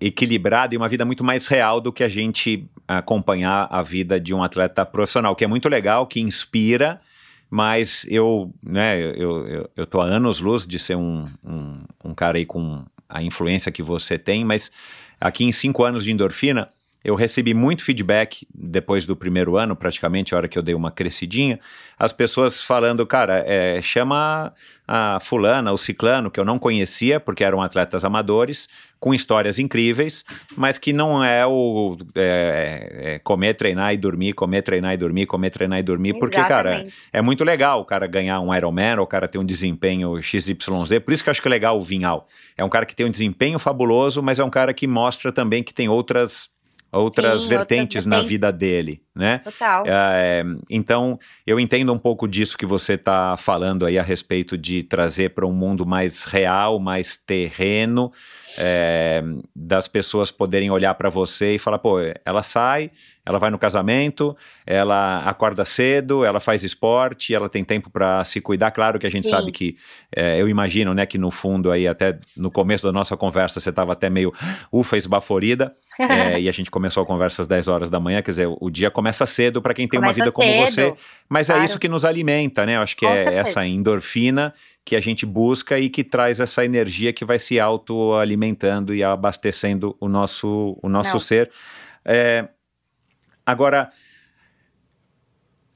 [0.00, 4.34] equilibrada e uma vida muito mais real do que a gente acompanhar a vida de
[4.34, 7.00] um atleta profissional, que é muito legal, que inspira,
[7.50, 12.14] mas eu, né, eu, eu, eu tô há anos luz de ser um, um, um
[12.14, 14.72] cara aí com a influência que você tem, mas
[15.20, 16.68] aqui em cinco anos de endorfina,
[17.04, 20.90] eu recebi muito feedback depois do primeiro ano, praticamente, a hora que eu dei uma
[20.90, 21.60] crescidinha,
[21.96, 24.52] as pessoas falando, cara, é, chama
[24.86, 28.68] a fulana, o ciclano, que eu não conhecia, porque eram atletas amadores,
[29.00, 30.24] com histórias incríveis,
[30.56, 35.26] mas que não é o é, é, comer, treinar e dormir, comer, treinar e dormir,
[35.26, 36.36] comer, treinar e dormir, Exatamente.
[36.36, 39.44] porque, cara, é muito legal o cara ganhar um Ironman, ou o cara ter um
[39.44, 40.54] desempenho XYZ,
[41.04, 42.26] por isso que eu acho que é legal o Vinhal.
[42.56, 45.62] É um cara que tem um desempenho fabuloso, mas é um cara que mostra também
[45.62, 46.48] que tem outras
[46.98, 49.38] outras Sim, vertentes outras na vida dele, né?
[49.38, 49.84] Total.
[49.86, 54.82] É, então, eu entendo um pouco disso que você está falando aí a respeito de
[54.82, 58.12] trazer para um mundo mais real, mais terreno,
[58.58, 59.22] é,
[59.54, 62.90] das pessoas poderem olhar para você e falar, pô, ela sai,
[63.26, 64.36] ela vai no casamento,
[64.66, 68.70] ela acorda cedo, ela faz esporte, ela tem tempo para se cuidar.
[68.70, 69.30] Claro que a gente Sim.
[69.30, 69.76] sabe que,
[70.14, 73.70] é, eu imagino, né, que no fundo aí, até no começo da nossa conversa, você
[73.70, 74.32] estava até meio,
[74.70, 78.30] ufa, esbaforida, é, e a gente começou a conversa às 10 horas da manhã, quer
[78.30, 80.34] dizer, o dia começa cedo para quem tem começa uma vida cedo.
[80.34, 80.94] como você,
[81.28, 81.62] mas é claro.
[81.62, 82.76] é isso que nos alimenta, né?
[82.76, 83.38] Eu acho que Com é certeza.
[83.38, 84.52] essa endorfina
[84.84, 89.96] que a gente busca e que traz essa energia que vai se autoalimentando e abastecendo
[89.98, 91.50] o nosso, o nosso ser.
[92.04, 92.46] É,
[93.46, 93.90] Agora,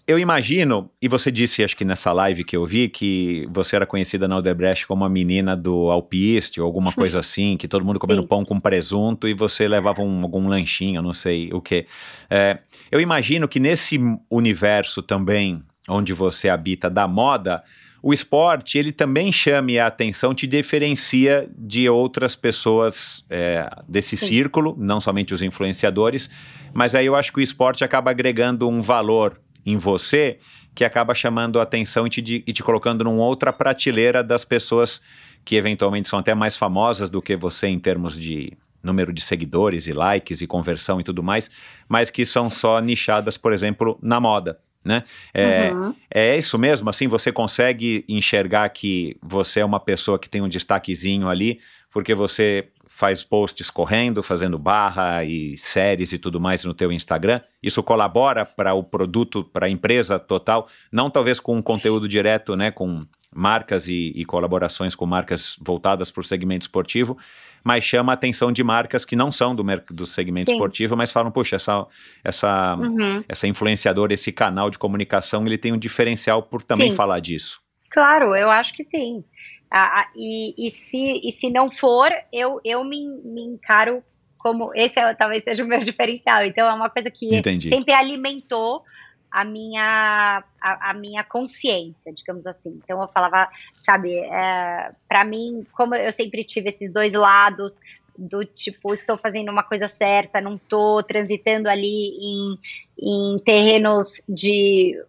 [0.08, 3.86] eu imagino, e você disse, acho que nessa live que eu vi, que você era
[3.86, 7.98] conhecida na Odebrecht como a menina do alpiste ou alguma coisa assim, que todo mundo
[7.98, 8.28] comendo Sim.
[8.28, 11.86] pão com presunto e você levava um, algum lanchinho, não sei o que.
[12.30, 14.00] É, eu imagino que nesse
[14.30, 17.62] universo também, onde você habita da moda,
[18.02, 24.26] o esporte, ele também chame a atenção, te diferencia de outras pessoas é, desse Sim.
[24.26, 26.30] círculo, não somente os influenciadores,
[26.72, 30.38] mas aí eu acho que o esporte acaba agregando um valor em você
[30.74, 35.00] que acaba chamando a atenção e te, e te colocando numa outra prateleira das pessoas
[35.44, 39.88] que eventualmente são até mais famosas do que você em termos de número de seguidores
[39.88, 41.50] e likes e conversão e tudo mais,
[41.88, 45.04] mas que são só nichadas, por exemplo, na moda né?
[45.34, 45.94] É, uhum.
[46.12, 50.48] é isso mesmo, assim, você consegue enxergar que você é uma pessoa que tem um
[50.48, 51.60] destaquezinho ali,
[51.90, 52.68] porque você
[52.98, 57.40] faz posts correndo, fazendo barra e séries e tudo mais no teu Instagram.
[57.62, 62.56] Isso colabora para o produto, para a empresa total, não talvez com um conteúdo direto,
[62.56, 67.16] né, com marcas e, e colaborações com marcas voltadas para o segmento esportivo,
[67.62, 70.52] mas chama a atenção de marcas que não são do, do segmento Sim.
[70.52, 71.86] esportivo, mas falam, poxa, essa,
[72.24, 73.24] essa, uhum.
[73.28, 76.96] essa influenciadora, esse canal de comunicação, ele tem um diferencial por também sim.
[76.96, 77.60] falar disso.
[77.90, 79.24] Claro, eu acho que sim.
[79.70, 84.02] Ah, e, e, se, e se não for, eu, eu me, me encaro
[84.38, 86.44] como esse é, talvez seja o meu diferencial.
[86.44, 87.68] Então é uma coisa que Entendi.
[87.68, 88.82] sempre alimentou
[89.30, 92.80] a minha, a, a, minha consciência, digamos assim.
[92.82, 97.80] Então eu falava, sabe, é, para mim, como eu sempre tive esses dois lados,
[98.18, 102.58] do tipo, estou fazendo uma coisa certa, não estou transitando ali em,
[102.98, 105.00] em terrenos de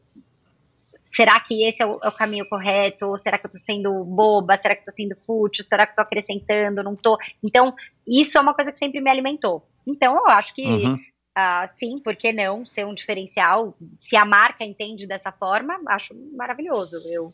[1.12, 3.18] será que esse é o, é o, caminho correto?
[3.18, 4.56] Será que eu estou sendo boba?
[4.58, 5.64] Será que estou sendo fútil?
[5.64, 6.84] Será que estou acrescentando?
[6.84, 7.18] Não estou?
[7.44, 7.74] Então,
[8.08, 9.66] isso é uma coisa que sempre me alimentou.
[9.88, 11.00] Então, eu acho que uhum.
[11.40, 13.74] Uh, sim, por que não ser um diferencial?
[13.98, 16.98] Se a marca entende dessa forma, acho maravilhoso.
[17.06, 17.32] Eu,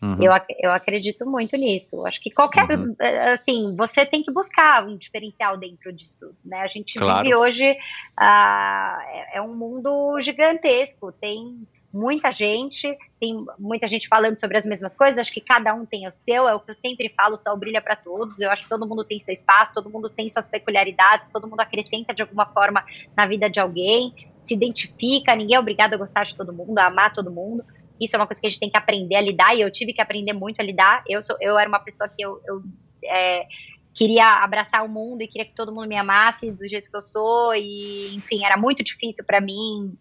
[0.00, 0.22] uhum.
[0.22, 2.06] eu, eu acredito muito nisso.
[2.06, 2.66] Acho que qualquer.
[2.70, 2.94] Uhum.
[2.98, 6.34] Eh, assim, você tem que buscar um diferencial dentro disso.
[6.42, 6.60] Né?
[6.60, 7.22] A gente claro.
[7.22, 7.70] vive hoje.
[8.18, 11.12] Uh, é, é um mundo gigantesco.
[11.12, 15.84] Tem muita gente, tem muita gente falando sobre as mesmas coisas, acho que cada um
[15.84, 18.50] tem o seu, é o que eu sempre falo, o sol brilha para todos, eu
[18.50, 22.14] acho que todo mundo tem seu espaço, todo mundo tem suas peculiaridades, todo mundo acrescenta
[22.14, 22.82] de alguma forma
[23.14, 26.86] na vida de alguém, se identifica, ninguém é obrigado a gostar de todo mundo, a
[26.86, 27.62] amar todo mundo,
[28.00, 29.92] isso é uma coisa que a gente tem que aprender a lidar, e eu tive
[29.92, 32.62] que aprender muito a lidar, eu, sou, eu era uma pessoa que eu, eu
[33.04, 33.46] é,
[33.94, 37.02] queria abraçar o mundo e queria que todo mundo me amasse do jeito que eu
[37.02, 39.94] sou, e enfim, era muito difícil para mim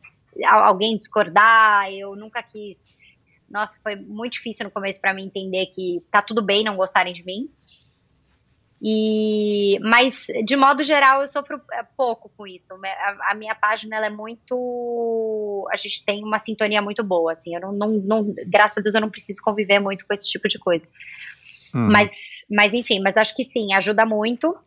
[0.45, 2.97] alguém discordar, eu nunca quis.
[3.49, 7.13] Nossa, foi muito difícil no começo para mim entender que tá tudo bem não gostarem
[7.13, 7.49] de mim.
[8.83, 12.73] E, mas de modo geral eu sofro é, pouco com isso.
[12.73, 17.53] A, a minha página ela é muito, a gente tem uma sintonia muito boa, assim.
[17.53, 20.47] Eu não, não, não, graças a Deus eu não preciso conviver muito com esse tipo
[20.47, 20.85] de coisa.
[21.75, 21.89] Hum.
[21.91, 22.11] Mas,
[22.49, 24.57] mas enfim, mas acho que sim, ajuda muito.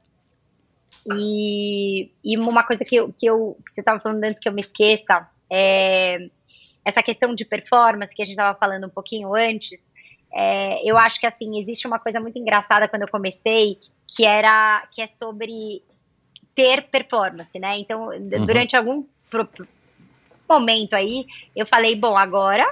[1.19, 4.53] E, e uma coisa que, eu, que, eu, que você estava falando antes que eu
[4.53, 6.29] me esqueça, é,
[6.85, 9.87] essa questão de performance que a gente estava falando um pouquinho antes,
[10.33, 13.79] é, eu acho que assim existe uma coisa muito engraçada quando eu comecei
[14.09, 15.83] que era que é sobre
[16.57, 17.79] ter performance, né?
[17.79, 18.45] Então uhum.
[18.45, 19.05] durante algum
[20.49, 21.25] momento aí
[21.55, 22.67] eu falei bom agora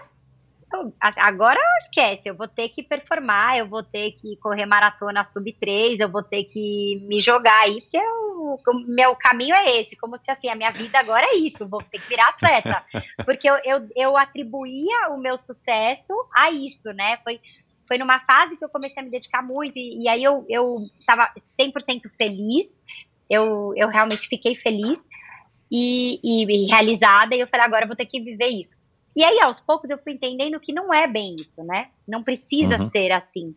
[1.00, 6.00] agora esquece, eu vou ter que performar, eu vou ter que correr maratona sub 3,
[6.00, 10.30] eu vou ter que me jogar aí, porque o meu caminho é esse, como se
[10.30, 12.84] assim, a minha vida agora é isso, vou ter que virar atleta.
[13.24, 17.18] Porque eu, eu, eu atribuía o meu sucesso a isso, né?
[17.22, 17.40] Foi,
[17.86, 20.78] foi numa fase que eu comecei a me dedicar muito, e, e aí eu, eu
[20.98, 22.80] estava 100% feliz,
[23.30, 25.08] eu, eu realmente fiquei feliz
[25.70, 28.81] e, e realizada, e eu falei, agora eu vou ter que viver isso.
[29.14, 31.88] E aí, aos poucos, eu fui entendendo que não é bem isso, né?
[32.06, 32.90] Não precisa uhum.
[32.90, 33.54] ser assim.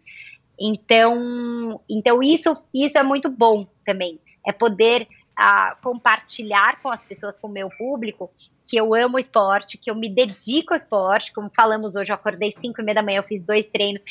[0.59, 4.19] Então, então isso, isso é muito bom também.
[4.45, 5.07] É poder
[5.39, 8.31] uh, compartilhar com as pessoas, com o meu público,
[8.69, 11.33] que eu amo esporte, que eu me dedico ao esporte.
[11.33, 14.03] Como falamos hoje, eu acordei 5 e meia da manhã, eu fiz dois treinos.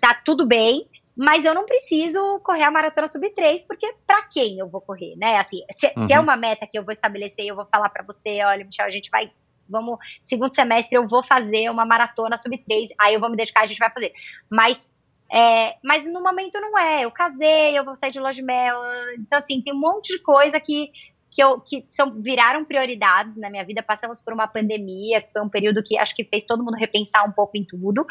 [0.00, 0.86] Tá tudo bem,
[1.16, 5.16] mas eu não preciso correr a maratona sub 3, porque para quem eu vou correr,
[5.16, 5.36] né?
[5.36, 6.06] Assim, se, uhum.
[6.06, 6.24] se, é uhum.
[6.24, 9.10] uma meta que eu vou estabelecer, eu vou falar para você, olha, Michel, a gente
[9.10, 9.32] vai
[9.68, 13.62] vamos, segundo semestre eu vou fazer uma maratona sub 3, aí eu vou me dedicar,
[13.62, 14.12] a gente vai fazer.
[14.50, 14.90] Mas
[15.32, 17.04] é, mas no momento não é.
[17.04, 18.76] Eu casei, eu vou sair de loja mel.
[19.18, 20.90] Então, assim, tem um monte de coisa que,
[21.30, 23.82] que, eu, que são, viraram prioridades na minha vida.
[23.82, 27.28] Passamos por uma pandemia, que foi um período que acho que fez todo mundo repensar
[27.28, 28.06] um pouco em tudo.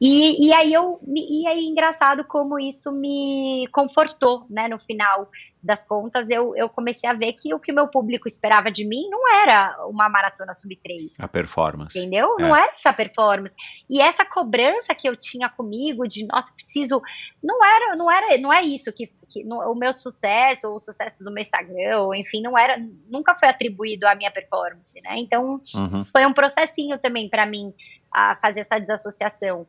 [0.00, 5.28] E, e aí eu e aí engraçado como isso me confortou, né, no final
[5.62, 8.86] das contas, eu, eu comecei a ver que o que o meu público esperava de
[8.86, 11.20] mim não era uma maratona sub 3.
[11.20, 11.98] A performance.
[11.98, 12.34] Entendeu?
[12.38, 12.42] É.
[12.42, 13.54] Não era essa performance.
[13.88, 17.02] E essa cobrança que eu tinha comigo de, nossa, preciso.
[17.42, 20.80] Não era, não era, não é isso que, que no, o meu sucesso, ou o
[20.80, 22.76] sucesso do meu Instagram, ou enfim, não era,
[23.08, 25.18] nunca foi atribuído à minha performance, né?
[25.18, 26.04] Então, uhum.
[26.04, 27.74] foi um processinho também para mim
[28.12, 29.66] a fazer essa desassociação.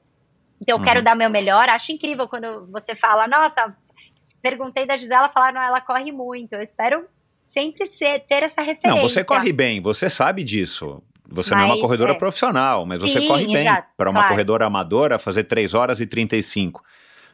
[0.61, 0.85] Então eu Uhum.
[0.85, 1.68] quero dar meu melhor.
[1.69, 3.76] Acho incrível quando você fala, nossa,
[4.41, 6.53] perguntei da Gisela, falaram, ela corre muito.
[6.53, 7.05] Eu espero
[7.43, 8.95] sempre ser, ter essa referência.
[8.95, 11.01] Não, você corre bem, você sabe disso.
[11.27, 12.15] Você não é uma Mas, corredora é.
[12.15, 13.65] profissional, mas você Sim, corre bem.
[13.95, 14.30] Para uma claro.
[14.30, 16.84] corredora amadora, fazer 3 horas e 35.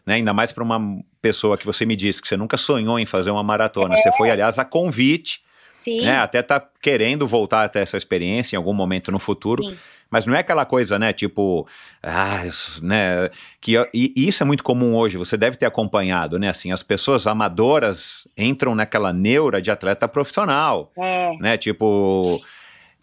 [0.06, 0.16] Né?
[0.16, 0.80] Ainda mais para uma
[1.20, 3.98] pessoa que você me disse que você nunca sonhou em fazer uma maratona.
[3.98, 5.42] Você foi, aliás, a convite,
[5.82, 6.18] Sim, né?
[6.18, 9.64] Até tá querendo voltar até essa experiência em algum momento no futuro.
[9.64, 9.78] sim.
[10.10, 11.12] Mas não é aquela coisa, né?
[11.14, 11.68] Tipo,
[12.02, 12.44] ah,
[12.82, 13.30] né?
[13.60, 16.50] Que, e, e isso é muito comum hoje, você deve ter acompanhado, né?
[16.50, 21.58] Assim, as pessoas amadoras entram naquela neura de atleta profissional É, né?
[21.58, 22.40] Tipo,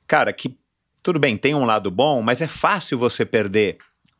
[0.06, 0.56] cara, que
[1.02, 3.76] tudo bem, tem um lado bom, mas é fácil você perder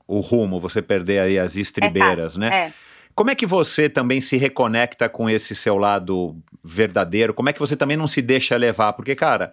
[0.07, 2.49] o rumo, você perder aí as é estribeiras, fácil, né?
[2.55, 2.73] É.
[3.15, 7.33] Como é que você também se reconecta com esse seu lado verdadeiro?
[7.33, 8.93] Como é que você também não se deixa levar?
[8.95, 9.53] Porque, cara,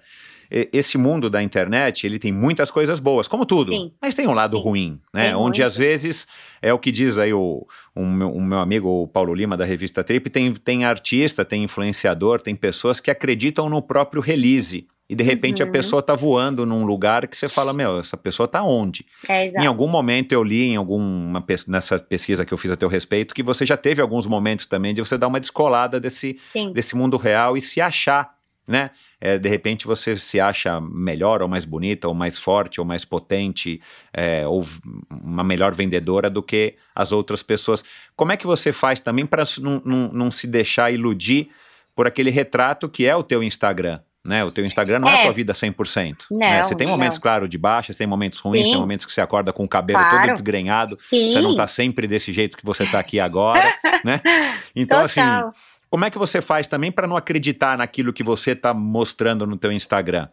[0.73, 3.91] esse mundo da internet, ele tem muitas coisas boas, como tudo, Sim.
[4.01, 4.63] mas tem um lado Sim.
[4.63, 5.27] ruim, né?
[5.27, 6.27] Tem Onde às vezes
[6.61, 7.65] é o que diz aí o,
[7.95, 11.63] o, meu, o meu amigo o Paulo Lima da revista Trip, tem, tem artista, tem
[11.63, 14.85] influenciador, tem pessoas que acreditam no próprio release.
[15.09, 15.71] E de repente a Uhum.
[15.73, 19.05] pessoa tá voando num lugar que você fala, meu, essa pessoa tá onde?
[19.27, 22.77] É, Em algum momento eu li em alguma pes- nessa pesquisa que eu fiz a
[22.77, 26.39] teu respeito que você já teve alguns momentos também de você dar uma descolada desse,
[26.47, 28.33] Sim, desse mundo real e se achar,
[28.71, 28.89] né?
[29.19, 33.05] É, de repente você se acha melhor ou mais bonita ou mais forte ou mais
[33.05, 33.79] potente
[34.13, 34.65] é, ou
[35.11, 37.83] uma melhor vendedora do que as outras pessoas.
[38.15, 41.49] Como é que você faz também para não, não, não se deixar iludir
[41.95, 43.99] por aquele retrato que é o teu Instagram?
[44.23, 44.43] Né?
[44.43, 45.23] O teu Instagram não é, a É.
[45.23, 46.11] tua vida 100%.
[46.29, 46.63] Não, né?
[46.63, 46.93] Você tem não.
[46.93, 48.71] momentos, claro, de baixa, tem momentos ruins, Sim.
[48.73, 50.19] tem momentos que você acorda com o cabelo Claro.
[50.21, 51.31] todo desgrenhado, sim.
[51.31, 53.63] você não tá sempre desse jeito que você tá aqui agora,
[54.05, 54.21] né?
[54.75, 55.51] Então, assim, Total.
[55.91, 59.57] Como é que você faz também para não acreditar naquilo que você tá mostrando no
[59.57, 60.27] teu Instagram?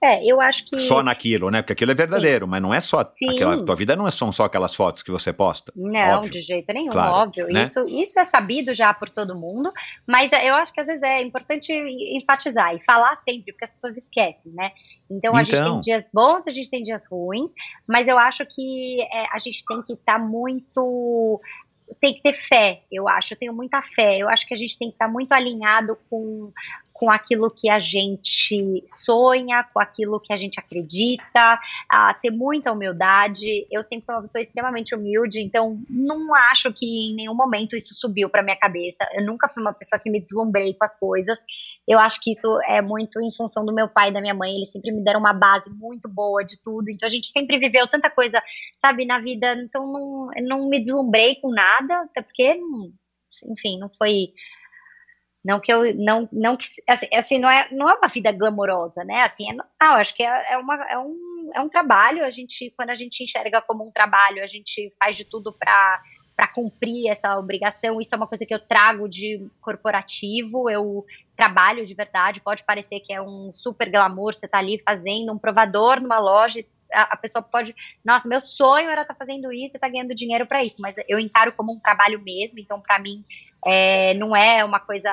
[0.00, 0.78] É, eu acho que.
[0.78, 1.60] Só naquilo, né?
[1.60, 3.30] Porque aquilo é verdadeiro, mas não é só Sim.
[3.34, 5.72] aquela tua vida não é- são só aquelas fotos que você posta.
[5.74, 6.30] Não, Óbvio.
[6.30, 7.48] de jeito nenhum, Claro, óbvio.
[7.48, 7.64] né?
[7.64, 9.72] Isso, isso é sabido já por todo mundo,
[10.06, 13.96] mas eu acho que às vezes é importante enfatizar e falar sempre, porque as pessoas
[13.96, 14.70] esquecem, né?
[15.10, 15.72] Então, a gente Então.
[15.72, 17.50] tem dias bons, a gente tem dias ruins,
[17.88, 21.40] mas eu acho que é, a gente tem que estar muito.
[22.00, 23.34] Tem que ter fé, eu acho.
[23.34, 24.18] Eu tenho muita fé.
[24.18, 26.52] Eu acho que a gente tem que estar muito alinhado com,
[27.04, 32.72] com aquilo que a gente sonha, com aquilo que a gente acredita, a ter muita
[32.72, 33.66] humildade.
[33.70, 37.92] Eu sempre fui uma pessoa extremamente humilde, então não acho que em nenhum momento isso
[37.94, 39.06] subiu para minha cabeça.
[39.12, 41.38] Eu nunca fui uma pessoa que me deslumbrei com as coisas.
[41.86, 44.54] Eu acho que isso é muito em função do meu pai e da minha mãe.
[44.54, 46.88] Eles sempre me deram uma base muito boa de tudo.
[46.88, 48.42] Então a gente sempre viveu tanta coisa,
[48.78, 49.54] sabe, na vida.
[49.58, 52.58] Então não, não me deslumbrei com nada, até porque,
[53.50, 54.28] enfim, não foi.
[55.44, 59.04] Não que eu não não que assim, assim, não é não é uma vida glamourosa,
[59.04, 59.22] né?
[59.22, 62.24] Assim, é, normal, acho que é, é, uma, é, um, é um trabalho.
[62.24, 66.00] A gente quando a gente enxerga como um trabalho, a gente faz de tudo para
[66.36, 68.00] para cumprir essa obrigação.
[68.00, 70.68] Isso é uma coisa que eu trago de corporativo.
[70.68, 71.04] Eu
[71.36, 72.40] trabalho de verdade.
[72.40, 74.34] Pode parecer que é um super glamour.
[74.34, 76.64] Você tá ali fazendo um provador numa loja.
[76.92, 80.46] A, a pessoa pode, nossa, meu sonho era estar fazendo isso e estar ganhando dinheiro
[80.46, 80.82] para isso.
[80.82, 82.58] Mas eu encaro como um trabalho mesmo.
[82.58, 83.22] Então, para mim,
[83.66, 85.10] é, não é uma coisa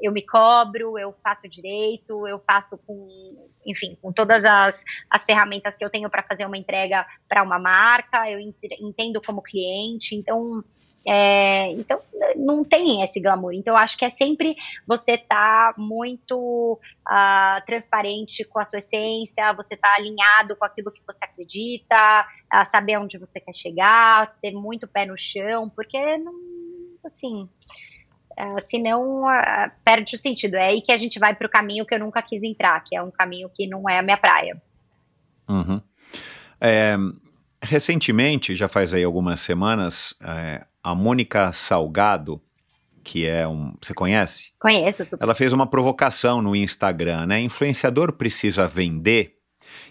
[0.00, 5.76] eu me cobro, eu faço direito, eu faço com, enfim, com todas as, as ferramentas
[5.76, 10.62] que eu tenho para fazer uma entrega para uma marca, eu entendo como cliente, então,
[11.04, 12.00] é, então
[12.36, 13.52] não tem esse glamour.
[13.54, 14.54] Então, acho que é sempre
[14.86, 16.78] você tá muito
[17.08, 22.64] uh, transparente com a sua essência, você tá alinhado com aquilo que você acredita, uh,
[22.66, 26.57] saber onde você quer chegar, ter muito pé no chão, porque não,
[27.08, 27.48] assim.
[28.38, 30.54] Uh, senão uh, perde o sentido.
[30.54, 32.96] É aí que a gente vai para o caminho que eu nunca quis entrar, que
[32.96, 34.62] é um caminho que não é a minha praia.
[35.48, 35.80] Uhum.
[36.60, 36.96] É,
[37.60, 42.40] recentemente, já faz aí algumas semanas, é, a Mônica Salgado,
[43.02, 43.74] que é um.
[43.80, 44.50] Você conhece?
[44.58, 45.24] Conheço, super.
[45.24, 47.40] Ela fez uma provocação no Instagram, né?
[47.40, 49.34] Influenciador precisa vender.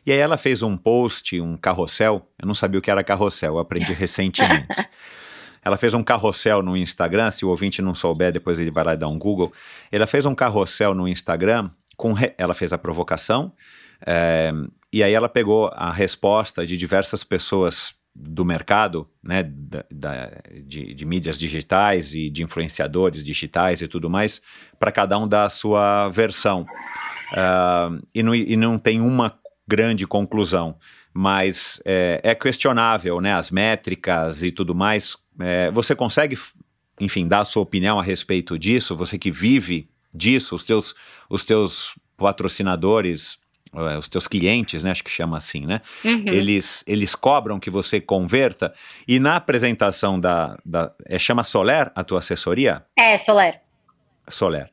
[0.06, 2.28] E aí ela fez um post, um carrossel.
[2.40, 4.68] Eu não sabia o que era carrossel, eu aprendi recentemente.
[5.68, 8.94] Ela fez um carrossel no Instagram, se o ouvinte não souber, depois ele vai lá
[8.94, 9.52] e dá um Google.
[9.92, 12.34] Ela fez um carrossel no Instagram, com re...
[12.38, 13.52] ela fez a provocação,
[14.06, 14.54] é...
[14.94, 20.32] e aí ela pegou a resposta de diversas pessoas do mercado, né, da, da,
[20.66, 24.42] de, de, mídias digitais e de influenciadores digitais e tudo mais,
[24.80, 26.66] para cada um dar a sua versão.
[27.34, 29.38] Uh, e, não, e não tem uma
[29.68, 30.78] grande conclusão,
[31.20, 35.18] mas é, é questionável, né, as métricas e tudo mais.
[35.40, 36.38] É, você consegue,
[37.00, 38.96] enfim, dar a sua opinião a respeito disso?
[38.96, 40.94] Você que vive disso, os teus,
[41.28, 43.40] os teus patrocinadores
[43.76, 45.82] eh, os teus clientes, né, acho que chama assim, né?
[46.06, 46.28] Uhum.
[46.28, 48.72] Eles, eles cobram que você converta
[49.08, 52.86] e na apresentação da, da é, chama Soler a tua assessoria?
[52.96, 53.60] É, Soler.
[54.30, 54.70] Soler.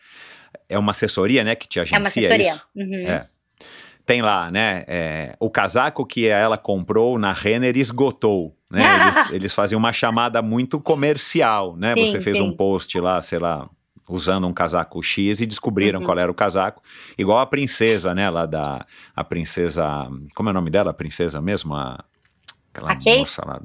[0.68, 2.52] É uma assessoria, né, que te agencia É uma assessoria.
[2.52, 2.66] isso?
[2.76, 3.08] Uhum.
[3.08, 3.33] É.
[4.06, 8.82] Tem lá, né, é, o casaco que ela comprou na Renner esgotou, né?
[9.04, 11.94] Eles, eles faziam uma chamada muito comercial, né?
[11.94, 12.42] Sim, você fez sim.
[12.42, 13.68] um post lá, sei lá,
[14.08, 16.06] usando um casaco X e descobriram Uhum.
[16.06, 16.82] qual era o casaco.
[17.16, 18.84] Igual a princesa, né, lá da...
[19.16, 20.06] A princesa...
[20.34, 20.90] Como é o nome dela?
[20.90, 21.74] A princesa mesmo?
[21.74, 22.04] A,
[22.72, 23.62] aquela A moça lá...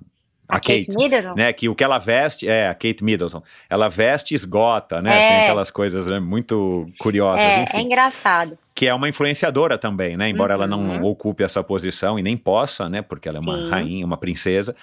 [0.50, 1.36] A, Kate, Middleton?
[1.36, 1.54] né?
[1.54, 5.12] Que o que ela veste, é, a Kate Middleton, ela veste e esgota, né?
[5.24, 5.28] É.
[5.28, 8.58] Tem aquelas coisas né, muito curiosas, É, enfim é engraçado.
[8.74, 10.28] que é uma influenciadora também, né?
[10.30, 11.06] Embora ela não Uhum.
[11.06, 13.02] ocupe essa posição e nem possa, né?
[13.02, 13.70] Porque ela é uma Sim.
[13.70, 14.76] rainha, uma princesa.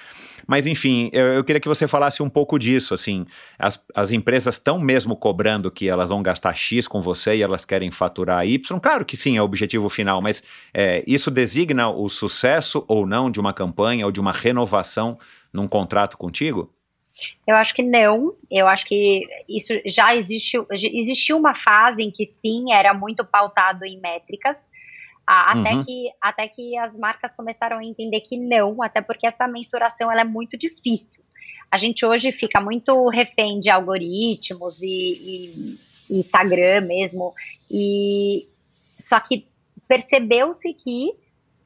[0.46, 3.26] Mas enfim, eu, eu queria que você falasse um pouco disso, assim.
[3.58, 7.64] As, as empresas estão mesmo cobrando que elas vão gastar X com você e elas
[7.64, 8.78] querem faturar Y.
[8.78, 13.28] Claro que sim, é o objetivo final, mas é, isso designa o sucesso ou não
[13.30, 15.18] de uma campanha ou de uma renovação
[15.56, 16.72] num contrato contigo?
[17.46, 18.34] Eu acho que não.
[18.50, 20.66] Eu acho que isso já existiu.
[20.70, 24.64] Existiu uma fase em que sim, era muito pautado em métricas.
[25.26, 25.82] Até, Uhum.
[25.82, 30.20] que, até que as marcas começaram a entender que não, até porque essa mensuração ela
[30.20, 31.24] é muito difícil.
[31.68, 35.78] A gente hoje fica muito refém de algoritmos e, e-
[36.10, 37.34] e Instagram mesmo,
[37.68, 38.46] e
[38.96, 39.44] só que
[39.88, 41.12] percebeu-se que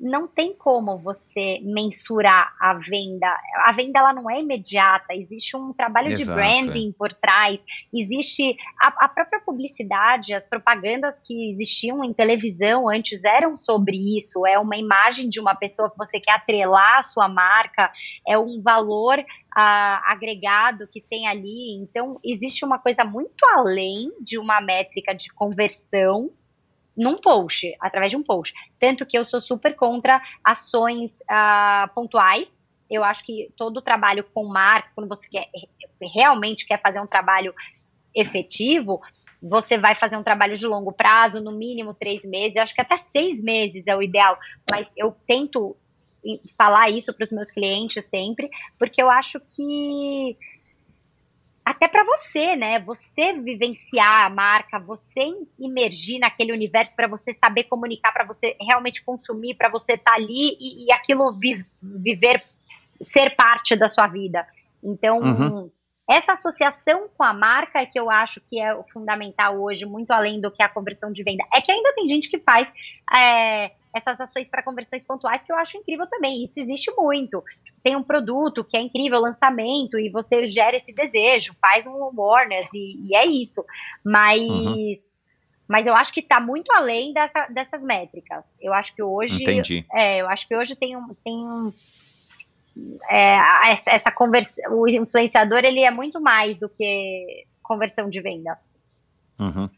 [0.00, 3.26] não tem como você mensurar a venda.
[3.66, 7.62] A venda ela não é imediata, existe um trabalho de Exato, branding por trás,
[7.92, 14.46] existe a, a própria publicidade, as propagandas que existiam em televisão antes eram sobre isso,
[14.46, 17.92] é uma imagem de uma pessoa que você quer atrelar à sua marca,
[18.26, 19.22] é um valor
[19.54, 25.30] ah, agregado que tem ali, então existe uma coisa muito além de uma métrica de
[25.32, 26.30] conversão
[26.96, 28.54] num post, através de um post.
[28.78, 32.62] Tanto que eu sou super contra ações ah, pontuais.
[32.90, 35.48] Eu acho que todo o trabalho com marca, quando você quer,
[36.14, 37.54] realmente quer fazer um trabalho
[38.14, 39.00] efetivo,
[39.42, 42.80] você vai fazer um trabalho de longo prazo, no mínimo três meses, eu acho que
[42.80, 44.38] até seis meses é o ideal,
[44.70, 45.76] mas eu tento
[46.58, 50.36] falar isso para os meus clientes sempre, porque eu acho que
[51.70, 52.80] até para você, né?
[52.80, 55.20] Você vivenciar a marca, você
[55.58, 60.56] imergir naquele universo para você saber comunicar, para você realmente consumir, para você estar ali
[60.60, 62.42] e, e aquilo vi- viver,
[63.00, 64.46] ser parte da sua vida.
[64.82, 65.70] Então, Uhum.
[66.08, 70.10] essa associação com a marca é que eu acho que é o fundamental hoje, muito
[70.10, 71.44] além do que a conversão de venda.
[71.54, 72.70] É que ainda tem gente que faz
[73.14, 76.44] é, essas ações para conversões pontuais que eu acho incrível também.
[76.44, 77.42] Isso existe muito.
[77.82, 82.68] Tem um produto que é incrível, lançamento, e você gera esse desejo, faz um awareness,
[82.72, 83.64] e, e é isso.
[84.04, 84.40] Mas.
[84.42, 84.94] Uhum.
[85.68, 88.44] Mas eu acho que está muito além dessa- dessas métricas.
[88.60, 89.40] Eu acho que hoje.
[89.40, 89.86] Entendi.
[89.92, 91.14] É, eu acho que hoje tem um.
[91.24, 91.72] Tem um
[93.08, 98.58] é, essa, essa conversa, o influenciador ele é muito mais do que conversão de venda.
[99.38, 99.68] Uhum.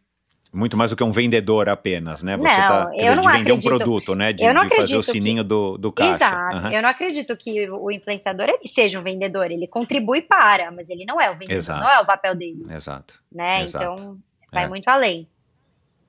[0.53, 2.37] Muito mais do que um vendedor apenas, né?
[2.37, 4.33] Você Não, tá, eu dizer, não de vender um acredito- produto, né?
[4.35, 6.15] De, eu não de fazer o acredito que- sininho do, do caixa.
[6.15, 6.57] Exato.
[6.57, 6.73] Aham.
[6.73, 9.51] Eu não acredito que o influenciador ele seja um vendedor.
[9.51, 11.57] Ele contribui para, mas ele não é o vendedor.
[11.57, 11.81] Exato.
[11.81, 13.15] Não é o papel dele, Exato.
[13.33, 13.63] né?
[13.63, 13.85] Exato.
[13.85, 14.19] Então
[14.53, 14.69] vai É.
[14.69, 15.27] muito além.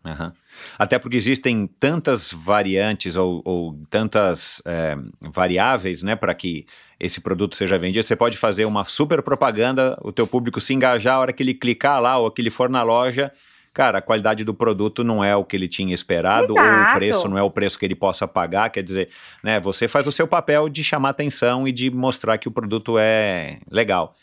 [0.06, 0.34] Aham.
[0.78, 6.66] Até porque existem tantas variantes ou, ou tantas é, variáveis, né, para que
[7.00, 8.06] esse produto seja vendido.
[8.06, 11.54] Você pode fazer uma super propaganda, o teu público se engajar a hora que ele
[11.54, 13.32] clicar lá ou que ele for na loja.
[13.74, 16.96] Cara, a qualidade do produto não é o que ele tinha esperado, ou o Exato.
[16.96, 18.70] preço não é o preço que ele possa pagar.
[18.70, 19.10] Quer dizer,
[19.44, 22.98] né, você faz o seu papel de chamar atenção e de mostrar que o produto
[23.00, 24.16] é legal.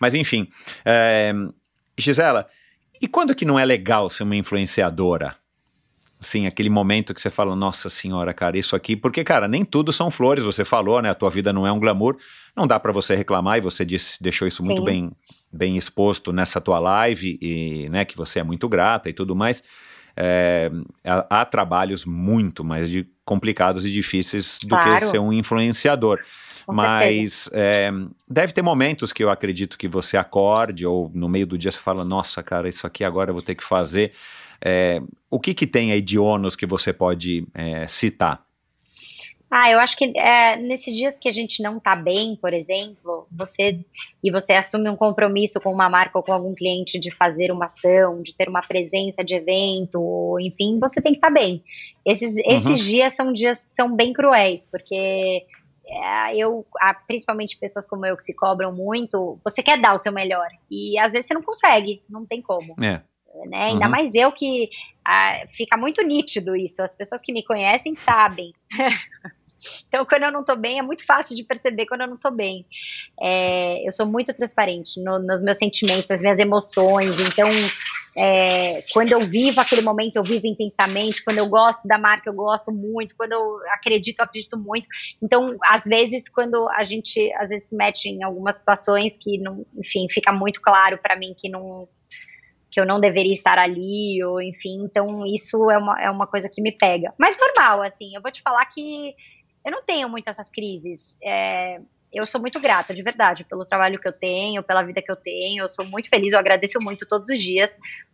[0.00, 0.48] Mas enfim,
[0.84, 1.32] é,
[1.96, 2.48] Gisela,
[3.00, 5.36] e quando que não é legal ser uma influenciadora?
[6.20, 9.92] Assim, aquele momento que você fala, nossa senhora, cara, isso aqui, porque, cara, nem tudo
[9.92, 11.10] são flores, você falou, né?
[11.10, 12.16] A tua vida não é um glamour,
[12.56, 14.84] não dá pra você reclamar, e você disse, deixou isso muito Sim.
[14.84, 15.12] bem,
[15.52, 19.62] bem exposto nessa tua live, e, né, que você é muito grata e tudo mais.
[20.16, 20.70] É,
[21.04, 24.98] há, há trabalhos muito mais de- complicados e difíceis do Claro.
[24.98, 26.18] que ser um influenciador.
[26.66, 27.90] Com Mas é,
[28.28, 31.78] deve ter momentos que eu acredito que você acorde ou no meio do dia você
[31.78, 34.12] fala, nossa, cara, isso aqui agora eu vou ter que fazer.
[34.60, 35.00] É,
[35.30, 37.46] o que que tem aí de ônus que você pode
[37.86, 38.42] citar?
[39.50, 43.26] Ah, eu acho que é, nesses dias que a gente não tá bem, por exemplo,
[43.32, 43.80] você
[44.22, 47.64] e você assume um compromisso com uma marca ou com algum cliente de fazer uma
[47.64, 51.62] ação, de ter uma presença de evento, enfim, você tem que estar bem.
[52.04, 55.46] Esses, esses dias são dias que são bem cruéis, porque
[55.86, 56.66] é, eu,
[57.06, 60.98] principalmente pessoas como eu que se cobram muito, você quer dar o seu melhor e
[60.98, 62.74] às vezes você não consegue, não tem como.
[62.84, 63.64] É, né?
[63.68, 63.90] Ainda uhum.
[63.90, 64.68] mais eu que
[65.04, 66.82] ah, fica muito nítido isso.
[66.82, 68.52] As pessoas que me conhecem sabem.
[69.88, 72.30] Então, quando eu não tô bem, é muito fácil de perceber quando eu não tô
[72.30, 72.64] bem.
[73.20, 77.20] É, eu sou muito transparente no, nos meus sentimentos, nas minhas emoções.
[77.20, 77.48] Então,
[78.16, 81.24] é, quando eu vivo aquele momento, eu vivo intensamente.
[81.24, 83.16] Quando eu gosto da marca, eu gosto muito.
[83.16, 84.88] Quando eu acredito, eu acredito muito.
[85.22, 89.66] Então, às vezes, quando a gente às vezes se mete em algumas situações que, não,
[89.76, 91.88] enfim, fica muito claro para mim que não
[92.70, 96.48] que eu não deveria estar ali, ou enfim, então isso é uma, é uma coisa
[96.48, 97.14] que me pega.
[97.18, 99.14] Mas normal, assim, eu vou te falar que
[99.68, 101.18] eu não tenho muito essas crises.
[101.22, 101.78] É,
[102.12, 105.16] eu sou muito grata, de verdade, pelo trabalho que eu tenho, pela vida que eu
[105.16, 105.62] tenho.
[105.62, 107.70] Eu sou muito feliz, eu agradeço muito todos os dias,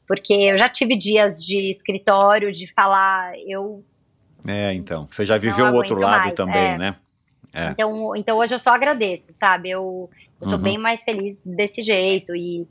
[0.07, 3.85] porque eu já tive dias de escritório, de falar, eu.
[4.47, 5.07] É, então.
[5.11, 6.79] Você já viveu o outro lado mais, também, é.
[6.79, 6.97] né?
[7.53, 7.69] É.
[7.69, 9.71] Então, então hoje eu só agradeço, sabe?
[9.71, 10.11] Eu,
[10.41, 10.65] eu sou uhum.
[10.65, 12.67] bem mais feliz desse jeito e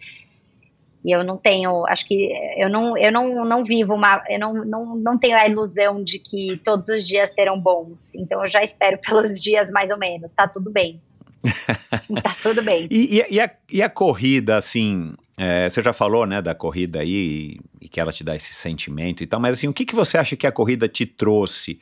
[1.03, 4.53] e eu não tenho, acho que eu não, eu não, não vivo uma, eu não,
[4.53, 8.15] não, não tenho a ilusão de que todos os dias serão bons.
[8.15, 11.01] Então eu já espero pelos dias mais ou menos, tá tudo bem.
[12.23, 12.88] tá tudo bem.
[12.89, 16.99] E, e, e, a, e a corrida, assim, é, você já falou, né, da corrida
[16.99, 19.95] aí, e que ela te dá esse sentimento e tal, mas assim, o que, que
[19.95, 21.80] você acha que a corrida te trouxe?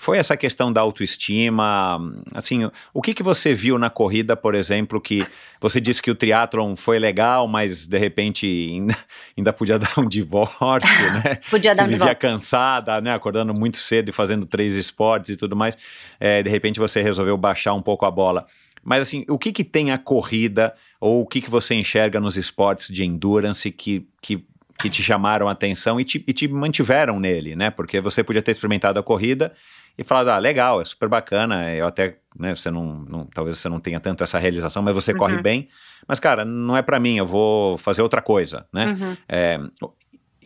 [0.00, 2.00] Foi essa questão da autoestima.
[2.32, 5.26] Assim, o que, que você viu na corrida, por exemplo, que
[5.60, 8.96] você disse que o triatlon foi legal, mas de repente ainda,
[9.36, 11.38] ainda podia dar um divórcio, né?
[11.50, 13.12] podia dar você um vivia cansada, né?
[13.12, 15.76] Acordando muito cedo e fazendo três esportes e tudo mais.
[16.18, 18.46] É, de repente você resolveu baixar um pouco a bola.
[18.82, 22.38] Mas assim, o que, que tem a corrida ou o que, que você enxerga nos
[22.38, 24.42] esportes de endurance que, que
[24.80, 27.70] que te chamaram a atenção e te, e te, mantiveram nele, né?
[27.70, 29.52] Porque você podia ter experimentado a corrida
[30.00, 33.68] e falado, ah, legal, é super bacana, eu até, né, você não, não talvez você
[33.68, 35.18] não tenha tanto essa realização, mas você uhum.
[35.18, 35.68] corre bem,
[36.08, 38.86] mas cara, não é para mim, eu vou fazer outra coisa, né?
[38.86, 39.16] Uhum.
[39.28, 39.60] É,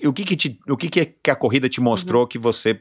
[0.04, 2.28] o que que, te, o que que a corrida te mostrou uhum.
[2.28, 2.80] que você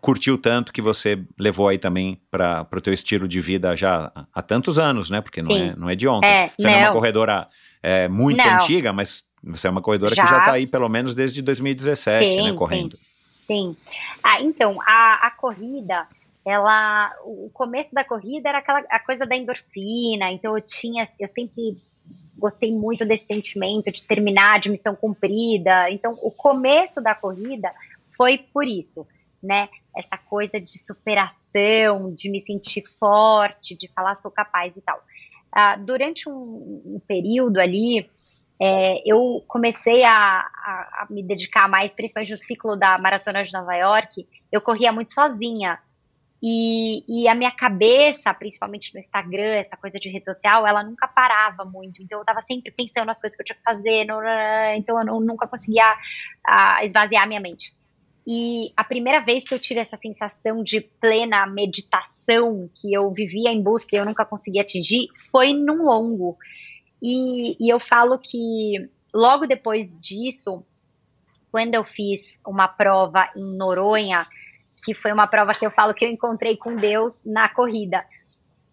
[0.00, 4.40] curtiu tanto que você levou aí também para o teu estilo de vida já há
[4.40, 5.20] tantos anos, né?
[5.20, 6.28] Porque não é, não é de ontem.
[6.28, 6.70] É, você não.
[6.70, 7.48] não é uma corredora
[7.82, 8.54] é, muito não.
[8.54, 10.22] antiga, mas você é uma corredora já.
[10.22, 12.96] que já está aí pelo menos desde 2017, sim, né, correndo.
[12.96, 13.13] Sim.
[13.44, 13.76] Sim.
[14.22, 16.08] Ah, então, a, a corrida,
[16.44, 17.14] ela.
[17.24, 21.06] O começo da corrida era aquela a coisa da endorfina, então eu tinha.
[21.20, 21.76] Eu sempre
[22.38, 25.90] gostei muito desse sentimento de terminar, de missão cumprida.
[25.90, 27.70] Então, o começo da corrida
[28.16, 29.06] foi por isso,
[29.42, 29.68] né?
[29.94, 35.02] Essa coisa de superação, de me sentir forte, de falar sou capaz e tal.
[35.52, 38.10] Ah, durante um, um período ali,
[38.60, 43.52] é, eu comecei a, a, a, me dedicar mais, principalmente no ciclo da Maratona de
[43.52, 45.78] Nova York, eu corria muito sozinha.
[46.46, 51.08] E, e, a minha cabeça, principalmente no Instagram, essa coisa de rede social, ela nunca
[51.08, 52.02] parava muito.
[52.02, 54.20] Então eu estava sempre pensando nas coisas que eu tinha que fazer, no,
[54.76, 55.84] então eu não, nunca conseguia
[56.46, 57.74] a, esvaziar a minha mente.
[58.26, 63.50] E a primeira vez que eu tive essa sensação de plena meditação que eu vivia
[63.50, 66.36] em busca e eu nunca conseguia atingir foi num longo.
[67.06, 70.64] E, e eu falo que logo depois disso,
[71.52, 74.26] quando eu fiz uma prova em Noronha,
[74.82, 78.06] que foi uma prova que eu falo que eu encontrei com Deus na corrida.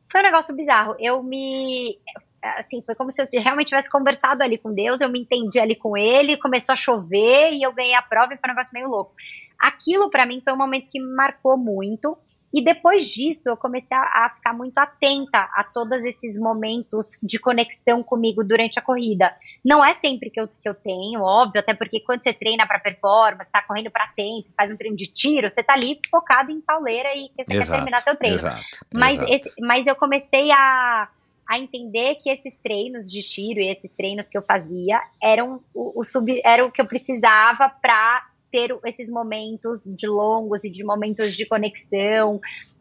[0.09, 0.95] Foi um negócio bizarro.
[0.97, 1.99] Eu me.
[2.57, 5.75] Assim, foi como se eu realmente tivesse conversado ali com Deus, eu me entendi ali
[5.75, 8.87] com ele, começou a chover e eu ganhei a prova e foi um negócio meio
[8.87, 9.13] louco.
[9.59, 12.17] Aquilo para mim foi um momento que me marcou muito
[12.53, 17.39] e depois disso, eu comecei a, a, ficar muito atenta a todos esses momentos de
[17.39, 19.33] conexão comigo durante a corrida.
[19.63, 22.79] Não é sempre que eu, que eu tenho, óbvio, até porque quando você treina para
[22.79, 26.59] performance, está correndo para tempo, faz um treino de tiro, você está ali focado em
[26.59, 28.35] pauleira e você exato, quer terminar seu treino.
[28.35, 28.61] Exato,
[28.93, 29.33] mas, exato.
[29.33, 31.07] Esse, mas eu comecei a,
[31.47, 36.01] a entender que esses treinos de tiro e esses treinos que eu fazia eram o,
[36.01, 40.83] o sub, era o que eu precisava para ter esses momentos de longos e de
[40.83, 42.39] momentos de conexão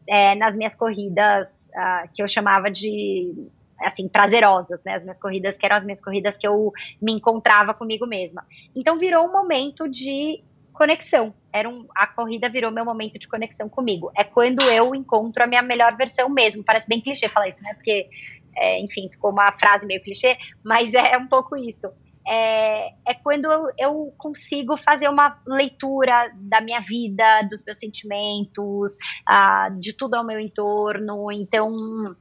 [0.09, 3.49] é, nas minhas corridas uh, que eu chamava de
[3.81, 4.95] assim prazerosas, né?
[4.95, 8.45] As minhas corridas que eram as minhas corridas que eu me encontrava comigo mesma.
[8.77, 10.43] Então virou um momento de
[10.73, 11.35] conexão.
[11.53, 14.11] Era um, a corrida virou meu momento de conexão comigo.
[14.17, 16.63] É quando eu encontro a minha melhor versão mesmo.
[16.63, 17.75] Parece bem clichê falar isso, né?
[17.75, 18.09] Porque,
[18.57, 21.91] é, enfim, ficou uma frase meio clichê, mas é um pouco isso
[22.31, 28.97] é, é quando eu, eu, consigo fazer uma leitura da minha vida, dos meus sentimentos,
[29.29, 31.33] uh, de tudo ao meu entorno.
[31.33, 32.15] Então,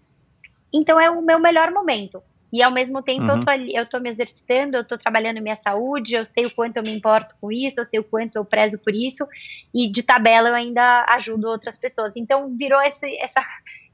[0.73, 2.23] então é o meu melhor momento.
[2.51, 3.35] E ao mesmo tempo uhum.
[3.35, 6.77] eu, tô eu tô me exercitando, eu tô trabalhando minha saúde, eu sei o quanto
[6.77, 9.27] eu me importo com isso, eu sei o quanto eu prezo por isso,
[9.71, 12.13] e de tabela eu ainda ajudo outras pessoas.
[12.15, 13.41] Então virou esse, essa,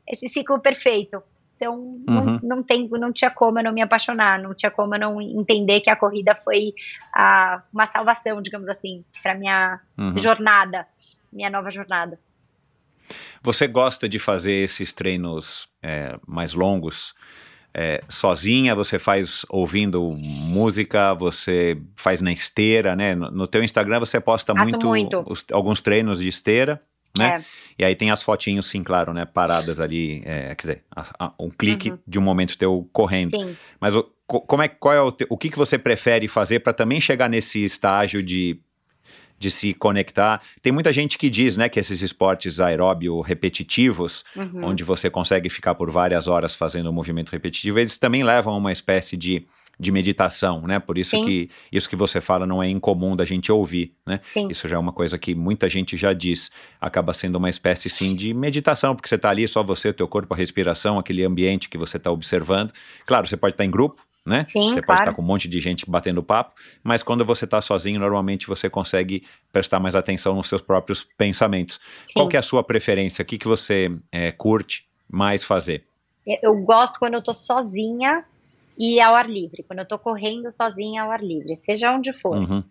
[0.07, 1.21] esse ciclo perfeito.
[1.55, 2.03] Então, uhum.
[2.05, 5.21] não, não, tem, não tinha como eu não me apaixonar, não tinha como eu não
[5.21, 6.73] entender que a corrida foi
[7.13, 10.19] a, uma salvação, digamos assim, para minha uhum.
[10.19, 10.85] jornada,
[11.31, 12.19] minha nova jornada.
[13.41, 17.13] Você gosta de fazer esses treinos é, mais longos
[17.73, 18.75] é, sozinha?
[18.75, 21.13] Você faz ouvindo música?
[21.13, 23.15] Você faz na esteira, né?
[23.15, 25.23] No, no teu Instagram você posta muito, muito.
[25.27, 26.81] Os, alguns treinos de esteira
[27.17, 27.37] né?
[27.39, 27.45] É.
[27.77, 29.25] E aí tem as fotinhos, sim, claro, né?
[29.25, 31.99] Paradas ali, é, quer dizer, a, a, um clique uhum.
[32.07, 33.31] de um momento teu correndo.
[33.31, 33.55] Sim.
[33.79, 36.73] Mas o, como é, qual é o, te, o que, que você prefere fazer para
[36.73, 38.59] também chegar nesse estágio de,
[39.37, 40.41] de se conectar?
[40.61, 44.65] Tem muita gente que diz, né, que esses esportes aeróbio repetitivos, uhum.
[44.65, 48.57] onde você consegue ficar por várias horas fazendo um movimento repetitivo, eles também levam a
[48.57, 49.45] uma espécie de
[49.79, 50.79] de meditação, né?
[50.79, 51.25] Por isso Sim.
[51.25, 54.19] que isso que você fala não é incomum da gente ouvir, né?
[54.23, 54.47] Sim.
[54.49, 56.49] Isso já é uma coisa que muita gente já diz.
[56.79, 60.33] Acaba sendo uma espécie, sim, de meditação, porque você está ali, só você, teu corpo,
[60.33, 62.71] a respiração, aquele ambiente que você está observando.
[63.05, 64.43] Claro, você pode estar tá em grupo, né?
[64.47, 64.85] Sim, você claro.
[64.85, 66.53] pode estar com um monte de gente batendo papo,
[66.83, 71.79] mas quando você está sozinho, normalmente você consegue prestar mais atenção nos seus próprios pensamentos.
[72.05, 72.19] Sim.
[72.19, 73.21] Qual que é a sua preferência?
[73.21, 75.83] O que, que você é, curte mais fazer?
[76.41, 78.25] Eu gosto quando eu estou sozinha
[78.77, 82.37] e ao ar livre, quando eu tô correndo sozinha ao ar livre, seja onde for.
[82.37, 82.63] Uhum.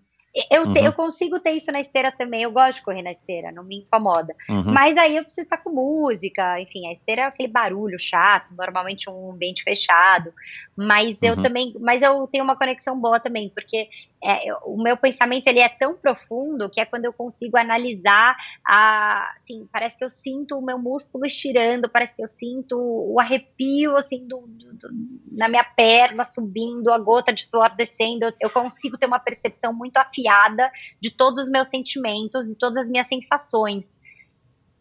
[0.50, 0.86] Eu, te, uhum.
[0.86, 3.78] eu consigo ter isso na esteira também, eu gosto de correr na esteira, não me
[3.78, 4.34] incomoda.
[4.48, 4.64] Uhum.
[4.64, 9.08] Mas aí eu preciso estar com música, enfim, a esteira é aquele barulho chato, normalmente
[9.08, 10.32] um ambiente fechado.
[10.76, 11.40] Mas eu uhum.
[11.40, 13.88] também, mas eu tenho uma conexão boa também, porque
[14.24, 18.34] é, o meu pensamento ele é tão profundo que é quando eu consigo analisar
[18.66, 23.20] a, assim, parece que eu sinto o meu músculo estirando, parece que eu sinto o
[23.20, 24.88] arrepio assim do, do, do,
[25.30, 28.32] na minha perna subindo, a gota de suor descendo.
[28.40, 32.90] Eu consigo ter uma percepção muito afiada de todos os meus sentimentos e todas as
[32.90, 33.92] minhas sensações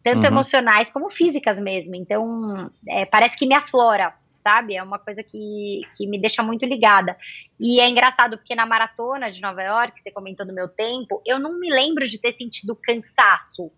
[0.02, 0.26] tanto uhum.
[0.26, 1.94] emocionais como físicas mesmo.
[1.94, 4.14] Então, é, parece que me aflora
[4.44, 4.76] sabe?
[4.76, 7.16] É uma coisa que, que me deixa muito ligada.
[7.58, 11.38] E é engraçado porque na maratona de Nova York, você comentou do meu tempo, eu
[11.38, 13.72] não me lembro de ter sentido cansaço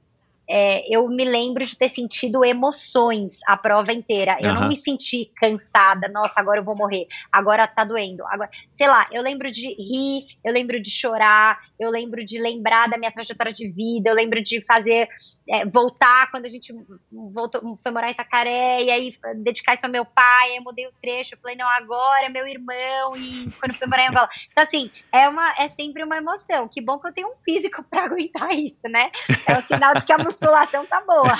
[0.48, 4.36] é, eu me lembro de ter sentido emoções a prova inteira.
[4.40, 4.60] Eu uhum.
[4.60, 8.24] não me senti cansada, nossa, agora eu vou morrer, agora tá doendo.
[8.26, 12.88] Agora, sei lá, eu lembro de rir, eu lembro de chorar, eu lembro de lembrar
[12.88, 15.08] da minha trajetória de vida, eu lembro de fazer,
[15.48, 16.74] é, voltar quando a gente
[17.10, 20.86] voltou, foi morar em Itacaré, e aí dedicar isso ao meu pai, aí eu mudei
[20.86, 24.28] o trecho, eu falei, não, agora é meu irmão, e quando fui morar em Angola.
[24.50, 26.68] Então, assim, é, uma, é sempre uma emoção.
[26.68, 29.10] Que bom que eu tenho um físico para aguentar isso, né?
[29.46, 31.36] É um sinal de que a musculação tá boa.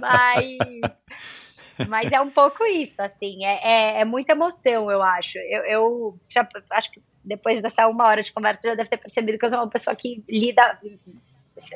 [0.00, 5.38] mas, mas é um pouco isso, assim, é, é, é muita emoção, eu acho.
[5.38, 9.38] Eu, eu já, acho que depois dessa uma hora de conversa, já deve ter percebido
[9.38, 10.78] que eu sou uma pessoa que lida,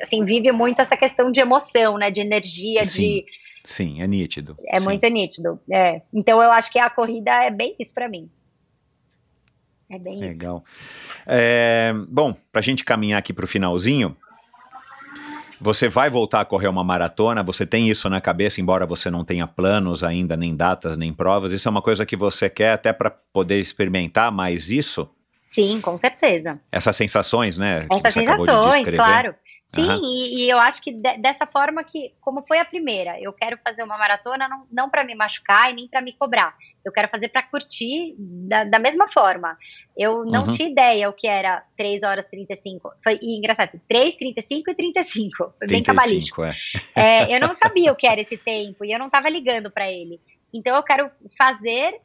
[0.01, 3.25] assim, vive muito essa questão de emoção, né, de energia, sim, de...
[3.63, 4.55] Sim, é nítido.
[4.67, 4.85] É sim.
[4.85, 6.01] muito nítido, é.
[6.13, 8.29] Então eu acho que a corrida é bem isso para mim.
[9.89, 10.31] É bem Legal.
[10.31, 10.39] isso.
[10.39, 10.63] Legal.
[11.27, 14.15] É, bom, para a gente caminhar aqui para o finalzinho,
[15.59, 17.43] você vai voltar a correr uma maratona?
[17.43, 21.53] Você tem isso na cabeça, embora você não tenha planos ainda, nem datas, nem provas?
[21.53, 25.09] Isso é uma coisa que você quer até para poder experimentar mais isso?
[25.47, 26.59] Sim, com certeza.
[26.71, 27.79] Essas sensações, né?
[27.89, 29.35] Essas sensações, claro.
[29.65, 30.01] Sim, uhum.
[30.03, 33.57] e, e, eu acho que de, dessa forma que, como foi a primeira, eu quero
[33.63, 36.55] fazer uma maratona não, não para me machucar e nem para me cobrar.
[36.83, 39.57] Eu quero fazer para curtir da, da, mesma forma.
[39.97, 40.49] Eu não uhum.
[40.49, 42.91] tinha ideia o que era 3 horas 35.
[43.03, 45.35] Foi e, engraçado, 3, 35 e 35.
[45.35, 46.43] Foi 35, bem cabalístico.
[46.43, 46.55] É.
[46.95, 49.91] É, eu não sabia o que era esse tempo e eu não estava ligando para
[49.91, 50.21] ele.
[50.53, 51.99] Então eu quero fazer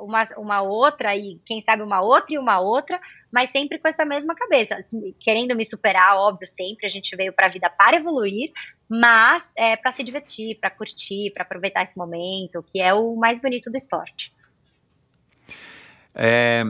[0.00, 3.00] uma, uma outra e quem sabe uma outra e uma outra,
[3.32, 7.32] mas sempre com essa mesma cabeça, assim, querendo me superar, óbvio, sempre a gente veio
[7.32, 8.50] para a vida para evoluir,
[8.88, 13.40] mas é para se divertir, para curtir, para aproveitar esse momento, que é o mais
[13.40, 14.32] bonito do esporte.
[16.14, 16.64] É,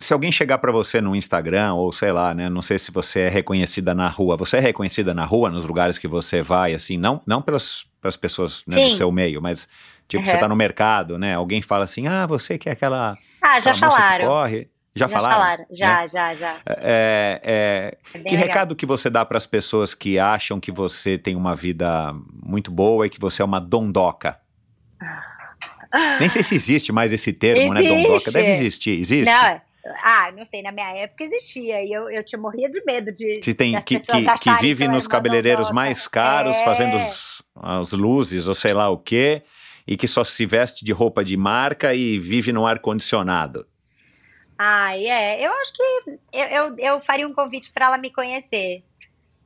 [0.00, 3.20] se alguém chegar para você no Instagram ou sei lá, né, não sei se você
[3.20, 6.96] é reconhecida na rua, você é reconhecida na rua, nos lugares que você vai, assim,
[6.96, 9.68] não, não pelas, pelas pessoas né, do seu meio, mas
[10.10, 10.28] Tipo, uhum.
[10.28, 11.36] você tá no mercado, né?
[11.36, 13.16] Alguém fala assim, ah, você que é aquela.
[13.40, 14.26] Ah, já falaram.
[14.26, 14.68] corre.
[14.92, 15.36] Já, já falaram?
[15.36, 15.66] falaram?
[15.70, 16.06] Já, é?
[16.08, 16.60] já, já.
[16.66, 18.42] É, é, é que legal.
[18.42, 22.12] recado que você dá para as pessoas que acham que você tem uma vida
[22.42, 24.36] muito boa e que você é uma dondoca?
[26.18, 27.94] Nem sei se existe mais esse termo, existe.
[27.94, 28.02] né?
[28.02, 28.32] Dondoca.
[28.32, 28.98] Deve existir.
[28.98, 29.30] Existe?
[29.30, 29.60] Não,
[30.02, 33.40] ah, não sei, na minha época existia e eu, eu te morria de medo de.
[33.44, 36.64] Se tem que, que, que vive que nos cabeleireiros mais caros, é.
[36.64, 39.44] fazendo os, as luzes ou sei lá o quê
[39.86, 43.66] e que só se veste de roupa de marca e vive no ar-condicionado?
[44.58, 45.44] Ah, é.
[45.44, 45.82] Eu acho que
[46.34, 48.84] eu, eu, eu faria um convite para ela me conhecer.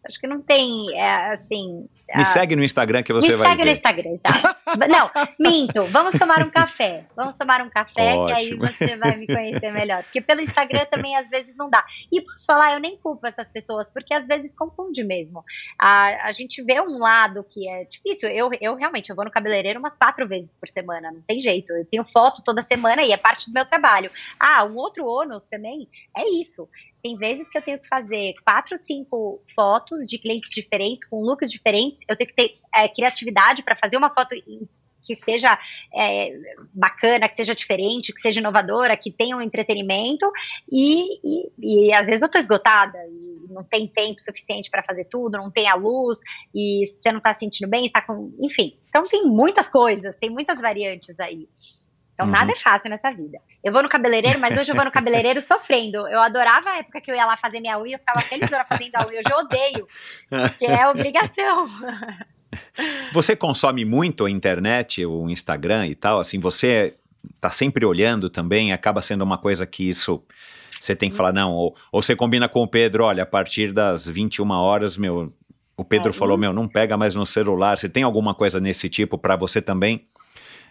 [0.07, 1.89] Acho que não tem, é, assim...
[2.15, 2.27] Me a...
[2.27, 3.65] segue no Instagram que você Me vai segue ver.
[3.65, 4.57] no Instagram, tá?
[4.87, 5.11] não,
[5.41, 5.85] minto.
[5.85, 7.07] Vamos tomar um café.
[7.17, 8.27] Vamos tomar um café Ótimo.
[8.27, 10.03] que aí você vai me conhecer melhor.
[10.05, 11.85] Porque pelo Instagram também às vezes não dá.
[12.13, 15.43] E posso falar, eu nem culpo essas pessoas, porque às vezes confunde mesmo.
[15.79, 18.29] A, a gente vê um lado que é difícil.
[18.29, 21.73] Eu, eu realmente, eu vou no cabeleireiro umas quatro vezes por semana, não tem jeito.
[21.73, 24.11] Eu tenho foto toda semana e é parte do meu trabalho.
[24.39, 26.69] Ah, um outro ônus também é isso.
[27.05, 31.51] Tem vezes que eu tenho que fazer quatro, cinco fotos de clientes diferentes, com looks
[31.51, 32.03] diferentes.
[32.09, 34.35] Eu tenho que ter é, criatividade para fazer uma foto
[35.03, 35.59] que seja
[35.95, 36.31] é,
[36.73, 40.33] bacana, que seja diferente, que seja inovadora, que tenha um entretenimento.
[40.73, 45.05] E, e, e às vezes eu estou esgotada e não tem tempo suficiente para fazer
[45.05, 46.17] tudo, não tem a luz
[46.55, 48.35] e você não está se sentindo bem, está com.
[48.41, 48.79] Enfim.
[48.89, 51.51] Então tem muitas coisas, tem muitas variantes aí.
[52.15, 52.33] Então, uhum.
[52.33, 53.39] nada é fácil nessa vida.
[53.63, 56.07] Eu vou no cabeleireiro, mas hoje eu vou no cabeleireiro sofrendo.
[56.09, 58.65] Eu adorava a época que eu ia lá fazer minha unha, eu ficava feliz hora
[58.65, 59.19] fazendo a unha.
[59.19, 59.89] Hoje eu odeio,
[60.59, 61.67] que é obrigação.
[63.13, 66.21] Você consome muito a internet, o Instagram e tal?
[66.21, 66.95] Assim, você
[67.41, 68.73] tá sempre olhando também?
[68.73, 70.23] Acaba sendo uma coisa que isso
[70.71, 73.73] você tem que falar, não, ou, ou você combina com o Pedro, olha, a partir
[73.73, 75.33] das 21 horas, meu,
[75.77, 77.79] o Pedro é, falou, meu, não pega mais no celular.
[77.79, 80.07] Você tem alguma coisa nesse tipo para você também?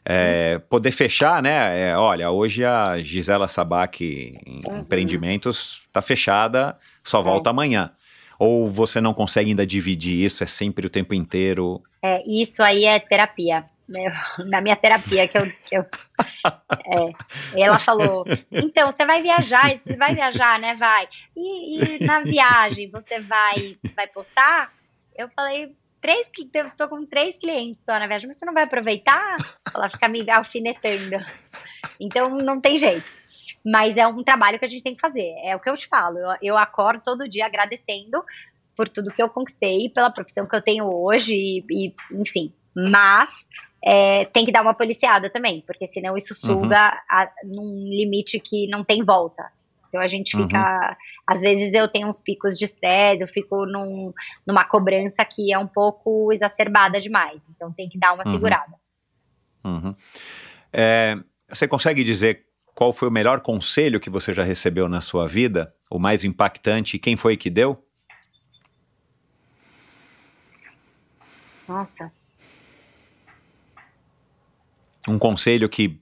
[0.06, 1.90] É, poder fechar, né?
[1.90, 4.80] É, olha, hoje a Gisela Sabac em uhum.
[4.80, 7.24] empreendimentos está fechada, só é.
[7.24, 7.92] volta amanhã.
[8.38, 10.44] Ou você não consegue ainda dividir isso?
[10.44, 11.82] É sempre o tempo inteiro?
[12.02, 13.66] É, isso aí é terapia.
[13.88, 14.14] Né?
[14.50, 15.46] Na minha terapia, que eu.
[15.46, 15.86] Que eu
[17.56, 20.76] é, ela falou: então, você vai viajar, você vai viajar, né?
[20.76, 21.08] Vai.
[21.36, 24.74] E, e na viagem, você vai, vai postar?
[25.16, 26.30] Eu falei, três,
[26.78, 29.38] tô com três clientes só na viagem, mas você não vai aproveitar?
[29.74, 31.16] Ela fica me alfinetando.
[31.98, 33.10] Então não tem jeito.
[33.66, 35.34] Mas é um trabalho que a gente tem que fazer.
[35.46, 36.18] É o que eu te falo.
[36.18, 38.22] Eu, eu acordo todo dia agradecendo
[38.76, 42.52] por tudo que eu conquistei, pela profissão que eu tenho hoje, e, e enfim.
[42.76, 43.48] Mas
[43.82, 47.00] é, tem que dar uma policiada também, porque senão isso suga uhum.
[47.10, 49.50] a, num limite que não tem volta.
[49.94, 50.58] Então a gente fica.
[50.58, 50.96] Uhum.
[51.28, 54.12] Às vezes eu tenho uns picos de estresse, eu fico num,
[54.46, 57.40] numa cobrança que é um pouco exacerbada demais.
[57.56, 58.32] Então tem que dar uma uhum.
[58.32, 58.74] segurada.
[59.64, 59.94] Uhum.
[60.74, 61.16] É,
[61.48, 65.76] você consegue dizer qual foi o melhor conselho que você já recebeu na sua vida?
[65.92, 66.96] O mais impactante?
[66.96, 67.86] E quem foi que deu?
[71.68, 72.12] Nossa.
[75.08, 76.02] Um conselho que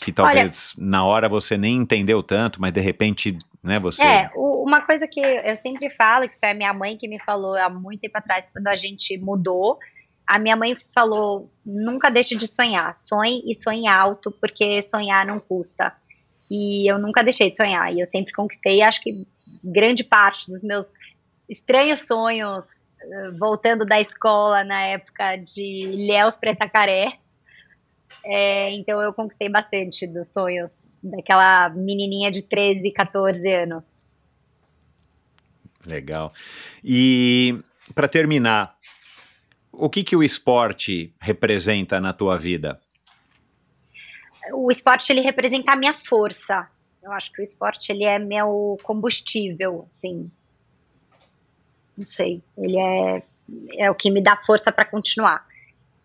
[0.00, 4.02] que talvez Olha, na hora você nem entendeu tanto, mas de repente, né, você...
[4.02, 7.56] É, uma coisa que eu sempre falo, que foi a minha mãe que me falou
[7.56, 9.78] há muito tempo atrás, quando a gente mudou,
[10.26, 15.40] a minha mãe falou, nunca deixe de sonhar, sonhe e sonhe alto, porque sonhar não
[15.40, 15.92] custa.
[16.50, 19.26] E eu nunca deixei de sonhar, e eu sempre conquistei, acho que
[19.64, 20.92] grande parte dos meus
[21.48, 22.66] estranhos sonhos,
[23.00, 27.18] eh, voltando da escola na época de Léus Pretacaré,
[28.28, 33.90] é, então eu conquistei bastante dos sonhos daquela menininha de 13, 14 anos.
[35.86, 36.34] Legal.
[36.84, 37.58] E
[37.94, 38.76] para terminar,
[39.72, 42.78] o que que o esporte representa na tua vida?
[44.52, 46.68] O esporte ele representa a minha força.
[47.02, 50.30] Eu acho que o esporte ele é meu combustível, assim.
[51.96, 53.22] Não sei, ele é
[53.78, 55.46] é o que me dá força para continuar.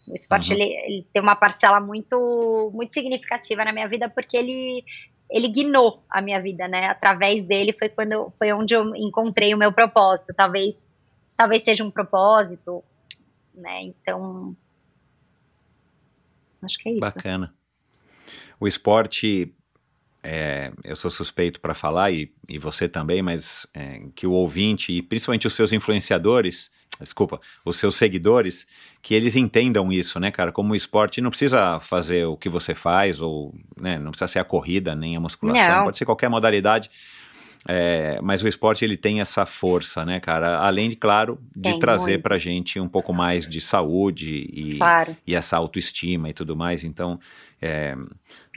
[0.08, 0.60] O esporte uhum.
[0.60, 4.84] ele, ele, tem uma parcela muito muito significativa na minha vida porque ele
[5.30, 6.88] ele guinou a minha vida, né?
[6.88, 10.34] Através dele foi quando foi onde eu encontrei o meu propósito.
[10.36, 10.90] Talvez
[11.36, 12.84] talvez seja um propósito,
[13.54, 13.84] né?
[13.84, 14.56] Então
[16.62, 17.02] acho que é isso.
[17.02, 17.54] Bacana.
[18.60, 19.54] O esporte
[20.24, 24.92] é, eu sou suspeito para falar e, e você também, mas é, que o ouvinte
[24.92, 28.68] e principalmente os seus influenciadores desculpa, os seus seguidores,
[29.02, 30.52] que eles entendam isso, né, cara?
[30.52, 34.40] Como o esporte não precisa fazer o que você faz, ou né, não precisa ser
[34.40, 35.84] a corrida, nem a musculação, não.
[35.86, 36.90] pode ser qualquer modalidade.
[37.66, 40.60] É, mas o esporte ele tem essa força, né, cara?
[40.60, 42.24] Além de, claro, de tem trazer muito.
[42.24, 45.16] pra gente um pouco mais de saúde e, claro.
[45.26, 46.84] e essa autoestima e tudo mais.
[46.84, 47.20] Então,
[47.66, 47.96] é,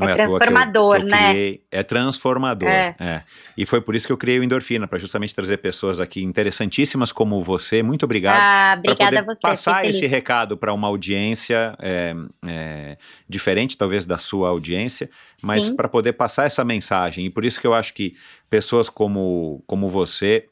[0.00, 1.58] é, é transformador, eu, eu né?
[1.70, 2.68] É transformador.
[2.68, 2.96] É.
[2.98, 3.22] é.
[3.56, 7.12] E foi por isso que eu criei o Endorfina, para justamente trazer pessoas aqui interessantíssimas
[7.12, 7.84] como você.
[7.84, 8.40] Muito obrigado.
[8.40, 9.40] Ah, obrigada a você.
[9.40, 12.14] Passar esse recado para uma audiência é,
[12.46, 12.96] é,
[13.28, 15.08] diferente, talvez, da sua audiência,
[15.44, 17.26] mas para poder passar essa mensagem.
[17.26, 18.10] E por isso que eu acho que
[18.50, 20.48] pessoas como, como você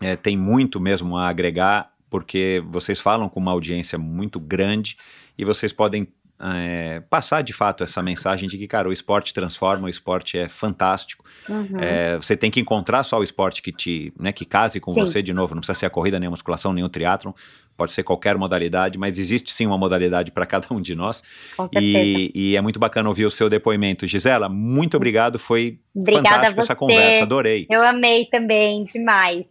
[0.00, 4.96] é, têm muito mesmo a agregar, porque vocês falam com uma audiência muito grande
[5.38, 6.08] e vocês podem
[6.38, 10.48] é, passar de fato essa mensagem de que, cara, o esporte transforma, o esporte é
[10.48, 11.24] fantástico.
[11.48, 11.78] Uhum.
[11.80, 15.00] É, você tem que encontrar só o esporte que te, né, que case com sim.
[15.00, 15.54] você de novo.
[15.54, 17.32] Não precisa ser a corrida, nem a musculação, nem o triatlon.
[17.76, 21.22] Pode ser qualquer modalidade, mas existe sim uma modalidade para cada um de nós.
[21.56, 24.06] Com e, e, é muito bacana ouvir o seu depoimento.
[24.06, 25.38] Gisela, muito obrigado.
[25.38, 27.22] Foi Obrigada fantástica essa conversa.
[27.24, 27.66] Adorei.
[27.70, 29.50] Eu amei também, demais.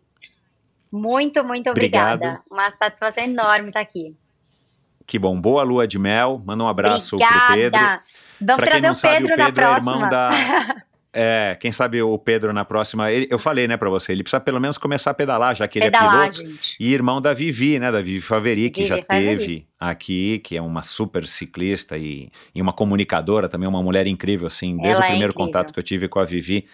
[0.92, 2.16] Muito, muito obrigada.
[2.16, 2.44] Obrigado.
[2.50, 4.16] Uma satisfação enorme estar aqui.
[5.06, 5.40] Que bom.
[5.40, 6.42] Boa lua de mel.
[6.46, 7.46] Manda um abraço Obrigada.
[7.46, 7.80] pro Pedro.
[8.42, 9.92] Vamos pra trazer o sabe, Pedro, o Pedro é próxima.
[9.92, 10.30] irmão da.
[11.18, 13.10] É, quem sabe o Pedro na próxima.
[13.10, 15.80] Ele, eu falei, né, pra você, ele precisa pelo menos começar a pedalar, já que
[15.80, 16.52] pedalar, ele é piloto.
[16.52, 16.76] Gente.
[16.78, 19.38] E irmão da Vivi, né, da Vivi Faveri, que Vivi já Faveri.
[19.38, 24.46] teve aqui, que é uma super ciclista e, e, uma comunicadora, também uma mulher incrível,
[24.46, 26.66] assim, desde Ela o primeiro é contato que eu tive com a Vivi.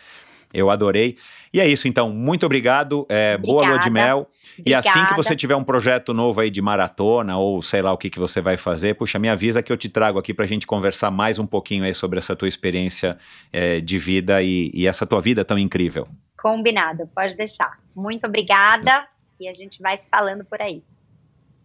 [0.53, 1.17] Eu adorei.
[1.53, 2.09] E é isso, então.
[2.09, 3.05] Muito obrigado.
[3.09, 4.29] É, boa lua de mel.
[4.57, 4.63] Obrigada.
[4.65, 7.97] E assim que você tiver um projeto novo aí de maratona ou sei lá o
[7.97, 10.47] que, que você vai fazer, puxa, me avisa que eu te trago aqui para a
[10.47, 13.17] gente conversar mais um pouquinho aí sobre essa tua experiência
[13.51, 16.07] é, de vida e, e essa tua vida tão incrível.
[16.41, 17.79] Combinado, pode deixar.
[17.95, 19.07] Muito obrigada
[19.39, 20.83] e a gente vai se falando por aí.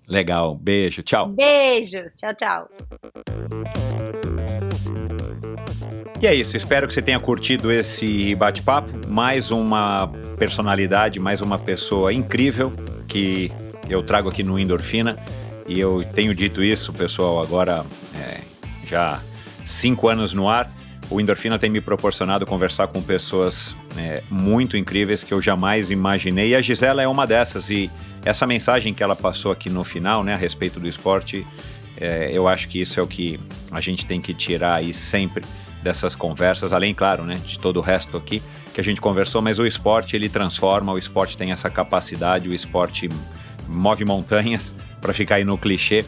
[0.09, 1.29] Legal, beijo, tchau.
[1.29, 2.69] Beijos, tchau, tchau.
[6.19, 8.91] E é isso, espero que você tenha curtido esse bate-papo.
[9.07, 12.73] Mais uma personalidade, mais uma pessoa incrível
[13.07, 13.53] que
[13.89, 15.19] eu trago aqui no Endorfina.
[15.69, 17.85] E eu tenho dito isso, pessoal, agora
[18.19, 18.41] é,
[18.89, 19.21] já
[19.67, 20.71] cinco anos no ar.
[21.11, 26.49] O Endorfina tem me proporcionado conversar com pessoas é, muito incríveis que eu jamais imaginei.
[26.49, 27.69] E a Gisela é uma dessas.
[27.69, 27.91] E
[28.25, 31.47] essa mensagem que ela passou aqui no final, né, a respeito do esporte,
[31.99, 33.39] é, eu acho que isso é o que
[33.71, 35.45] a gente tem que tirar aí sempre
[35.87, 38.43] dessas conversas, além, claro, né, de todo o resto aqui
[38.75, 42.53] que a gente conversou, mas o esporte ele transforma, o esporte tem essa capacidade, o
[42.53, 43.09] esporte
[43.69, 46.05] move montanhas, para ficar aí no clichê,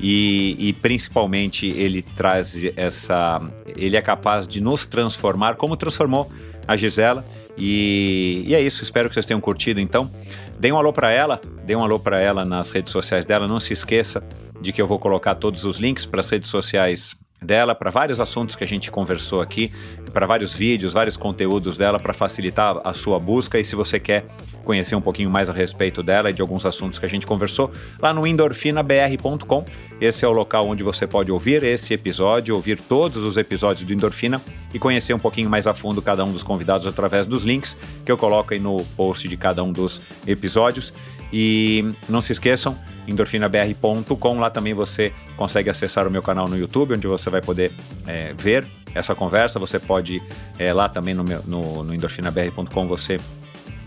[0.00, 3.40] e, e, principalmente ele traz essa.
[3.76, 6.30] Ele é capaz de nos transformar, como transformou
[6.66, 7.22] a Gisela.
[7.56, 9.78] E, e é isso, espero que vocês tenham curtido.
[9.78, 10.10] Então,
[10.58, 13.46] dê um alô para ela, dê um alô para ela nas redes sociais dela.
[13.46, 14.24] Não se esqueça
[14.58, 18.20] de que eu vou colocar todos os links para as redes sociais dela para vários
[18.20, 19.72] assuntos que a gente conversou aqui,
[20.12, 24.24] para vários vídeos, vários conteúdos dela para facilitar a sua busca e se você quer
[24.64, 27.70] conhecer um pouquinho mais a respeito dela e de alguns assuntos que a gente conversou,
[28.00, 29.64] lá no endorfinabr.com.
[30.00, 33.92] Esse é o local onde você pode ouvir esse episódio, ouvir todos os episódios do
[33.92, 34.40] Endorfina
[34.72, 38.12] e conhecer um pouquinho mais a fundo cada um dos convidados através dos links que
[38.12, 40.92] eu coloco aí no post de cada um dos episódios.
[41.32, 42.76] E não se esqueçam,
[43.10, 44.38] endorfinabr.com.
[44.38, 47.72] Lá também você consegue acessar o meu canal no YouTube, onde você vai poder
[48.06, 49.58] é, ver essa conversa.
[49.58, 50.22] Você pode,
[50.58, 53.18] é, lá também no, meu, no, no endorfinabr.com, você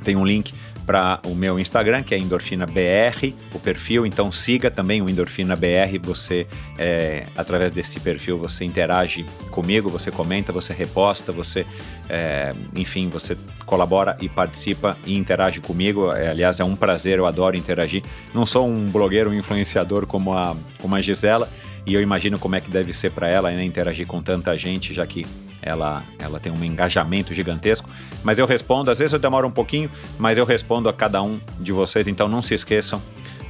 [0.03, 0.53] tem um link
[0.85, 4.05] para o meu Instagram, que é Endorfina BR, o perfil.
[4.05, 5.97] Então siga também o Endorfina BR.
[6.03, 6.47] Você,
[6.77, 11.65] é, através desse perfil, você interage comigo, você comenta, você reposta, você,
[12.09, 16.11] é, enfim, você colabora e participa e interage comigo.
[16.11, 18.03] É, aliás, é um prazer, eu adoro interagir.
[18.33, 21.49] Não sou um blogueiro, um influenciador como a, como a Gisela,
[21.85, 24.93] e eu imagino como é que deve ser para ela né, interagir com tanta gente,
[24.93, 25.25] já que
[25.61, 27.89] ela, ela tem um engajamento gigantesco.
[28.23, 31.39] Mas eu respondo, às vezes eu demoro um pouquinho, mas eu respondo a cada um
[31.59, 33.01] de vocês, então não se esqueçam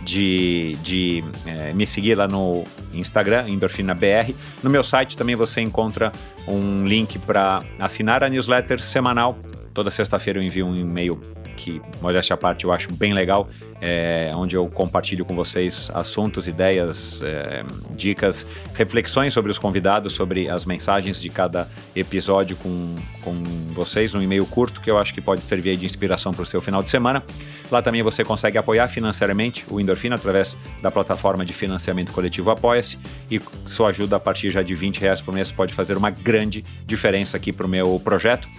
[0.04, 4.36] de, de é, me seguir lá no Instagram, EndorfinaBR.
[4.62, 6.12] No meu site também você encontra
[6.48, 9.38] um link para assinar a newsletter semanal.
[9.74, 11.20] Toda sexta-feira eu envio um e-mail
[11.64, 13.48] que, modéstia à parte, eu acho bem legal,
[13.80, 17.64] é, onde eu compartilho com vocês assuntos, ideias, é,
[17.96, 23.42] dicas, reflexões sobre os convidados, sobre as mensagens de cada episódio com, com
[23.74, 26.62] vocês, um e-mail curto que eu acho que pode servir de inspiração para o seu
[26.62, 27.24] final de semana.
[27.72, 33.00] Lá também você consegue apoiar financeiramente o Endorfina através da plataforma de financiamento coletivo Apoia-se
[33.32, 36.64] e sua ajuda a partir já de 20 reais por mês pode fazer uma grande
[36.86, 38.50] diferença aqui para o meu projeto.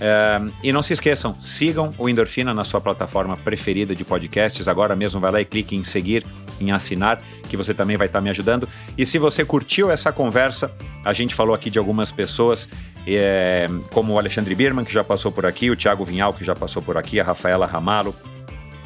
[0.00, 4.68] É, e não se esqueçam, sigam o Endorfina na sua plataforma preferida de podcasts.
[4.68, 6.24] Agora mesmo vai lá e clique em seguir,
[6.60, 8.68] em assinar, que você também vai estar me ajudando.
[8.96, 10.70] E se você curtiu essa conversa,
[11.04, 12.68] a gente falou aqui de algumas pessoas,
[13.06, 16.54] é, como o Alexandre Birman, que já passou por aqui, o Thiago Vinhal, que já
[16.54, 18.14] passou por aqui, a Rafaela Ramalo,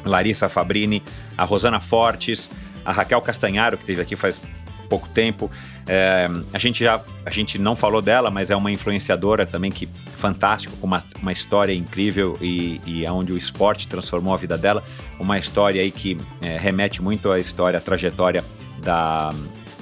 [0.03, 1.03] Larissa Fabrini,
[1.37, 2.49] a Rosana Fortes,
[2.83, 4.41] a Raquel Castanharo, que esteve aqui faz
[4.93, 5.49] pouco tempo.
[5.87, 9.87] É, a gente já a gente não falou dela, mas é uma influenciadora também que
[10.17, 14.83] fantástico, com uma, uma história incrível e, e onde o esporte transformou a vida dela.
[15.19, 18.43] Uma história aí que é, remete muito à história, à trajetória
[18.81, 19.31] da,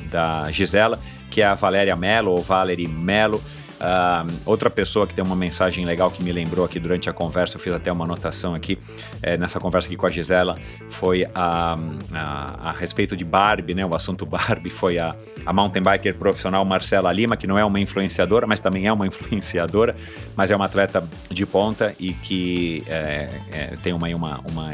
[0.09, 0.97] da Gisela,
[1.29, 3.43] que é a Valéria Mello, ou Valerie Mello.
[3.81, 7.57] Uh, outra pessoa que tem uma mensagem legal que me lembrou aqui durante a conversa,
[7.57, 8.77] eu fiz até uma anotação aqui
[9.23, 10.55] é, nessa conversa aqui com a Gisela,
[10.91, 11.75] foi a,
[12.13, 13.83] a, a, respeito de Barbie, né?
[13.83, 17.79] O assunto Barbie foi a, a mountain biker profissional Marcela Lima, que não é uma
[17.79, 19.95] influenciadora, mas também é uma influenciadora,
[20.35, 24.71] mas é uma atleta de ponta e que é, é, tem uma, uma, uma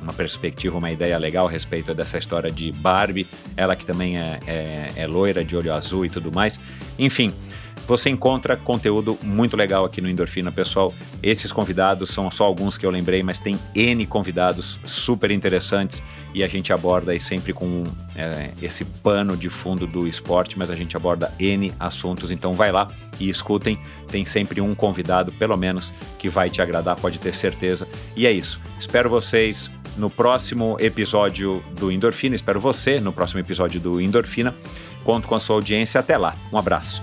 [0.00, 4.38] uma perspectiva, uma ideia legal a respeito dessa história de Barbie, ela que também é,
[4.46, 6.60] é, é loira, de olho azul e tudo mais.
[6.96, 7.34] Enfim,
[7.86, 10.92] você encontra conteúdo muito legal aqui no Endorfina, pessoal.
[11.22, 16.02] Esses convidados são só alguns que eu lembrei, mas tem N convidados super interessantes
[16.34, 17.84] e a gente aborda aí sempre com
[18.14, 22.30] é, esse pano de fundo do esporte, mas a gente aborda N assuntos.
[22.30, 22.88] Então vai lá
[23.20, 23.78] e escutem.
[24.08, 27.86] Tem sempre um convidado, pelo menos, que vai te agradar, pode ter certeza.
[28.16, 28.60] E é isso.
[28.80, 32.36] Espero vocês no próximo episódio do Endorfina.
[32.36, 34.54] Espero você no próximo episódio do Endorfina.
[35.04, 36.00] Conto com a sua audiência.
[36.00, 36.34] Até lá.
[36.52, 37.02] Um abraço.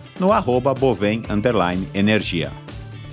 [0.21, 1.23] no arroba bovem
[1.95, 2.51] energia.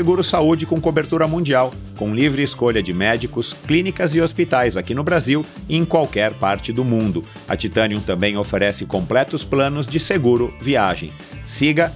[0.00, 5.04] seguro saúde com cobertura mundial, com livre escolha de médicos, clínicas e hospitais aqui no
[5.04, 7.22] Brasil e em qualquer parte do mundo.
[7.46, 11.12] A Titanium também oferece completos planos de seguro viagem.
[11.44, 11.92] Siga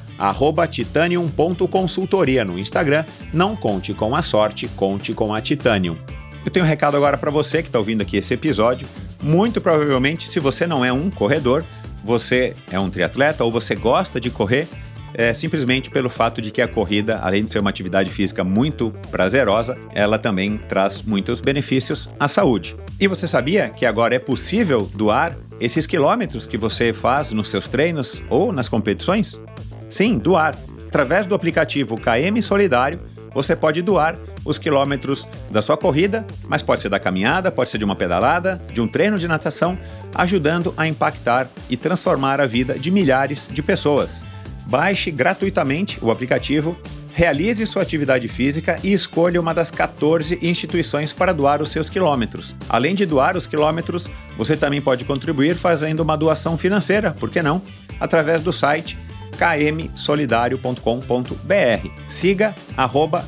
[0.70, 3.06] titanium.consultoria no Instagram.
[3.32, 5.97] Não conte com a sorte, conte com a Titanium.
[6.44, 8.86] Eu tenho um recado agora para você que está ouvindo aqui esse episódio.
[9.22, 11.64] Muito provavelmente, se você não é um corredor,
[12.05, 14.68] você é um triatleta ou você gosta de correr,
[15.15, 18.93] é, simplesmente pelo fato de que a corrida, além de ser uma atividade física muito
[19.11, 22.77] prazerosa, ela também traz muitos benefícios à saúde.
[23.01, 27.69] E você sabia que agora é possível doar esses quilômetros que você faz nos seus
[27.69, 29.41] treinos ou nas competições?
[29.89, 30.55] Sim, doar.
[30.86, 33.01] Através do aplicativo KM Solidário,
[33.32, 37.78] você pode doar os quilômetros da sua corrida, mas pode ser da caminhada, pode ser
[37.78, 39.77] de uma pedalada, de um treino de natação,
[40.15, 44.23] ajudando a impactar e transformar a vida de milhares de pessoas.
[44.66, 46.77] Baixe gratuitamente o aplicativo,
[47.15, 52.57] realize sua atividade física e escolha uma das 14 instituições para doar os seus quilômetros.
[52.69, 57.41] Além de doar os quilômetros, você também pode contribuir fazendo uma doação financeira, por que
[57.41, 57.62] não?
[58.01, 58.99] Através do site
[59.35, 61.89] kmsolidario.com.br.
[62.09, 63.24] Siga arroba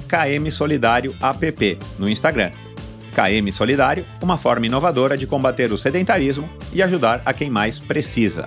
[1.99, 2.51] no Instagram.
[3.17, 8.47] KM Solidário, uma forma inovadora de combater o sedentarismo e ajudar a quem mais precisa.